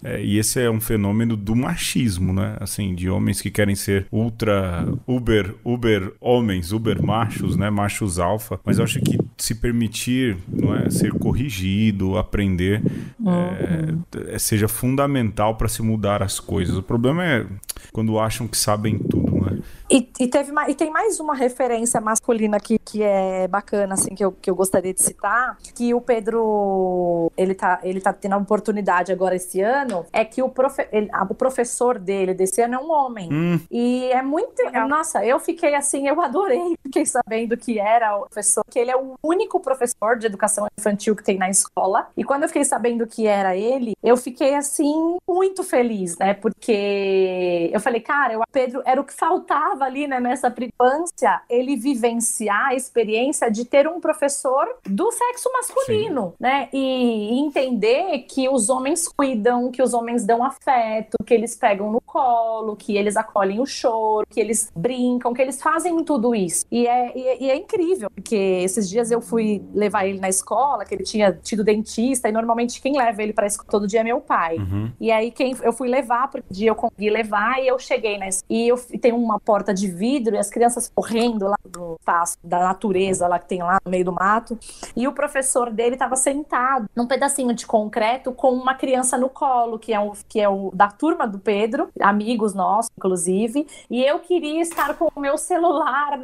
É, 0.05 0.23
e 0.23 0.37
esse 0.37 0.61
é 0.61 0.71
um 0.71 0.79
fenômeno 0.79 1.35
do 1.39 1.57
machismo, 1.57 2.35
né? 2.35 2.59
Assim, 2.61 2.95
de 2.95 3.09
homens 3.09 3.41
que 3.41 3.51
querem 3.51 3.75
ser 3.75 4.07
ultra, 4.13 4.87
uber, 5.07 5.55
uber 5.65 6.13
homens, 6.21 6.71
uber 6.71 7.03
machos, 7.03 7.57
né? 7.57 7.71
Machos 7.71 8.19
alfa. 8.19 8.61
Mas 8.63 8.77
eu 8.77 8.85
acho 8.85 9.01
que 9.01 9.19
se 9.39 9.55
permitir, 9.55 10.37
não 10.47 10.75
é, 10.75 10.91
ser 10.91 11.13
corrigido, 11.13 12.19
aprender, 12.19 12.83
é, 13.27 14.35
é- 14.35 14.39
seja 14.39 14.69
fundamental 14.69 15.55
para 15.55 15.69
se 15.69 15.78
mudar 15.83 16.23
as 16.23 16.41
coisas. 16.41 16.77
O 16.77 16.83
problema 16.83 17.25
é 17.25 17.47
quando 17.93 18.19
acham 18.19 18.47
que 18.47 18.57
sabem 18.57 18.99
tudo, 18.99 19.41
né? 19.41 19.59
E, 19.91 20.07
e 20.21 20.27
teve 20.29 20.53
e 20.69 20.75
tem 20.75 20.91
mais 20.91 21.19
uma 21.19 21.35
referência 21.35 21.99
masculina 22.01 22.61
que, 22.61 22.79
que 22.79 23.03
é 23.03 23.49
bacana, 23.49 23.95
assim, 23.95 24.15
que 24.15 24.23
eu, 24.23 24.33
que 24.33 24.51
eu 24.51 24.55
gostaria 24.55 24.93
de 24.93 25.01
citar, 25.03 25.57
que 25.75 25.95
o 25.95 26.01
Pedro, 26.01 27.33
ele 27.37 27.55
tá, 27.55 27.81
ele 27.83 27.99
tá 28.01 28.13
tendo 28.13 28.35
a 28.35 28.37
oportunidade 28.37 29.11
agora 29.13 29.35
esse 29.37 29.61
ano, 29.63 30.05
é 30.13 30.25
que 30.27 30.43
o, 30.43 30.49
profe, 30.51 30.87
ele- 30.93 31.09
a- 31.13 31.27
o 31.29 31.35
professor 31.35 31.99
dele 31.99 32.35
desse 32.35 32.61
ano 32.61 32.75
é 32.75 32.79
um 32.79 32.91
homem. 32.91 33.33
Hum, 33.33 33.61
E 33.71 34.11
é 34.13 34.21
muito. 34.23 34.63
Legal. 34.63 34.89
Nossa, 34.89 35.25
eu 35.25 35.39
fiquei 35.41 35.75
assim, 35.75 36.07
eu 36.07 36.21
adorei. 36.21 36.59
Fiquei 36.89 37.05
sabendo 37.07 37.57
que 37.57 37.79
era 37.79 38.17
o 38.17 38.21
professor, 38.27 38.65
que 38.71 38.79
ele 38.79 38.91
é 38.91 38.97
o 38.97 39.15
único 39.23 39.61
professor 39.61 40.17
de 40.19 40.27
educação 40.27 40.67
infantil 40.79 41.15
que 41.15 41.23
tem 41.23 41.37
na 41.39 41.49
escola. 41.51 42.09
E 42.17 42.25
quando 42.25 42.43
eu 42.45 42.49
fiquei 42.49 42.65
sabendo 42.65 43.07
que 43.07 43.27
era 43.27 43.55
ele, 43.57 43.93
eu 44.03 44.17
fiquei 44.17 44.55
assim, 44.55 45.17
muito 45.29 45.63
feliz, 45.63 46.17
né? 46.19 46.33
Porque 46.35 47.71
eu 47.73 47.81
falei, 47.81 48.01
cara, 48.01 48.39
o 48.39 48.43
Pedro 48.51 48.83
era 48.85 49.01
o 49.01 49.05
que 49.05 49.13
faltava 49.13 49.78
ali, 49.81 50.07
né, 50.07 50.21
nessa 50.21 50.53
infância, 50.59 51.41
ele 51.49 51.77
vivenciar 51.77 52.69
a 52.69 52.75
experiência 52.75 53.51
de 53.51 53.65
ter 53.65 53.87
um 53.89 54.01
professor 54.01 54.67
do 54.87 55.11
sexo 55.13 55.51
masculino, 55.53 56.35
né? 56.39 56.69
E 56.73 57.39
entender 57.41 58.21
que 58.29 58.49
os 58.49 58.69
homens 58.69 59.09
cuidam, 59.09 59.71
que 59.71 59.83
os 59.83 59.95
homens 59.95 60.25
dão 60.25 60.43
afeto, 60.45 61.17
que 61.25 61.35
eles 61.35 61.57
pegam 61.57 61.91
no 61.91 62.01
colo, 62.01 62.77
que 62.77 62.97
eles 62.97 63.17
acolhem 63.17 63.61
o 63.61 63.67
choro, 63.67 64.27
que 64.29 64.41
eles 64.41 64.71
brincam, 64.75 65.33
que 65.35 65.43
eles 65.43 65.61
fazem 65.63 66.03
tudo 66.05 66.35
isso. 66.35 66.65
E 66.71 66.87
é, 66.87 67.13
e 67.17 67.23
é, 67.29 67.43
e 67.43 67.51
é 67.51 67.57
incrível, 67.57 68.11
porque 68.11 68.37
esses 68.37 68.89
dias 68.89 69.11
eu 69.11 69.21
fui 69.21 69.63
levar 69.75 70.07
ele 70.07 70.19
na 70.21 70.29
escola, 70.29 70.85
que 70.85 70.95
ele 70.95 71.05
tinha 71.05 71.33
tido 71.33 71.63
dentista, 71.65 72.29
e 72.29 72.33
normalmente 72.33 72.81
quem 72.81 72.97
leva 72.97 73.23
ele 73.23 73.33
pra 73.33 73.47
escola 73.47 73.69
todo 73.71 73.87
dia 73.87 74.01
é 74.01 74.05
meu 74.05 74.21
pai. 74.21 74.57
uhum. 74.59 74.91
E 75.01 75.11
aí 75.11 75.31
quem 75.31 75.55
eu 75.63 75.73
fui 75.73 75.89
levar, 75.89 76.31
porque 76.31 76.47
dia 76.51 76.71
eu 76.71 76.75
consegui 76.75 77.11
levar 77.11 77.61
e 77.63 77.67
eu 77.69 77.79
cheguei 77.79 78.19
na 78.19 78.29
es- 78.29 78.45
e 78.49 78.69
eu 78.69 78.79
e 78.93 78.99
tem 78.99 79.13
uma 79.13 79.39
porta 79.41 79.68
de 79.73 79.89
vidro 79.89 80.35
e 80.35 80.39
as 80.39 80.51
crianças 80.51 80.91
correndo 80.95 81.47
lá 81.47 81.57
do 81.65 81.97
espaço 82.01 82.37
da 82.43 82.61
natureza 82.61 83.27
lá 83.29 83.39
que 83.39 83.49
tem 83.49 83.63
lá 83.63 83.79
no 83.85 83.91
meio 83.91 84.05
do 84.05 84.13
mato. 84.13 84.59
E 84.97 85.07
o 85.07 85.13
professor 85.13 85.71
dele 85.71 85.95
estava 85.95 86.17
sentado 86.17 86.87
num 86.95 87.07
pedacinho 87.07 87.55
de 87.55 87.67
concreto 87.67 88.33
com 88.33 88.53
uma 88.53 88.75
criança 88.75 89.17
no 89.19 89.29
colo, 89.29 89.79
que 89.79 89.93
é 89.93 90.01
o 90.01 90.13
que 90.29 90.41
é 90.41 90.49
o 90.49 90.71
da 90.75 90.89
turma 90.89 91.27
do 91.27 91.39
Pedro, 91.39 91.89
amigos 92.01 92.55
nossos 92.55 92.91
inclusive, 92.97 93.67
e 93.91 94.03
eu 94.05 94.19
queria 94.19 94.61
estar 94.61 94.95
com 94.95 95.09
o 95.15 95.21
meu 95.21 95.37
celular 95.39 96.19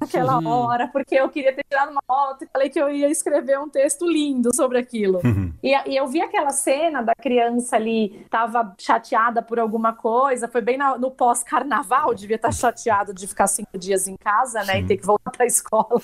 naquela 0.00 0.38
hora, 0.46 0.88
porque 0.88 1.14
eu 1.14 1.28
queria 1.28 1.54
ter 1.54 1.64
tirado 1.68 1.90
uma 1.90 2.02
foto 2.06 2.44
e 2.44 2.48
falei 2.52 2.68
que 2.70 2.80
eu 2.80 2.90
ia 2.90 3.10
escrever 3.10 3.58
um 3.58 3.68
texto 3.68 4.06
lindo 4.06 4.54
sobre 4.54 4.78
aquilo. 4.78 5.20
Uhum. 5.24 5.52
E, 5.62 5.74
e 5.90 5.96
eu 5.96 6.06
vi 6.06 6.20
aquela 6.22 6.50
cena 6.50 7.02
da 7.02 7.14
criança 7.14 7.76
ali, 7.76 8.26
tava 8.30 8.74
chateada 8.78 9.42
por 9.42 9.58
alguma 9.58 9.92
coisa, 9.92 10.48
foi 10.48 10.60
bem 10.60 10.76
na- 10.76 10.96
no 10.98 11.10
pós-carnaval, 11.10 12.14
devia 12.14 12.36
estar 12.36 12.52
chateado 12.84 13.14
de 13.14 13.26
ficar 13.26 13.46
cinco 13.46 13.78
dias 13.78 14.06
em 14.06 14.16
casa, 14.16 14.62
né, 14.64 14.74
Sim. 14.74 14.78
e 14.80 14.86
ter 14.86 14.96
que 14.98 15.06
voltar 15.06 15.30
pra 15.32 15.46
escola. 15.46 16.00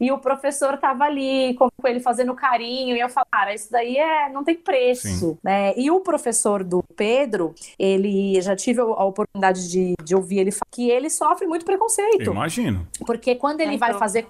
e 0.00 0.10
o 0.10 0.18
professor 0.18 0.76
tava 0.78 1.04
ali 1.04 1.54
com 1.54 1.68
ele 1.84 2.00
fazendo 2.00 2.34
carinho, 2.34 2.96
e 2.96 3.00
eu 3.00 3.08
falava, 3.08 3.28
cara, 3.30 3.54
isso 3.54 3.70
daí 3.70 3.96
é, 3.96 4.28
não 4.28 4.42
tem 4.44 4.56
preço, 4.56 5.38
né? 5.42 5.72
E 5.76 5.90
o 5.90 6.00
professor 6.00 6.62
do 6.64 6.82
Pedro, 6.96 7.54
ele 7.78 8.40
já 8.40 8.54
tive 8.56 8.80
a 8.80 8.84
oportunidade 9.04 9.68
de, 9.70 9.94
de 10.02 10.14
ouvir 10.14 10.38
ele 10.40 10.50
falar 10.50 10.66
que 10.70 10.90
ele 10.90 11.08
sofre 11.08 11.46
muito 11.46 11.64
preconceito. 11.64 12.30
Imagino. 12.30 12.86
Porque 13.06 13.34
quando 13.34 13.60
ele 13.60 13.76
vai 13.76 13.90
Então, 13.90 13.98
fazer 13.98 14.26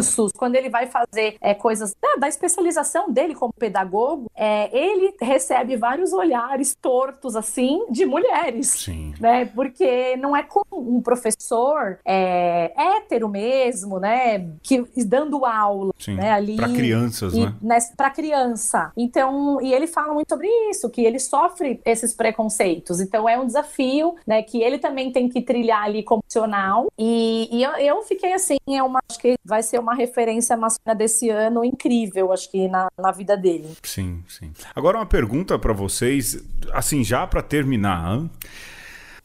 cursos, 0.00 0.32
quando 0.32 0.56
ele 0.56 0.68
vai 0.68 0.86
fazer 0.86 1.36
é, 1.40 1.54
coisas 1.54 1.94
da, 2.00 2.20
da 2.20 2.28
especialização 2.28 3.10
dele 3.10 3.34
como 3.34 3.52
pedagogo, 3.52 4.26
é, 4.34 4.70
ele 4.76 5.14
recebe 5.20 5.76
vários 5.76 6.12
olhares 6.12 6.74
tortos, 6.74 7.36
assim, 7.36 7.86
de 7.90 8.06
mulheres. 8.06 8.68
Sim. 8.68 9.14
Né? 9.20 9.44
Porque 9.46 10.16
não 10.16 10.36
é 10.36 10.42
como 10.42 10.66
um 10.72 11.00
professor 11.00 11.98
é, 12.04 12.72
hétero 12.76 13.28
mesmo, 13.28 13.98
né? 13.98 14.50
Que 14.62 14.84
dando 15.04 15.44
aula, 15.44 15.92
Sim. 15.98 16.14
né? 16.14 16.32
Ali 16.32 16.56
Pra 16.56 16.68
crianças, 16.68 17.34
e, 17.34 17.46
né? 17.62 17.78
para 17.96 18.10
criança. 18.10 18.92
Então, 18.96 19.60
e 19.60 19.72
ele 19.72 19.86
fala 19.86 20.12
muito 20.12 20.28
sobre 20.28 20.48
isso, 20.70 20.88
que 20.90 21.04
ele 21.04 21.18
sofre 21.18 21.80
esses 21.84 22.14
preconceitos. 22.14 23.00
Então, 23.00 23.28
é 23.28 23.38
um 23.38 23.46
desafio, 23.46 24.14
né? 24.26 24.42
Que 24.42 24.62
ele 24.62 24.78
também 24.78 25.12
tem 25.12 25.28
que 25.28 25.42
trilhar 25.42 25.84
ali 25.84 26.02
como 26.02 26.22
profissional. 26.22 26.86
E, 26.98 27.48
e 27.50 27.62
eu, 27.62 27.72
eu 27.72 28.02
fiquei 28.02 28.32
assim, 28.32 28.56
é 28.68 28.82
uma, 28.82 29.00
acho 29.08 29.18
que 29.18 29.36
vai 29.44 29.62
ser 29.62 29.78
uma 29.78 29.89
referência 29.94 30.56
masculina 30.56 30.94
desse 30.94 31.28
ano 31.28 31.64
incrível, 31.64 32.32
acho 32.32 32.50
que 32.50 32.68
na, 32.68 32.88
na 32.98 33.10
vida 33.10 33.36
dele. 33.36 33.68
Sim, 33.82 34.22
sim. 34.28 34.52
Agora 34.74 34.98
uma 34.98 35.06
pergunta 35.06 35.58
pra 35.58 35.72
vocês, 35.72 36.42
assim, 36.72 37.02
já 37.04 37.26
pra 37.26 37.42
terminar. 37.42 38.04
hã? 38.06 38.30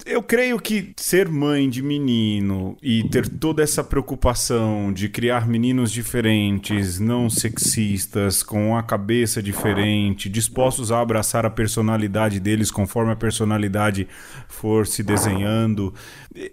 Eu 0.06 0.22
creio 0.22 0.60
que 0.60 0.94
ser 0.98 1.28
mãe 1.28 1.68
de 1.68 1.82
menino 1.82 2.78
e 2.80 3.04
ter 3.10 3.28
toda 3.28 3.64
essa 3.64 3.84
preocupação 3.84 4.94
de 4.94 5.10
criar 5.10 5.48
meninos 5.48 5.92
diferentes, 5.92 7.00
não 7.00 7.28
sexistas, 7.28 8.44
com 8.44 8.78
a 8.78 8.84
cabeça 8.84 9.42
diferente, 9.42 10.30
dispostos 10.30 10.92
a 10.92 11.02
abraçar 11.02 11.44
a 11.44 11.50
personalidade 11.50 12.40
deles 12.40 12.70
conforme 12.70 13.14
a 13.14 13.16
personalidade 13.16 14.08
for 14.48 14.86
se 14.86 15.02
desenhando. 15.02 15.92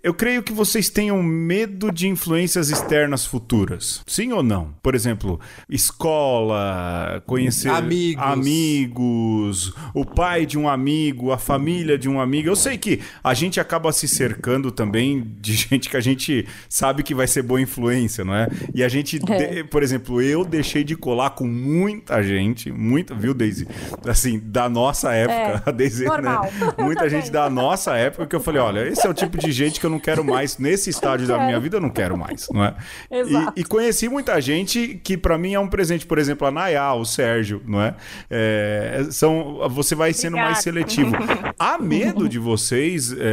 Eu 0.02 0.14
creio 0.14 0.42
que 0.42 0.52
vocês 0.52 0.88
tenham 0.88 1.22
medo 1.22 1.92
de 1.92 2.08
influências 2.08 2.70
externas 2.70 3.26
futuras. 3.26 4.02
Sim 4.06 4.32
ou 4.32 4.42
não? 4.42 4.72
Por 4.82 4.94
exemplo, 4.94 5.38
escola, 5.68 7.22
conhecer 7.26 7.68
Amigos. 7.68 8.24
amigos, 8.24 9.74
o 9.92 10.06
pai 10.06 10.46
de 10.46 10.58
um 10.58 10.68
amigo, 10.68 11.32
a 11.32 11.38
família 11.38 11.98
de 11.98 12.08
um 12.08 12.18
amigo. 12.18 12.48
Eu 12.48 12.56
sei 12.56 12.78
que 12.78 13.00
a 13.22 13.41
gente 13.42 13.60
acaba 13.60 13.92
se 13.92 14.08
cercando 14.08 14.70
também 14.70 15.22
de 15.40 15.52
gente 15.68 15.88
que 15.88 15.96
a 15.96 16.00
gente 16.00 16.46
sabe 16.68 17.02
que 17.02 17.14
vai 17.14 17.26
ser 17.26 17.42
boa 17.42 17.60
influência, 17.60 18.24
não 18.24 18.34
é? 18.34 18.48
E 18.74 18.82
a 18.82 18.88
gente, 18.88 19.20
É. 19.28 19.46
de- 19.54 19.64
por 19.64 19.82
exemplo, 19.82 20.20
eu 20.22 20.44
deixei 20.44 20.82
de 20.84 20.96
colar 20.96 21.30
com 21.30 21.46
muita 21.46 22.22
gente, 22.22 22.70
muita, 22.72 23.14
viu, 23.14 23.34
Daisy? 23.34 23.66
Assim, 24.06 24.40
da 24.42 24.68
nossa 24.68 25.12
época, 25.12 25.32
É, 25.32 25.62
a 25.68 25.72
Daisy, 25.72 26.04
normal. 26.04 26.44
né? 26.44 26.72
Muita 26.82 27.08
gente 27.08 27.30
da 27.30 27.48
nossa 27.48 27.96
época 27.96 28.26
que 28.26 28.34
eu 28.36 28.40
falei, 28.40 28.60
olha, 28.60 28.86
esse 28.88 29.06
é 29.06 29.10
o 29.10 29.14
tipo 29.14 29.38
de 29.38 29.50
gente 29.52 29.78
que 29.80 29.86
eu 29.86 29.90
não 29.90 29.98
quero 29.98 30.24
mais 30.24 30.58
nesse 30.58 30.90
estágio 30.90 31.26
da 31.26 31.38
minha 31.46 31.58
vida, 31.60 31.76
eu 31.76 31.80
não 31.80 31.90
quero 31.90 32.16
mais, 32.16 32.48
não 32.52 32.64
é? 32.64 32.74
Exato. 33.10 33.52
E, 33.56 33.60
e 33.60 33.64
conheci 33.64 34.08
muita 34.08 34.40
gente 34.40 35.00
que 35.02 35.16
pra 35.16 35.36
mim 35.38 35.54
é 35.54 35.60
um 35.60 35.68
presente, 35.68 36.04
por 36.06 36.18
exemplo, 36.18 36.46
a 36.46 36.50
Nayá, 36.50 36.92
o 36.94 37.04
Sérgio, 37.04 37.62
não 37.66 37.80
é? 37.80 37.94
É, 38.30 39.06
são, 39.10 39.68
você 39.70 39.94
vai 39.94 40.12
sendo 40.12 40.36
mais 40.36 40.58
Obrigada. 40.66 40.88
seletivo. 40.90 41.12
Há 41.58 41.78
medo 41.78 42.28
de 42.28 42.38
vocês 42.38 43.12
é, 43.18 43.31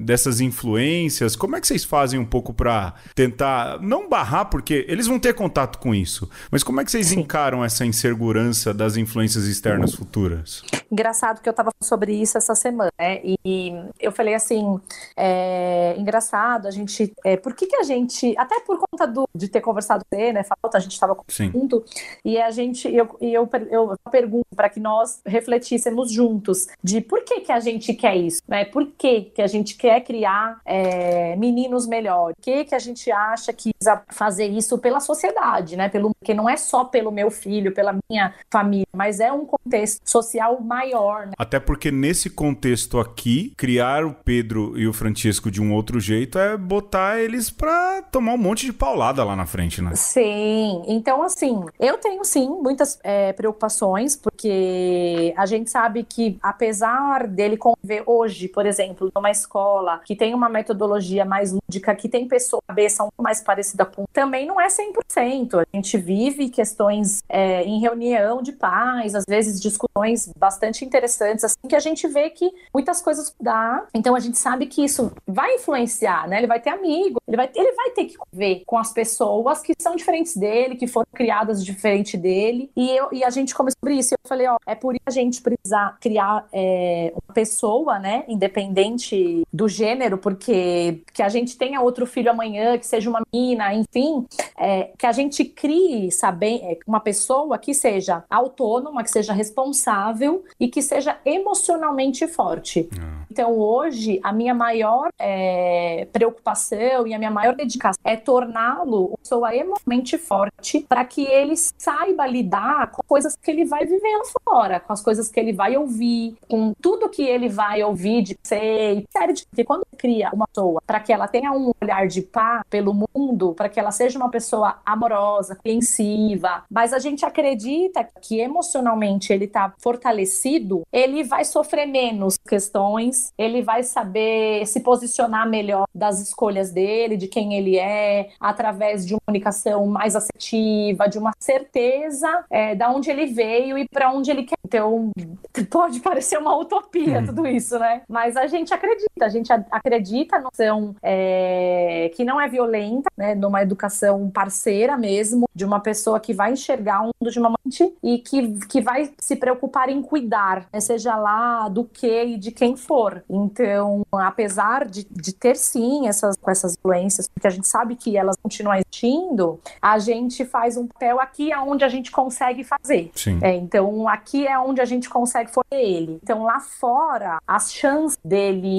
dessas 0.00 0.40
influências? 0.40 1.36
Como 1.36 1.56
é 1.56 1.60
que 1.60 1.66
vocês 1.66 1.84
fazem 1.84 2.18
um 2.18 2.24
pouco 2.24 2.52
pra 2.52 2.94
tentar 3.14 3.80
não 3.80 4.08
barrar, 4.08 4.46
porque 4.46 4.84
eles 4.88 5.06
vão 5.06 5.18
ter 5.18 5.34
contato 5.34 5.78
com 5.78 5.94
isso, 5.94 6.28
mas 6.50 6.62
como 6.62 6.80
é 6.80 6.84
que 6.84 6.90
vocês 6.90 7.12
encaram 7.12 7.64
essa 7.64 7.84
insegurança 7.84 8.72
das 8.72 8.96
influências 8.96 9.46
externas 9.46 9.94
futuras? 9.94 10.62
Engraçado 10.90 11.40
que 11.40 11.48
eu 11.48 11.52
tava 11.52 11.70
falando 11.70 11.88
sobre 11.88 12.14
isso 12.14 12.38
essa 12.38 12.54
semana, 12.54 12.90
né? 12.98 13.20
E 13.24 13.72
eu 14.00 14.12
falei 14.12 14.34
assim, 14.34 14.80
é, 15.16 15.94
engraçado, 15.98 16.66
a 16.66 16.70
gente, 16.70 17.12
é, 17.24 17.36
por 17.36 17.54
que 17.54 17.66
que 17.66 17.76
a 17.76 17.82
gente, 17.82 18.34
até 18.36 18.60
por 18.60 18.78
conta 18.78 19.06
do, 19.06 19.28
de 19.34 19.48
ter 19.48 19.60
conversado 19.60 20.04
com 20.10 20.16
você, 20.16 20.32
né, 20.32 20.42
falta, 20.42 20.78
a 20.78 20.80
gente 20.80 20.98
tava 20.98 21.16
Sim. 21.28 21.50
junto, 21.50 21.84
e 22.24 22.38
a 22.38 22.50
gente, 22.50 22.88
eu, 22.92 23.16
e 23.20 23.32
eu, 23.32 23.48
eu 23.70 23.96
pergunto 24.10 24.46
para 24.54 24.68
que 24.68 24.80
nós 24.80 25.20
refletíssemos 25.26 26.10
juntos 26.10 26.66
de 26.82 27.00
por 27.00 27.22
que 27.24 27.40
que 27.40 27.52
a 27.52 27.60
gente 27.60 27.92
quer 27.94 28.16
isso, 28.16 28.42
né? 28.46 28.64
Por 28.64 28.86
que 28.96 29.32
que 29.34 29.42
a 29.42 29.46
gente 29.46 29.76
quer 29.76 30.00
criar 30.00 30.60
é, 30.64 31.36
meninos 31.36 31.86
melhores? 31.86 32.36
Por 32.36 32.42
que 32.42 32.64
que 32.64 32.74
a 32.74 32.78
gente 32.78 33.10
acha 33.10 33.52
que 33.52 33.72
precisa 33.74 34.02
fazer 34.08 34.46
isso 34.46 34.78
pela 34.78 35.00
sociedade, 35.00 35.76
né? 35.76 35.88
Pelo, 35.88 36.14
porque 36.14 36.32
não 36.32 36.48
é 36.48 36.56
só 36.56 36.84
pelo 36.84 37.10
meu 37.10 37.30
filho, 37.30 37.72
pela 37.72 37.98
minha 38.08 38.34
família, 38.50 38.86
mas 38.92 39.20
é 39.20 39.32
um 39.32 39.44
contexto 39.44 40.00
social 40.04 40.60
maior, 40.60 41.26
né? 41.26 41.32
Até 41.38 41.58
porque 41.58 41.90
nesse 41.90 42.30
contexto 42.30 42.98
aqui, 42.98 43.52
criar 43.56 44.04
o 44.04 44.14
Pedro 44.14 44.78
e 44.78 44.86
o 44.86 44.92
Francisco 44.92 45.50
de 45.50 45.60
um 45.60 45.74
outro 45.74 46.00
jeito 46.00 46.38
é 46.38 46.56
botar 46.56 47.18
eles 47.18 47.50
pra 47.50 48.02
tomar 48.02 48.34
um 48.34 48.38
monte 48.38 48.66
de 48.66 48.72
paulada 48.72 49.24
lá 49.24 49.34
na 49.34 49.46
frente, 49.46 49.82
né? 49.82 49.94
Sim, 49.94 50.82
então 50.86 51.22
assim, 51.22 51.64
eu 51.78 51.98
tenho 51.98 52.24
sim 52.24 52.48
muitas 52.48 52.98
é, 53.02 53.32
preocupações, 53.32 54.16
porque 54.16 55.34
a 55.36 55.46
gente 55.46 55.70
sabe 55.70 56.04
que 56.04 56.38
apesar 56.42 57.26
dele 57.26 57.56
conviver 57.56 58.02
hoje, 58.06 58.48
por 58.48 58.66
exemplo, 58.66 59.10
numa 59.14 59.30
escola 59.30 60.00
que 60.04 60.16
tem 60.16 60.34
uma 60.34 60.48
metodologia 60.48 61.24
mais 61.24 61.52
lúdica, 61.52 61.94
que 61.94 62.08
tem 62.08 62.26
pessoa 62.26 62.62
cabeça 62.66 63.04
um 63.04 63.08
mais 63.18 63.40
parecida 63.40 63.84
com, 63.84 64.04
também 64.12 64.46
não 64.46 64.60
é 64.60 64.66
100%. 64.66 65.60
A 65.60 65.76
gente 65.76 65.96
vive 65.96 66.48
questões 66.48 67.22
é, 67.28 67.62
em 67.62 67.80
reunião 67.80 68.42
de 68.42 68.52
pais, 68.52 69.14
às 69.14 69.24
vezes 69.28 69.60
discussões 69.60 70.30
bastante 70.36 70.84
interessantes, 70.84 71.44
assim, 71.44 71.68
que 71.68 71.76
a 71.76 71.80
gente 71.80 72.06
vê 72.08 72.30
que 72.30 72.50
muitas 72.72 73.00
coisas 73.00 73.34
mudar. 73.38 73.86
Então 73.94 74.14
a 74.14 74.20
gente 74.20 74.38
sabe 74.38 74.66
que 74.66 74.84
isso 74.84 75.12
vai 75.26 75.54
influenciar, 75.54 76.28
né? 76.28 76.38
Ele 76.38 76.46
vai 76.46 76.60
ter 76.60 76.70
amigo, 76.70 77.20
ele 77.26 77.36
vai, 77.36 77.50
ele 77.54 77.72
vai 77.72 77.90
ter 77.90 78.06
que 78.06 78.16
ver 78.32 78.62
com 78.66 78.78
as 78.78 78.92
pessoas 78.92 79.60
que 79.60 79.72
são 79.78 79.94
diferentes 79.94 80.36
dele, 80.36 80.76
que 80.76 80.86
foram 80.86 81.06
criadas 81.14 81.64
diferente 81.64 82.16
dele. 82.16 82.70
E, 82.76 82.90
eu, 82.90 83.08
e 83.12 83.22
a 83.22 83.30
gente 83.30 83.54
começou 83.54 83.78
sobre 83.80 83.94
isso. 83.94 84.14
Eu 84.14 84.28
falei, 84.28 84.46
ó, 84.46 84.56
é 84.66 84.74
por 84.74 84.94
isso 84.94 85.02
a 85.06 85.10
gente 85.10 85.42
precisa 85.42 85.96
criar 86.00 86.46
é, 86.52 87.12
uma 87.14 87.34
pessoa, 87.34 87.98
né, 87.98 88.24
independente 88.28 89.03
do 89.52 89.68
gênero, 89.68 90.18
porque 90.18 91.02
que 91.12 91.22
a 91.22 91.28
gente 91.28 91.56
tenha 91.56 91.80
outro 91.80 92.06
filho 92.06 92.30
amanhã, 92.30 92.78
que 92.78 92.86
seja 92.86 93.08
uma 93.08 93.22
menina, 93.32 93.74
enfim, 93.74 94.26
é, 94.58 94.90
que 94.96 95.06
a 95.06 95.12
gente 95.12 95.44
crie, 95.44 96.10
saber, 96.10 96.60
é, 96.62 96.78
uma 96.86 97.00
pessoa 97.00 97.58
que 97.58 97.74
seja 97.74 98.24
autônoma, 98.30 99.02
que 99.02 99.10
seja 99.10 99.32
responsável 99.32 100.44
e 100.58 100.68
que 100.68 100.82
seja 100.82 101.18
emocionalmente 101.24 102.26
forte. 102.26 102.88
Então, 103.30 103.58
hoje, 103.58 104.20
a 104.22 104.32
minha 104.32 104.54
maior 104.54 105.10
é, 105.18 106.06
preocupação 106.12 107.06
e 107.06 107.14
a 107.14 107.18
minha 107.18 107.30
maior 107.30 107.54
dedicação 107.54 108.00
é 108.04 108.16
torná-lo 108.16 109.06
uma 109.06 109.18
pessoa 109.18 109.54
emocionalmente 109.54 110.18
forte 110.18 110.86
para 110.88 111.04
que 111.04 111.24
ele 111.24 111.54
saiba 111.56 112.26
lidar 112.26 112.90
com 112.90 113.02
coisas 113.02 113.36
que 113.36 113.50
ele 113.50 113.64
vai 113.64 113.84
viver 113.84 114.16
lá 114.16 114.24
fora, 114.44 114.80
com 114.80 114.92
as 114.92 115.02
coisas 115.02 115.28
que 115.28 115.40
ele 115.40 115.52
vai 115.52 115.76
ouvir, 115.76 116.36
com 116.48 116.72
tudo 116.80 117.08
que 117.08 117.22
ele 117.22 117.48
vai 117.48 117.82
ouvir 117.82 118.22
de 118.22 118.36
ser, 118.42 118.93
sério, 119.10 119.34
de- 119.34 119.46
porque 119.46 119.64
quando 119.64 119.84
cria 119.96 120.30
uma 120.32 120.46
pessoa 120.46 120.82
para 120.86 121.00
que 121.00 121.12
ela 121.12 121.26
tenha 121.28 121.52
um 121.52 121.72
olhar 121.82 122.06
de 122.06 122.22
paz 122.22 122.62
pelo 122.70 122.94
mundo, 122.94 123.54
para 123.54 123.68
que 123.68 123.78
ela 123.80 123.90
seja 123.90 124.18
uma 124.18 124.30
pessoa 124.30 124.78
amorosa, 124.84 125.54
compreensiva, 125.54 126.64
mas 126.70 126.92
a 126.92 126.98
gente 126.98 127.24
acredita 127.24 128.06
que 128.20 128.40
emocionalmente 128.40 129.32
ele 129.32 129.46
tá 129.46 129.72
fortalecido, 129.78 130.82
ele 130.92 131.22
vai 131.24 131.44
sofrer 131.44 131.86
menos 131.86 132.36
questões, 132.48 133.32
ele 133.38 133.62
vai 133.62 133.82
saber 133.82 134.66
se 134.66 134.80
posicionar 134.80 135.48
melhor 135.48 135.84
das 135.94 136.20
escolhas 136.20 136.70
dele, 136.70 137.16
de 137.16 137.28
quem 137.28 137.54
ele 137.54 137.78
é, 137.78 138.30
através 138.40 139.06
de 139.06 139.14
uma 139.14 139.20
comunicação 139.26 139.86
mais 139.86 140.14
assertiva, 140.16 141.08
de 141.08 141.18
uma 141.18 141.32
certeza 141.38 142.44
é, 142.50 142.74
da 142.74 142.90
onde 142.90 143.10
ele 143.10 143.26
veio 143.26 143.78
e 143.78 143.86
para 143.88 144.10
onde 144.12 144.30
ele 144.30 144.44
quer. 144.44 144.54
Então, 144.66 145.10
pode 145.70 146.00
parecer 146.00 146.38
uma 146.38 146.56
utopia 146.56 147.24
tudo 147.24 147.46
isso, 147.46 147.78
né? 147.78 148.02
Mas 148.08 148.36
a 148.36 148.46
gente 148.46 148.72
acredita, 148.72 148.83
a 149.20 149.28
gente 149.28 149.52
acredita 149.70 150.38
numa 150.38 150.48
educação 150.48 150.94
é, 151.02 152.10
que 152.14 152.24
não 152.24 152.40
é 152.40 152.48
violenta, 152.48 153.10
né? 153.16 153.34
Numa 153.34 153.62
educação 153.62 154.30
parceira 154.30 154.96
mesmo, 154.96 155.48
de 155.54 155.64
uma 155.64 155.80
pessoa 155.80 156.20
que 156.20 156.34
vai 156.34 156.52
enxergar 156.52 157.02
o 157.02 157.06
mundo 157.06 157.30
de 157.30 157.38
uma 157.38 157.54
mente 157.64 157.94
e 158.02 158.18
que, 158.18 158.58
que 158.66 158.80
vai 158.80 159.12
se 159.18 159.36
preocupar 159.36 159.88
em 159.88 160.02
cuidar, 160.02 160.66
né? 160.72 160.80
seja 160.80 161.16
lá 161.16 161.68
do 161.68 161.84
que 161.84 162.24
e 162.24 162.36
de 162.36 162.50
quem 162.50 162.76
for. 162.76 163.22
Então, 163.28 164.02
apesar 164.12 164.86
de, 164.86 165.06
de 165.10 165.32
ter 165.32 165.56
sim 165.56 166.08
essas, 166.08 166.36
com 166.36 166.50
essas 166.50 166.76
influências, 166.76 167.28
porque 167.28 167.46
a 167.46 167.50
gente 167.50 167.66
sabe 167.66 167.96
que 167.96 168.16
elas 168.16 168.36
continuam 168.42 168.76
existindo, 168.76 169.60
a 169.80 169.98
gente 169.98 170.44
faz 170.44 170.76
um 170.76 170.86
papel 170.86 171.20
aqui 171.20 171.52
aonde 171.52 171.84
a 171.84 171.88
gente 171.88 172.10
consegue 172.10 172.64
fazer. 172.64 173.10
Sim. 173.14 173.38
É, 173.42 173.54
então, 173.54 174.08
aqui 174.08 174.46
é 174.46 174.58
onde 174.58 174.80
a 174.80 174.84
gente 174.84 175.08
consegue 175.08 175.50
for 175.50 175.64
ele. 175.70 176.18
Então, 176.22 176.42
lá 176.42 176.60
fora, 176.60 177.38
as 177.46 177.72
chances 177.72 178.18
dele 178.24 178.73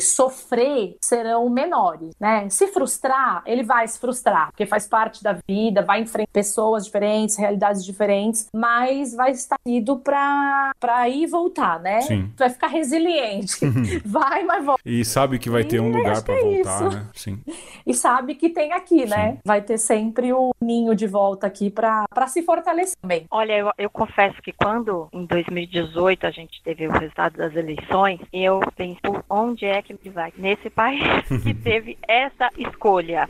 sofrer 0.00 0.96
serão 1.02 1.48
menores, 1.48 2.14
né? 2.20 2.48
Se 2.48 2.66
frustrar, 2.68 3.42
ele 3.46 3.62
vai 3.62 3.86
se 3.88 3.98
frustrar, 3.98 4.48
porque 4.50 4.66
faz 4.66 4.86
parte 4.86 5.22
da 5.22 5.36
vida, 5.46 5.82
vai 5.82 6.00
enfrentar 6.00 6.30
pessoas 6.32 6.84
diferentes, 6.84 7.36
realidades 7.36 7.84
diferentes, 7.84 8.48
mas 8.54 9.14
vai 9.14 9.30
estar 9.32 9.56
ido 9.66 9.98
para 9.98 10.72
para 10.78 11.08
ir 11.08 11.24
e 11.24 11.26
voltar, 11.26 11.80
né? 11.80 12.00
Sim. 12.02 12.30
Vai 12.36 12.50
ficar 12.50 12.66
resiliente. 12.68 13.54
vai, 14.04 14.44
mas 14.44 14.64
volta. 14.64 14.82
E 14.84 15.04
sabe 15.04 15.38
que 15.38 15.48
vai 15.48 15.64
ter 15.64 15.80
um 15.80 15.90
E 15.90 15.96
lugar 15.96 16.22
que 16.22 16.30
é 16.30 16.40
voltar, 16.40 16.86
isso. 16.86 16.96
né? 16.96 17.06
Sim. 17.14 17.40
E 17.86 17.94
sabe 17.94 18.34
que 18.34 18.48
tem 18.50 18.72
aqui, 18.72 19.06
né? 19.06 19.38
Vai 19.44 19.62
ter 19.62 19.78
sempre 19.78 20.32
o 20.32 20.52
ninho 20.60 20.94
de 20.94 21.06
volta 21.06 21.46
aqui 21.46 21.70
para 21.70 22.04
para 22.12 22.26
se 22.26 22.42
fortalecer 22.42 22.96
também. 23.00 23.26
Olha, 23.30 23.52
eu, 23.56 23.70
eu 23.78 23.90
confesso 23.90 24.40
que 24.42 24.52
quando 24.52 25.08
em 25.12 25.24
2018 25.26 26.26
a 26.26 26.30
gente 26.30 26.62
teve 26.62 26.86
o 26.86 26.92
resultado 26.92 27.36
das 27.36 27.54
eleições, 27.54 28.20
eu 28.32 28.60
pensei, 28.76 28.98
"Pô, 29.02 29.22
onde 29.34 29.66
é 29.66 29.82
que 29.82 29.92
vai? 30.08 30.32
Nesse 30.36 30.70
país 30.70 31.02
que 31.42 31.52
teve 31.54 31.98
essa 32.06 32.48
escolha. 32.56 33.28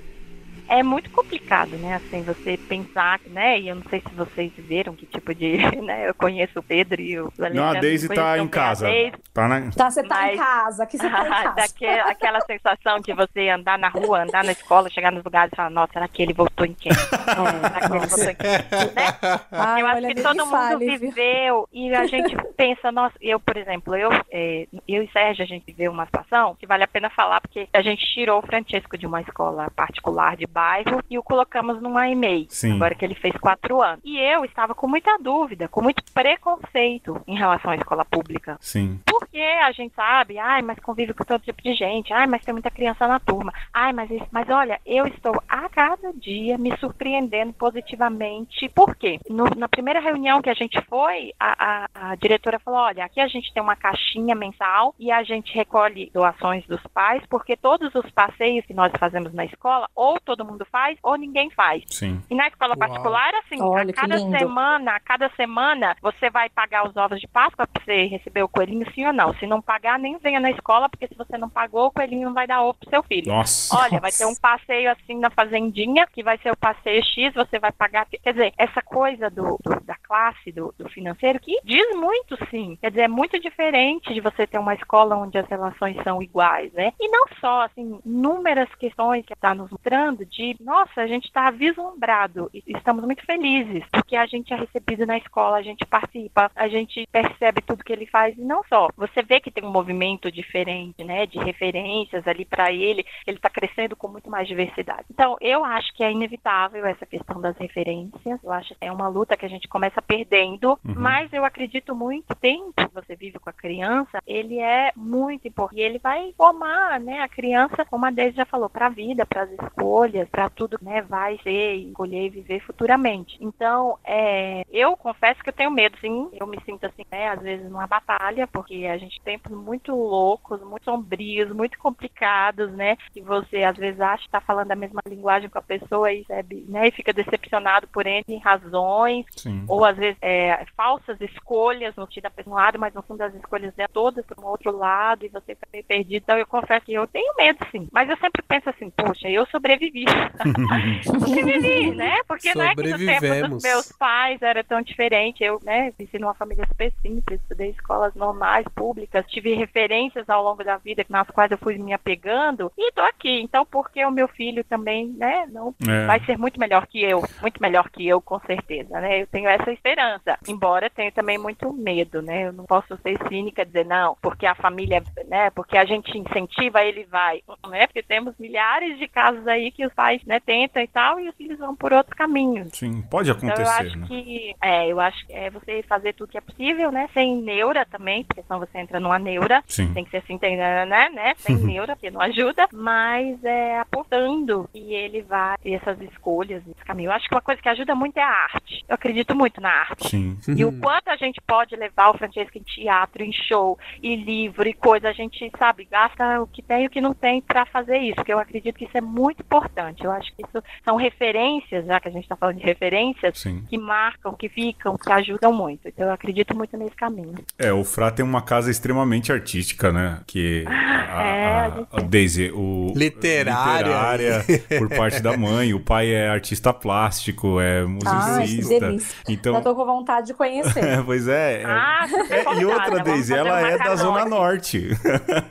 É 0.68 0.82
muito 0.82 1.10
complicado, 1.10 1.76
né? 1.76 1.94
Assim, 1.96 2.22
você 2.22 2.56
pensar, 2.56 3.20
né? 3.26 3.58
E 3.60 3.68
eu 3.68 3.74
não 3.76 3.82
sei 3.84 4.00
se 4.00 4.14
vocês 4.14 4.52
viram 4.56 4.94
que 4.94 5.06
tipo 5.06 5.34
de, 5.34 5.58
né? 5.82 6.08
Eu 6.08 6.14
conheço 6.14 6.58
o 6.58 6.62
Pedro 6.62 7.00
e 7.00 7.18
o 7.20 7.24
Alexandre. 7.38 7.54
Não, 7.54 7.68
a 7.68 7.74
Daisy 7.74 8.08
tá 8.08 8.38
em 8.38 8.48
casa. 8.48 8.86
Daisy. 8.86 9.12
Tá 9.32 9.48
na... 9.48 9.70
Tá, 9.70 9.90
você 9.90 10.02
tá 10.02 10.32
em 10.32 10.36
Mas- 10.36 10.46
casa, 10.46 10.82
aqui 10.84 10.96
você 10.98 11.10
tá 11.10 11.26
em 11.26 11.28
casa. 11.30 11.50
Daque- 11.54 11.86
aquela 11.86 12.40
sensação 12.40 13.00
de 13.00 13.12
você 13.12 13.48
andar 13.48 13.78
na 13.78 13.88
rua, 13.88 14.22
andar 14.22 14.42
na 14.44 14.52
escola, 14.52 14.88
chegar 14.90 15.12
nos 15.12 15.22
lugares 15.24 15.52
e 15.52 15.56
falar, 15.56 15.70
nossa, 15.70 15.92
será 15.92 16.08
que 16.08 16.22
ele 16.22 16.32
voltou 16.32 16.64
em 16.66 16.72
quem? 16.74 16.92
Será 16.94 17.80
que 17.80 17.92
ele 17.92 18.06
voltou 18.06 18.30
em 18.30 18.34
quem? 18.34 18.50
Né? 18.50 19.44
Ai, 19.52 19.82
eu 19.82 19.86
acho 19.86 20.06
que 20.08 20.14
todo 20.22 20.36
mundo 20.46 20.50
fale, 20.50 20.86
viu? 20.86 20.98
viveu 20.98 21.68
e 21.72 21.94
a 21.94 22.06
gente 22.06 22.36
pensa, 22.56 22.90
nossa, 22.92 23.14
eu, 23.20 23.38
por 23.40 23.56
exemplo, 23.56 23.94
eu, 23.96 24.10
é, 24.30 24.66
eu 24.88 25.02
e 25.02 25.10
Sérgio, 25.12 25.44
a 25.44 25.46
gente 25.46 25.64
viveu 25.66 25.90
uma 25.92 26.06
situação 26.06 26.54
que 26.58 26.66
vale 26.66 26.84
a 26.84 26.88
pena 26.88 27.10
falar, 27.10 27.40
porque 27.40 27.68
a 27.72 27.82
gente 27.82 28.04
tirou 28.14 28.38
o 28.38 28.46
Francesco 28.46 28.96
de 28.96 29.06
uma 29.06 29.20
escola 29.20 29.70
particular 29.74 30.36
de 30.36 30.46
bairro 30.54 31.02
e 31.10 31.18
o 31.18 31.22
colocamos 31.22 31.82
numa 31.82 32.08
EMEI, 32.08 32.46
Sim. 32.48 32.76
agora 32.76 32.94
que 32.94 33.04
ele 33.04 33.14
fez 33.16 33.36
quatro 33.38 33.82
anos. 33.82 34.00
E 34.04 34.18
eu 34.18 34.44
estava 34.44 34.74
com 34.74 34.86
muita 34.86 35.18
dúvida, 35.18 35.66
com 35.68 35.82
muito 35.82 36.02
preconceito 36.14 37.20
em 37.26 37.36
relação 37.36 37.72
à 37.72 37.76
escola 37.76 38.04
pública. 38.04 38.56
Sim. 38.60 39.00
Porque 39.04 39.38
a 39.40 39.72
gente 39.72 39.94
sabe, 39.94 40.38
ai, 40.38 40.62
mas 40.62 40.78
convive 40.78 41.12
com 41.12 41.24
todo 41.24 41.42
tipo 41.42 41.60
de 41.62 41.74
gente, 41.74 42.12
ai, 42.12 42.26
mas 42.26 42.44
tem 42.44 42.52
muita 42.54 42.70
criança 42.70 43.08
na 43.08 43.18
turma, 43.18 43.52
ai, 43.72 43.92
mas 43.92 44.08
isso, 44.10 44.26
mas 44.30 44.48
olha, 44.48 44.80
eu 44.86 45.06
estou 45.08 45.34
a 45.48 45.68
cada 45.68 46.12
dia 46.12 46.56
me 46.56 46.76
surpreendendo 46.78 47.52
positivamente. 47.52 48.68
Por 48.68 48.94
quê? 48.96 49.18
No- 49.28 49.44
na 49.56 49.68
primeira 49.68 50.00
reunião 50.00 50.40
que 50.40 50.50
a 50.50 50.54
gente 50.54 50.80
foi, 50.82 51.32
a, 51.38 51.86
a- 51.94 52.10
a 52.10 52.14
diretora 52.16 52.58
falou: 52.58 52.80
olha, 52.80 53.04
aqui 53.04 53.20
a 53.20 53.26
gente 53.28 53.52
tem 53.52 53.62
uma 53.62 53.76
caixinha 53.76 54.34
mensal 54.34 54.94
e 54.98 55.10
a 55.10 55.22
gente 55.22 55.54
recolhe 55.54 56.10
doações 56.12 56.64
dos 56.66 56.80
pais, 56.92 57.22
porque 57.28 57.56
todos 57.56 57.94
os 57.94 58.10
passeios 58.10 58.64
que 58.66 58.74
nós 58.74 58.92
fazemos 58.98 59.32
na 59.32 59.44
escola, 59.44 59.88
ou 59.94 60.18
todo 60.20 60.43
mundo 60.44 60.66
faz, 60.70 60.98
ou 61.02 61.16
ninguém 61.16 61.50
faz. 61.50 61.82
Sim. 61.88 62.20
E 62.30 62.34
na 62.34 62.48
escola 62.48 62.74
Uau. 62.78 62.78
particular, 62.78 63.32
assim, 63.36 63.60
Olha, 63.60 63.90
a 63.90 63.94
cada 63.94 64.18
semana, 64.18 64.92
a 64.96 65.00
cada 65.00 65.30
semana, 65.30 65.96
você 66.02 66.30
vai 66.30 66.48
pagar 66.48 66.86
os 66.88 66.96
ovos 66.96 67.20
de 67.20 67.26
Páscoa 67.28 67.66
pra 67.66 67.82
você 67.82 68.04
receber 68.06 68.42
o 68.42 68.48
coelhinho, 68.48 68.90
sim 68.92 69.06
ou 69.06 69.12
não? 69.12 69.34
Se 69.34 69.46
não 69.46 69.60
pagar, 69.62 69.98
nem 69.98 70.18
venha 70.18 70.40
na 70.40 70.50
escola, 70.50 70.88
porque 70.88 71.06
se 71.08 71.14
você 71.14 71.36
não 71.38 71.48
pagou, 71.48 71.86
o 71.86 71.92
coelhinho 71.92 72.26
não 72.26 72.34
vai 72.34 72.46
dar 72.46 72.62
ovo 72.62 72.78
pro 72.78 72.90
seu 72.90 73.02
filho. 73.02 73.32
Nossa. 73.32 73.76
Olha, 73.76 74.00
vai 74.00 74.12
ter 74.12 74.24
um 74.26 74.34
passeio 74.34 74.90
assim 74.90 75.18
na 75.18 75.30
fazendinha, 75.30 76.06
que 76.06 76.22
vai 76.22 76.38
ser 76.38 76.50
o 76.50 76.56
passeio 76.56 77.02
X, 77.04 77.34
você 77.34 77.58
vai 77.58 77.72
pagar. 77.72 78.06
Quer 78.06 78.32
dizer, 78.32 78.52
essa 78.58 78.82
coisa 78.82 79.30
do, 79.30 79.58
do- 79.64 79.80
da 79.84 79.94
classe, 79.96 80.52
do, 80.52 80.74
do 80.78 80.88
financeiro, 80.88 81.40
que 81.40 81.58
diz 81.64 81.94
muito 81.96 82.36
sim. 82.50 82.76
Quer 82.80 82.90
dizer, 82.90 83.02
é 83.02 83.08
muito 83.08 83.38
diferente 83.40 84.12
de 84.12 84.20
você 84.20 84.46
ter 84.46 84.58
uma 84.58 84.74
escola 84.74 85.16
onde 85.16 85.38
as 85.38 85.46
relações 85.48 85.96
são 86.02 86.22
iguais, 86.22 86.72
né? 86.72 86.92
E 87.00 87.08
não 87.08 87.24
só, 87.40 87.62
assim, 87.62 87.98
inúmeras 88.04 88.68
questões 88.76 89.24
que 89.24 89.32
está 89.32 89.54
nos 89.54 89.70
mostrando 89.70 90.24
de, 90.34 90.56
nossa, 90.60 91.00
a 91.00 91.06
gente 91.06 91.24
está 91.24 91.50
vislumbrado 91.50 92.50
e 92.52 92.62
estamos 92.66 93.04
muito 93.04 93.24
felizes, 93.24 93.84
porque 93.92 94.16
a 94.16 94.26
gente 94.26 94.52
é 94.52 94.56
recebido 94.56 95.06
na 95.06 95.16
escola, 95.16 95.56
a 95.56 95.62
gente 95.62 95.84
participa, 95.86 96.50
a 96.54 96.68
gente 96.68 97.06
percebe 97.10 97.62
tudo 97.62 97.84
que 97.84 97.92
ele 97.92 98.06
faz, 98.06 98.36
e 98.36 98.40
não 98.42 98.62
só. 98.64 98.88
Você 98.96 99.22
vê 99.22 99.40
que 99.40 99.50
tem 99.50 99.64
um 99.64 99.70
movimento 99.70 100.30
diferente, 100.30 101.04
né, 101.04 101.26
de 101.26 101.38
referências 101.38 102.26
ali 102.26 102.44
para 102.44 102.72
ele, 102.72 103.04
ele 103.26 103.36
está 103.36 103.48
crescendo 103.48 103.96
com 103.96 104.08
muito 104.08 104.30
mais 104.30 104.48
diversidade. 104.48 105.06
Então, 105.10 105.36
eu 105.40 105.64
acho 105.64 105.94
que 105.94 106.02
é 106.02 106.10
inevitável 106.10 106.84
essa 106.84 107.06
questão 107.06 107.40
das 107.40 107.56
referências, 107.56 108.42
eu 108.42 108.52
acho 108.52 108.74
que 108.74 108.86
é 108.86 108.92
uma 108.92 109.08
luta 109.08 109.36
que 109.36 109.46
a 109.46 109.48
gente 109.48 109.68
começa 109.68 110.02
perdendo, 110.02 110.78
mas 110.82 111.32
eu 111.32 111.44
acredito 111.44 111.94
muito, 111.94 112.32
o 112.32 112.34
tempo 112.34 112.72
que 112.76 112.94
você 112.94 113.14
vive 113.14 113.38
com 113.38 113.50
a 113.50 113.52
criança, 113.52 114.18
ele 114.26 114.58
é 114.58 114.92
muito 114.96 115.46
importante, 115.46 115.80
e 115.80 115.82
ele 115.82 115.98
vai 115.98 116.32
formar, 116.36 116.98
né, 117.00 117.20
a 117.20 117.28
criança, 117.28 117.84
como 117.84 118.06
a 118.06 118.10
Deise 118.10 118.36
já 118.36 118.44
falou, 118.44 118.68
para 118.68 118.86
a 118.86 118.90
vida, 118.90 119.24
para 119.26 119.42
as 119.42 119.50
escolhas, 119.50 120.23
para 120.26 120.48
tudo, 120.48 120.78
né, 120.80 121.02
vai 121.02 121.38
ser, 121.42 121.74
escolher 121.74 122.26
e 122.26 122.30
viver 122.30 122.60
futuramente. 122.60 123.36
Então, 123.40 123.98
é, 124.04 124.64
eu 124.70 124.96
confesso 124.96 125.42
que 125.42 125.50
eu 125.50 125.54
tenho 125.54 125.70
medo, 125.70 125.96
sim, 126.00 126.28
eu 126.32 126.46
me 126.46 126.58
sinto 126.64 126.86
assim, 126.86 127.04
né, 127.10 127.28
às 127.28 127.40
vezes 127.40 127.68
numa 127.70 127.86
batalha, 127.86 128.46
porque 128.46 128.86
a 128.86 128.96
gente 128.96 129.20
tem 129.22 129.34
tempos 129.34 129.52
muito 129.52 129.94
loucos, 129.94 130.62
muito 130.62 130.84
sombrios, 130.84 131.50
muito 131.50 131.78
complicados, 131.78 132.70
né, 132.72 132.96
que 133.12 133.20
você 133.20 133.64
às 133.64 133.76
vezes 133.76 134.00
acha 134.00 134.22
que 134.22 134.28
está 134.28 134.40
falando 134.40 134.70
a 134.70 134.76
mesma 134.76 135.00
linguagem 135.08 135.48
com 135.48 135.58
a 135.58 135.62
pessoa 135.62 136.12
e, 136.12 136.24
né, 136.68 136.88
e 136.88 136.90
fica 136.92 137.12
decepcionado 137.12 137.88
por 137.88 138.06
N 138.06 138.22
razões, 138.38 139.26
Sim. 139.36 139.64
ou 139.68 139.84
às 139.84 139.96
vezes 139.96 140.16
é, 140.22 140.64
falsas 140.76 141.20
escolhas 141.20 141.94
no 141.96 142.04
da 142.22 142.30
pessoa 142.30 142.44
um 142.54 142.56
lado, 142.56 142.78
mas 142.78 142.94
no 142.94 143.02
fundo 143.02 143.22
as 143.22 143.34
escolhas 143.34 143.74
dela 143.74 143.88
todas 143.92 144.24
para 144.24 144.40
um 144.40 144.46
outro 144.46 144.76
lado 144.76 145.24
e 145.24 145.28
você 145.28 145.54
fica 145.54 145.68
meio 145.72 145.84
perdido. 145.84 146.22
Então 146.22 146.38
eu 146.38 146.46
confesso 146.46 146.84
que 146.84 146.92
eu 146.92 147.06
tenho 147.06 147.34
medo 147.36 147.58
sim, 147.70 147.88
mas 147.90 148.08
eu 148.08 148.16
sempre 148.18 148.42
penso 148.42 148.68
assim, 148.70 148.90
poxa, 148.90 149.28
eu 149.28 149.46
sobrevivi. 149.46 150.04
sobrevivi, 151.04 151.90
né? 151.94 152.16
Porque 152.26 152.54
não 152.54 152.64
é 152.64 152.74
que 152.74 152.82
no 152.82 152.82
tempo 152.82 152.98
dos 152.98 153.00
Sobrevivemos. 153.14 153.62
meus 153.62 153.92
pais 153.92 154.42
era 154.42 154.62
tão 154.64 154.82
diferente. 154.82 155.42
Eu, 155.42 155.60
né, 155.64 155.92
cresci 155.92 156.18
numa 156.18 156.34
família 156.34 156.66
super 156.66 156.92
simples, 157.02 157.40
estudei 157.40 157.70
escolas 157.70 158.14
normais, 158.14 158.66
públicas, 158.74 159.24
tive 159.28 159.54
referências 159.54 160.28
ao 160.28 160.42
longo 160.42 160.62
da 160.64 160.76
vida 160.76 161.04
nas 161.08 161.28
quais 161.28 161.50
eu 161.50 161.58
fui 161.58 161.78
me 161.78 161.92
apegando 161.92 162.72
e 162.76 162.92
tô 162.92 163.00
aqui. 163.02 163.40
Então, 163.40 163.64
porque 163.66 164.04
o 164.04 164.10
meu 164.10 164.28
filho 164.28 164.64
também, 164.64 165.08
né, 165.16 165.46
não 165.50 165.74
É. 165.88 166.06
vai 166.06 166.20
ser 166.24 166.38
muito 166.38 166.58
melhor 166.58 166.86
que 166.86 167.02
eu, 167.02 167.22
muito 167.40 167.60
melhor 167.60 167.88
que 167.90 168.06
eu, 168.06 168.20
com 168.20 168.38
certeza, 168.40 169.00
né? 169.00 169.22
Eu 169.22 169.26
tenho 169.26 169.48
essa 169.48 169.70
esperança. 169.72 170.38
Embora 170.48 170.90
tenha 170.90 171.12
também 171.12 171.38
muito 171.38 171.72
medo, 171.72 172.20
né? 172.22 172.46
Eu 172.48 172.52
não 172.52 172.64
posso 172.64 172.96
ser 172.98 173.18
cínica 173.28 173.62
e 173.62 173.64
dizer 173.64 173.86
não, 173.86 174.16
porque 174.20 174.46
a 174.46 174.54
família, 174.54 175.02
né? 175.28 175.50
Porque 175.50 175.76
a 175.76 175.84
gente 175.84 176.16
incentiva, 176.18 176.82
ele 176.84 177.04
vai, 177.04 177.42
né? 177.68 177.86
Porque 177.86 178.02
temos 178.02 178.34
milhares 178.38 178.98
de 178.98 179.08
casos 179.08 179.46
aí 179.46 179.70
que 179.70 179.86
os 179.86 179.92
pais, 179.92 180.03
né, 180.26 180.40
tentam 180.40 180.82
e 180.82 180.88
tal 180.88 181.18
e 181.18 181.28
os 181.28 181.34
filhos 181.34 181.58
vão 181.58 181.74
por 181.74 181.92
outros 181.92 182.16
caminhos. 182.16 182.68
Sim, 182.72 183.02
pode 183.02 183.30
Então 183.30 183.48
eu 183.48 183.52
acontecer, 183.52 183.86
acho 183.86 183.98
né? 183.98 184.06
que 184.06 184.54
é, 184.62 184.88
eu 184.88 185.00
acho 185.00 185.26
que 185.26 185.32
é 185.32 185.50
você 185.50 185.82
fazer 185.88 186.12
tudo 186.14 186.30
que 186.30 186.38
é 186.38 186.40
possível, 186.40 186.90
né? 186.90 187.08
Sem 187.12 187.36
neura 187.40 187.84
também, 187.84 188.24
porque 188.24 188.42
senão 188.42 188.58
você 188.60 188.78
entra 188.78 189.00
numa 189.00 189.18
neura. 189.18 189.62
Sim. 189.66 189.92
Tem 189.92 190.04
que 190.04 190.10
ser 190.10 190.18
assim, 190.18 190.38
tem, 190.38 190.56
né, 190.56 190.84
né? 190.86 191.34
Sem 191.36 191.56
neura, 191.56 191.94
porque 191.96 192.10
não 192.10 192.20
ajuda, 192.20 192.68
mas 192.72 193.42
é 193.44 193.78
apontando 193.78 194.68
e 194.74 194.94
ele 194.94 195.22
vai 195.22 195.56
ter 195.58 195.72
essas 195.72 196.00
escolhas 196.00 196.64
nesse 196.66 196.84
caminho. 196.84 197.08
Eu 197.08 197.12
acho 197.12 197.28
que 197.28 197.34
uma 197.34 197.40
coisa 197.40 197.60
que 197.60 197.68
ajuda 197.68 197.94
muito 197.94 198.16
é 198.16 198.22
a 198.22 198.28
arte. 198.28 198.84
Eu 198.88 198.94
acredito 198.94 199.34
muito 199.34 199.60
na 199.60 199.70
arte. 199.70 200.08
Sim. 200.08 200.36
E 200.48 200.64
o 200.64 200.78
quanto 200.80 201.08
a 201.08 201.16
gente 201.16 201.40
pode 201.40 201.74
levar 201.76 202.10
o 202.10 202.18
Francesco 202.18 202.58
em 202.58 202.62
teatro, 202.62 203.22
em 203.22 203.32
show, 203.32 203.78
em 204.02 204.16
livro 204.16 204.68
e 204.68 204.74
coisa, 204.74 205.08
a 205.08 205.12
gente, 205.12 205.50
sabe, 205.58 205.86
gasta 205.90 206.40
o 206.40 206.46
que 206.46 206.62
tem 206.62 206.84
e 206.84 206.86
o 206.86 206.90
que 206.90 207.00
não 207.00 207.14
tem 207.14 207.40
para 207.40 207.66
fazer 207.66 207.98
isso, 207.98 208.16
porque 208.16 208.32
eu 208.32 208.38
acredito 208.38 208.76
que 208.76 208.84
isso 208.84 208.96
é 208.96 209.00
muito 209.00 209.40
importante. 209.40 209.83
Eu 210.02 210.12
acho 210.12 210.34
que 210.34 210.42
isso 210.42 210.62
são 210.84 210.96
referências, 210.96 211.84
já 211.86 211.98
que 212.00 212.08
a 212.08 212.10
gente 212.10 212.22
está 212.24 212.36
falando 212.36 212.56
de 212.58 212.64
referências, 212.64 213.38
Sim. 213.38 213.64
que 213.68 213.76
marcam, 213.78 214.32
que 214.34 214.48
ficam, 214.48 214.96
que 214.96 215.10
ajudam 215.12 215.52
muito. 215.52 215.88
Então 215.88 216.06
eu 216.06 216.12
acredito 216.12 216.56
muito 216.56 216.76
nesse 216.76 216.94
caminho. 216.96 217.34
É, 217.58 217.72
o 217.72 217.84
Frá 217.84 218.10
tem 218.10 218.24
uma 218.24 218.42
casa 218.42 218.70
extremamente 218.70 219.32
artística, 219.32 219.92
né? 219.92 220.20
Que 220.26 220.64
a, 220.66 221.24
É, 221.24 221.46
a- 221.46 221.86
a 221.92 221.98
a 221.98 222.00
Daisy, 222.02 222.50
o 222.54 222.92
Literária. 222.94 224.38
literária 224.38 224.44
por 224.78 224.88
parte 224.88 225.20
da 225.22 225.36
mãe, 225.36 225.72
o 225.74 225.80
pai 225.80 226.12
é 226.12 226.28
artista 226.28 226.72
plástico, 226.72 227.60
é 227.60 227.84
musicista. 227.84 228.80
delícia. 228.80 229.16
então, 229.28 229.54
Já 229.54 229.60
tô 229.60 229.74
com 229.74 229.84
vontade 229.84 230.26
de 230.28 230.34
conhecer. 230.34 230.84
é, 230.84 231.00
pois 231.04 231.26
é. 231.28 231.62
é- 231.62 231.64
Ah, 231.64 232.06
é, 232.30 232.60
e 232.60 232.64
outra, 232.64 233.00
Daisy, 233.02 233.34
ela 233.34 233.60
é 233.60 233.78
da. 233.78 233.94
Zona 233.94 234.24
Norte. 234.24 234.88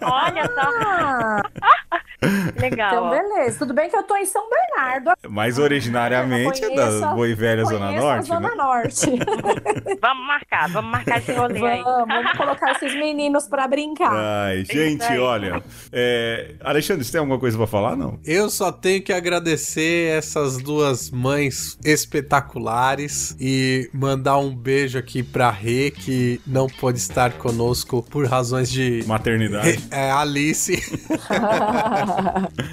Olha 0.01 0.45
só. 0.45 0.69
Ah, 0.85 1.41
Legal. 2.59 2.91
Então, 2.91 3.09
beleza. 3.09 3.59
Tudo 3.59 3.73
bem 3.73 3.89
que 3.89 3.95
eu 3.95 4.03
tô 4.03 4.15
em 4.15 4.22
São 4.25 4.43
Bernardo. 4.49 5.11
Mas 5.29 5.57
originariamente 5.59 6.63
é 6.63 6.75
da 6.75 7.11
a- 7.13 7.27
e 7.27 7.33
Velha 7.33 7.63
Zona 7.65 7.91
Norte, 7.91 8.27
Zona 8.27 8.49
né? 8.49 8.55
Norte. 8.55 9.05
Vamos 10.01 10.27
marcar, 10.27 10.67
vamos 10.69 10.91
marcar 10.91 11.19
esse 11.19 11.31
rolê 11.31 11.65
aí. 11.65 11.81
vamos, 11.81 12.07
vamos 12.07 12.31
colocar 12.33 12.71
esses 12.73 12.93
meninos 12.95 13.47
pra 13.47 13.67
brincar. 13.67 14.11
Ai, 14.13 14.65
gente, 14.65 15.05
olha. 15.17 15.63
é, 15.93 16.55
Alexandre, 16.61 17.05
você 17.05 17.11
tem 17.13 17.19
alguma 17.19 17.39
coisa 17.39 17.55
pra 17.57 17.65
falar? 17.67 17.95
Não. 17.95 18.19
Eu 18.25 18.49
só 18.49 18.69
tenho 18.71 19.01
que 19.01 19.13
agradecer 19.13 20.09
essas 20.17 20.57
duas 20.57 21.09
mães 21.09 21.77
espetaculares 21.85 23.35
e 23.39 23.89
mandar 23.93 24.37
um 24.39 24.53
beijo 24.53 24.97
aqui 24.97 25.23
pra 25.23 25.49
Rê, 25.49 25.89
que 25.91 26.41
não 26.45 26.67
pôde 26.67 26.97
estar 26.99 27.31
conosco 27.33 28.03
por 28.03 28.25
razões 28.27 28.69
de 28.69 29.03
Maternidade. 29.07 29.87
é, 29.89 30.11
Alice. 30.11 30.73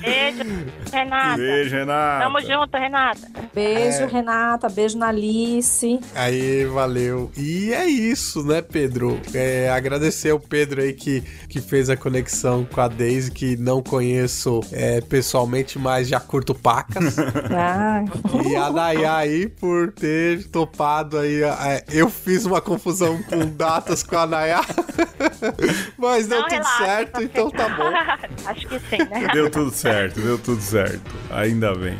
Beijo, 0.01 0.66
Renata. 0.92 1.39
Beijo, 1.41 1.76
Renata. 1.76 2.24
Tamo 2.24 2.41
junto, 2.41 2.76
Renata. 2.76 3.28
Beijo, 3.55 4.07
Renata. 4.07 4.68
Beijo 4.68 4.99
na 4.99 5.09
Alice. 5.09 5.99
Aí, 6.14 6.64
valeu. 6.66 7.30
E 7.36 7.72
é 7.72 7.86
isso, 7.86 8.43
né, 8.45 8.61
Pedro? 8.62 9.20
É, 9.34 9.68
agradecer 9.70 10.30
ao 10.30 10.41
Pedro 10.41 10.80
aí 10.80 10.93
que, 10.93 11.22
que 11.49 11.61
fez 11.61 11.88
a 11.91 11.97
conexão 11.97 12.64
com 12.64 12.80
a 12.80 12.88
Daisy, 12.88 13.30
que 13.30 13.57
não 13.57 13.82
conheço 13.82 14.61
é, 14.72 15.01
pessoalmente, 15.01 15.78
mas 15.78 16.09
já 16.09 16.20
curto 16.20 16.55
pacas. 16.55 17.16
Ah, 17.53 18.05
E 18.49 18.55
a 18.57 18.70
Nayá 18.70 19.16
aí 19.16 19.49
por 19.49 19.93
ter 19.93 20.45
topado 20.49 21.18
aí. 21.18 21.43
é, 21.43 21.84
eu 21.91 22.09
fiz 22.09 22.45
uma 22.45 22.61
confusão 22.61 23.20
com 23.24 23.47
datas 23.47 24.03
com 24.03 24.16
a 24.16 24.26
Nayá. 24.26 24.61
Mas 25.99 26.26
deu 26.26 26.38
Não, 26.41 26.49
tudo 26.49 26.59
relaxa, 26.59 26.84
certo, 26.84 27.12
tá 27.12 27.22
então 27.22 27.51
tá 27.51 27.68
bom. 27.68 27.91
Acho 28.47 28.68
que 28.68 28.78
sim, 28.80 28.99
né? 29.11 29.28
Deu 29.32 29.51
tudo 29.51 29.70
certo, 29.70 30.20
deu 30.20 30.38
tudo 30.38 30.61
certo. 30.61 31.01
Ainda 31.31 31.74
bem. 31.74 31.99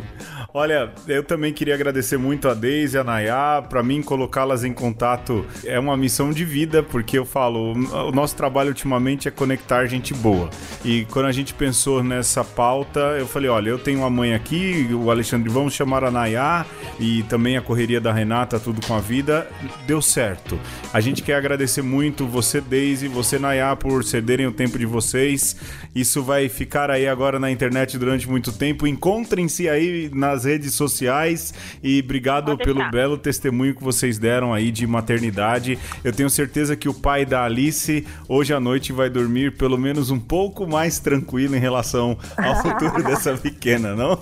Olha, 0.53 0.93
eu 1.07 1.23
também 1.23 1.53
queria 1.53 1.75
agradecer 1.75 2.17
muito 2.17 2.49
a 2.49 2.55
Deise 2.55 2.97
e 2.97 3.01
a 3.01 3.05
Nayá. 3.05 3.63
Pra 3.69 3.85
mim, 3.85 4.03
colocá-las 4.03 4.65
em 4.65 4.73
contato 4.73 5.47
é 5.65 5.79
uma 5.79 5.97
missão 5.97 6.33
de 6.33 6.45
vida, 6.45 6.83
porque 6.83 7.17
eu 7.17 7.25
falo, 7.25 7.73
o 7.73 8.11
nosso 8.11 8.35
trabalho 8.35 8.71
ultimamente 8.71 9.29
é 9.29 9.31
conectar 9.31 9.87
gente 9.87 10.13
boa. 10.13 10.51
E 10.85 11.05
quando 11.07 11.27
a 11.27 11.33
gente 11.33 11.55
pensou 11.55 12.03
nessa 12.03 12.43
pauta, 12.43 12.99
eu 13.19 13.29
falei: 13.29 13.49
olha, 13.49 13.71
eu 13.71 13.79
tenho 13.79 14.01
uma 14.01 14.11
mãe 14.11 14.35
aqui, 14.35 14.89
o 14.93 15.09
Alexandre, 15.09 15.49
vamos 15.49 15.73
chamar 15.73 16.03
a 16.03 16.11
Nayá 16.11 16.67
e 16.99 17.23
também 17.25 17.57
a 17.57 17.63
correria 17.63 18.01
da 18.01 18.13
Renata, 18.13 18.59
tudo 18.59 18.85
com 18.85 18.95
a 18.95 19.01
vida. 19.01 19.47
Deu 19.87 20.03
certo. 20.03 20.59
A 20.93 21.01
gente 21.01 21.23
quer 21.23 21.35
agradecer 21.35 21.83
muito 21.83 22.27
você, 22.27 22.61
Deise, 22.61 23.07
você, 23.07 23.39
Nayá, 23.39 23.77
por 23.77 24.03
cederem 24.03 24.49
o 24.49 24.53
tempo 24.53 24.77
de 24.77 24.87
vocês. 24.87 25.55
Isso 25.95 26.25
vai 26.25 26.49
ficar 26.49 26.91
aí 26.91 27.07
agora 27.07 27.39
na 27.39 27.53
internet 27.53 27.97
durante 27.97 28.29
muito 28.29 28.53
tempo. 28.53 28.85
Encontrem-se 28.85 29.69
aí 29.69 30.11
nas 30.13 30.40
redes 30.45 30.75
sociais 30.75 31.53
e 31.83 32.01
obrigado 32.01 32.57
pelo 32.57 32.91
belo 32.91 33.17
testemunho 33.17 33.75
que 33.75 33.83
vocês 33.83 34.19
deram 34.19 34.53
aí 34.53 34.71
de 34.71 34.87
maternidade. 34.87 35.79
Eu 36.03 36.13
tenho 36.13 36.31
certeza 36.31 36.77
que 36.77 36.89
o 36.89 36.95
pai 36.95 37.25
da 37.25 37.45
Alice 37.45 38.07
hoje 38.29 38.53
à 38.53 38.61
noite 38.61 38.93
vai 38.93 39.09
dormir 39.11 39.57
pelo 39.57 39.79
menos 39.79 40.11
um 40.11 40.19
pouco 40.19 40.67
mais 40.67 40.99
tranquilo 40.99 41.57
em 41.57 41.61
relação 41.61 42.17
ao 42.37 42.57
futuro 42.63 43.03
dessa 43.03 43.37
pequena, 43.37 43.95
não? 43.95 44.19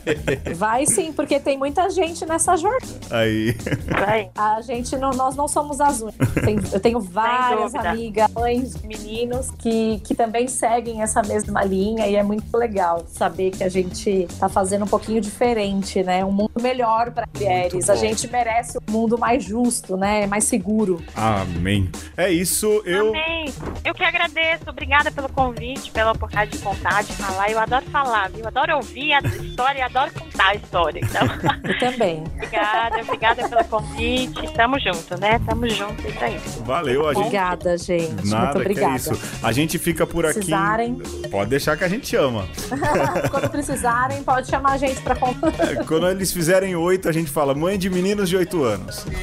vai 0.56 0.86
sim, 0.86 1.12
porque 1.12 1.38
tem 1.40 1.58
muita 1.58 1.88
gente 1.90 2.24
nessa 2.26 2.56
jornada. 2.56 2.84
Aí. 3.10 3.56
Vai. 3.88 4.30
A 4.34 4.60
gente 4.62 4.96
não, 4.96 5.10
nós 5.10 5.36
não 5.36 5.48
somos 5.48 5.80
as 5.80 6.00
únicas. 6.00 6.32
Tem- 6.44 6.60
eu 6.72 6.80
tenho 6.80 7.00
várias 7.14 7.74
amigas, 7.74 8.30
mães, 8.32 8.82
meninos 8.82 9.50
que, 9.58 10.00
que 10.04 10.14
também 10.14 10.48
seguem 10.48 11.02
essa 11.02 11.22
mesma 11.22 11.64
linha 11.64 12.06
e 12.06 12.16
é 12.16 12.22
muito 12.22 12.56
legal 12.56 13.04
saber 13.08 13.50
que 13.50 13.62
a 13.62 13.68
gente 13.68 14.26
tá 14.38 14.48
fazendo 14.48 14.84
um 14.84 14.88
pouquinho 14.88 15.20
diferente, 15.20 15.53
né? 16.02 16.24
Um 16.24 16.32
mundo 16.32 16.60
melhor 16.60 17.10
para 17.12 17.26
mulheres. 17.32 17.88
A 17.88 17.94
gente 17.94 18.28
merece 18.28 18.78
um 18.88 18.92
mundo 18.92 19.18
mais 19.18 19.44
justo, 19.44 19.96
né? 19.96 20.26
Mais 20.26 20.44
seguro. 20.44 21.02
Amém. 21.14 21.90
É 22.16 22.30
isso, 22.30 22.82
eu. 22.84 23.08
Amém. 23.10 23.52
Eu 23.84 23.94
que 23.94 24.02
agradeço. 24.02 24.64
Obrigada 24.68 25.10
pelo 25.10 25.28
convite, 25.28 25.90
pela 25.90 26.12
oportunidade 26.12 26.52
de 26.52 26.58
contar, 26.58 27.02
de 27.02 27.12
falar. 27.12 27.50
Eu 27.50 27.58
adoro 27.58 27.84
falar, 27.86 28.30
viu? 28.30 28.46
Adoro 28.46 28.76
ouvir 28.76 29.12
a 29.12 29.20
história 29.20 29.78
e 29.78 29.82
adoro 29.82 30.10
contar 30.12 30.48
a 30.48 30.54
história. 30.54 31.00
Então, 31.02 31.22
Eu 31.64 31.78
também. 31.78 32.22
obrigada, 32.34 33.00
obrigada 33.00 33.48
pelo 33.48 33.64
convite. 33.64 34.52
Tamo 34.54 34.78
junto, 34.80 35.20
né? 35.20 35.40
Tamo 35.46 35.68
junto, 35.68 36.06
é 36.06 36.10
isso 36.10 36.24
aí. 36.24 36.38
Valeu, 36.64 37.06
a 37.08 37.14
gente. 37.14 37.18
Obrigada, 37.24 37.78
gente. 37.78 38.12
muito 38.12 38.28
Nada, 38.28 38.52
que 38.52 38.58
é 38.58 38.60
obrigada. 38.60 38.96
isso. 38.96 39.38
A 39.42 39.52
gente 39.52 39.78
fica 39.78 40.06
por 40.06 40.24
aqui. 40.24 40.34
Precisarem, 40.34 40.94
Pode 41.30 41.50
deixar 41.50 41.76
que 41.76 41.84
a 41.84 41.88
gente 41.88 42.06
chama. 42.06 42.46
quando 43.30 43.50
precisarem, 43.50 44.22
pode 44.22 44.48
chamar 44.48 44.72
a 44.72 44.76
gente 44.76 45.00
para 45.00 45.16
contar. 45.16 45.43
Quando 45.86 46.08
eles 46.08 46.32
fizerem 46.32 46.74
oito, 46.76 47.08
a 47.08 47.12
gente 47.12 47.30
fala 47.30 47.54
mãe 47.54 47.78
de 47.78 47.88
meninos 47.90 48.28
de 48.28 48.36
oito 48.36 48.62
anos. 48.64 49.04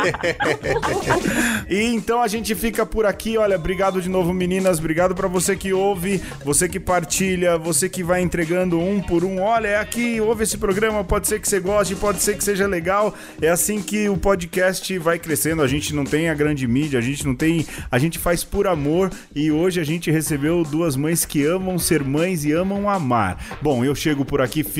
E 1.68 1.84
então 1.84 2.20
a 2.20 2.26
gente 2.26 2.52
fica 2.54 2.84
por 2.84 3.06
aqui. 3.06 3.38
Olha, 3.38 3.56
obrigado 3.56 4.02
de 4.02 4.08
novo, 4.08 4.32
meninas. 4.32 4.80
Obrigado 4.80 5.14
pra 5.14 5.28
você 5.28 5.54
que 5.54 5.72
ouve, 5.72 6.20
você 6.44 6.68
que 6.68 6.80
partilha, 6.80 7.56
você 7.56 7.88
que 7.88 8.02
vai 8.02 8.22
entregando 8.22 8.78
um 8.78 9.00
por 9.00 9.22
um. 9.24 9.40
Olha, 9.40 9.68
é 9.68 9.76
aqui, 9.78 10.20
ouve 10.20 10.42
esse 10.42 10.58
programa. 10.58 11.04
Pode 11.04 11.28
ser 11.28 11.40
que 11.40 11.48
você 11.48 11.60
goste, 11.60 11.94
pode 11.94 12.20
ser 12.20 12.36
que 12.36 12.42
seja 12.42 12.66
legal. 12.66 13.14
É 13.40 13.48
assim 13.48 13.80
que 13.80 14.08
o 14.08 14.16
podcast 14.16 14.98
vai 14.98 15.18
crescendo. 15.18 15.62
A 15.62 15.68
gente 15.68 15.94
não 15.94 16.04
tem 16.04 16.28
a 16.28 16.34
grande 16.34 16.66
mídia, 16.66 16.98
a 16.98 17.02
gente 17.02 17.24
não 17.24 17.36
tem. 17.36 17.64
A 17.88 17.98
gente 17.98 18.18
faz 18.18 18.42
por 18.42 18.66
amor. 18.66 19.10
E 19.32 19.52
hoje 19.52 19.80
a 19.80 19.84
gente 19.84 20.10
recebeu 20.10 20.64
duas 20.64 20.96
mães 20.96 21.24
que 21.24 21.44
amam 21.44 21.78
ser 21.78 22.02
mães 22.02 22.44
e 22.44 22.50
amam 22.50 22.90
amar. 22.90 23.38
Bom, 23.62 23.84
eu 23.84 23.94
chego 23.94 24.24
por 24.24 24.40
aqui, 24.40 24.64
fico. 24.64 24.79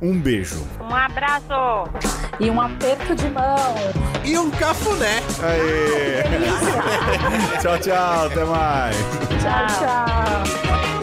Um 0.00 0.18
beijo. 0.18 0.66
Um 0.80 0.94
abraço. 0.94 1.88
E 2.40 2.50
um 2.50 2.60
aperto 2.60 3.14
de 3.14 3.28
mão. 3.28 3.74
E 4.24 4.38
um 4.38 4.50
cafuné. 4.50 5.20
Aê! 5.42 6.22
Delícia. 6.28 7.60
tchau, 7.60 7.78
tchau. 7.78 8.26
Até 8.26 8.44
mais. 8.44 8.96
tchau, 9.40 9.66
tchau. 9.78 11.01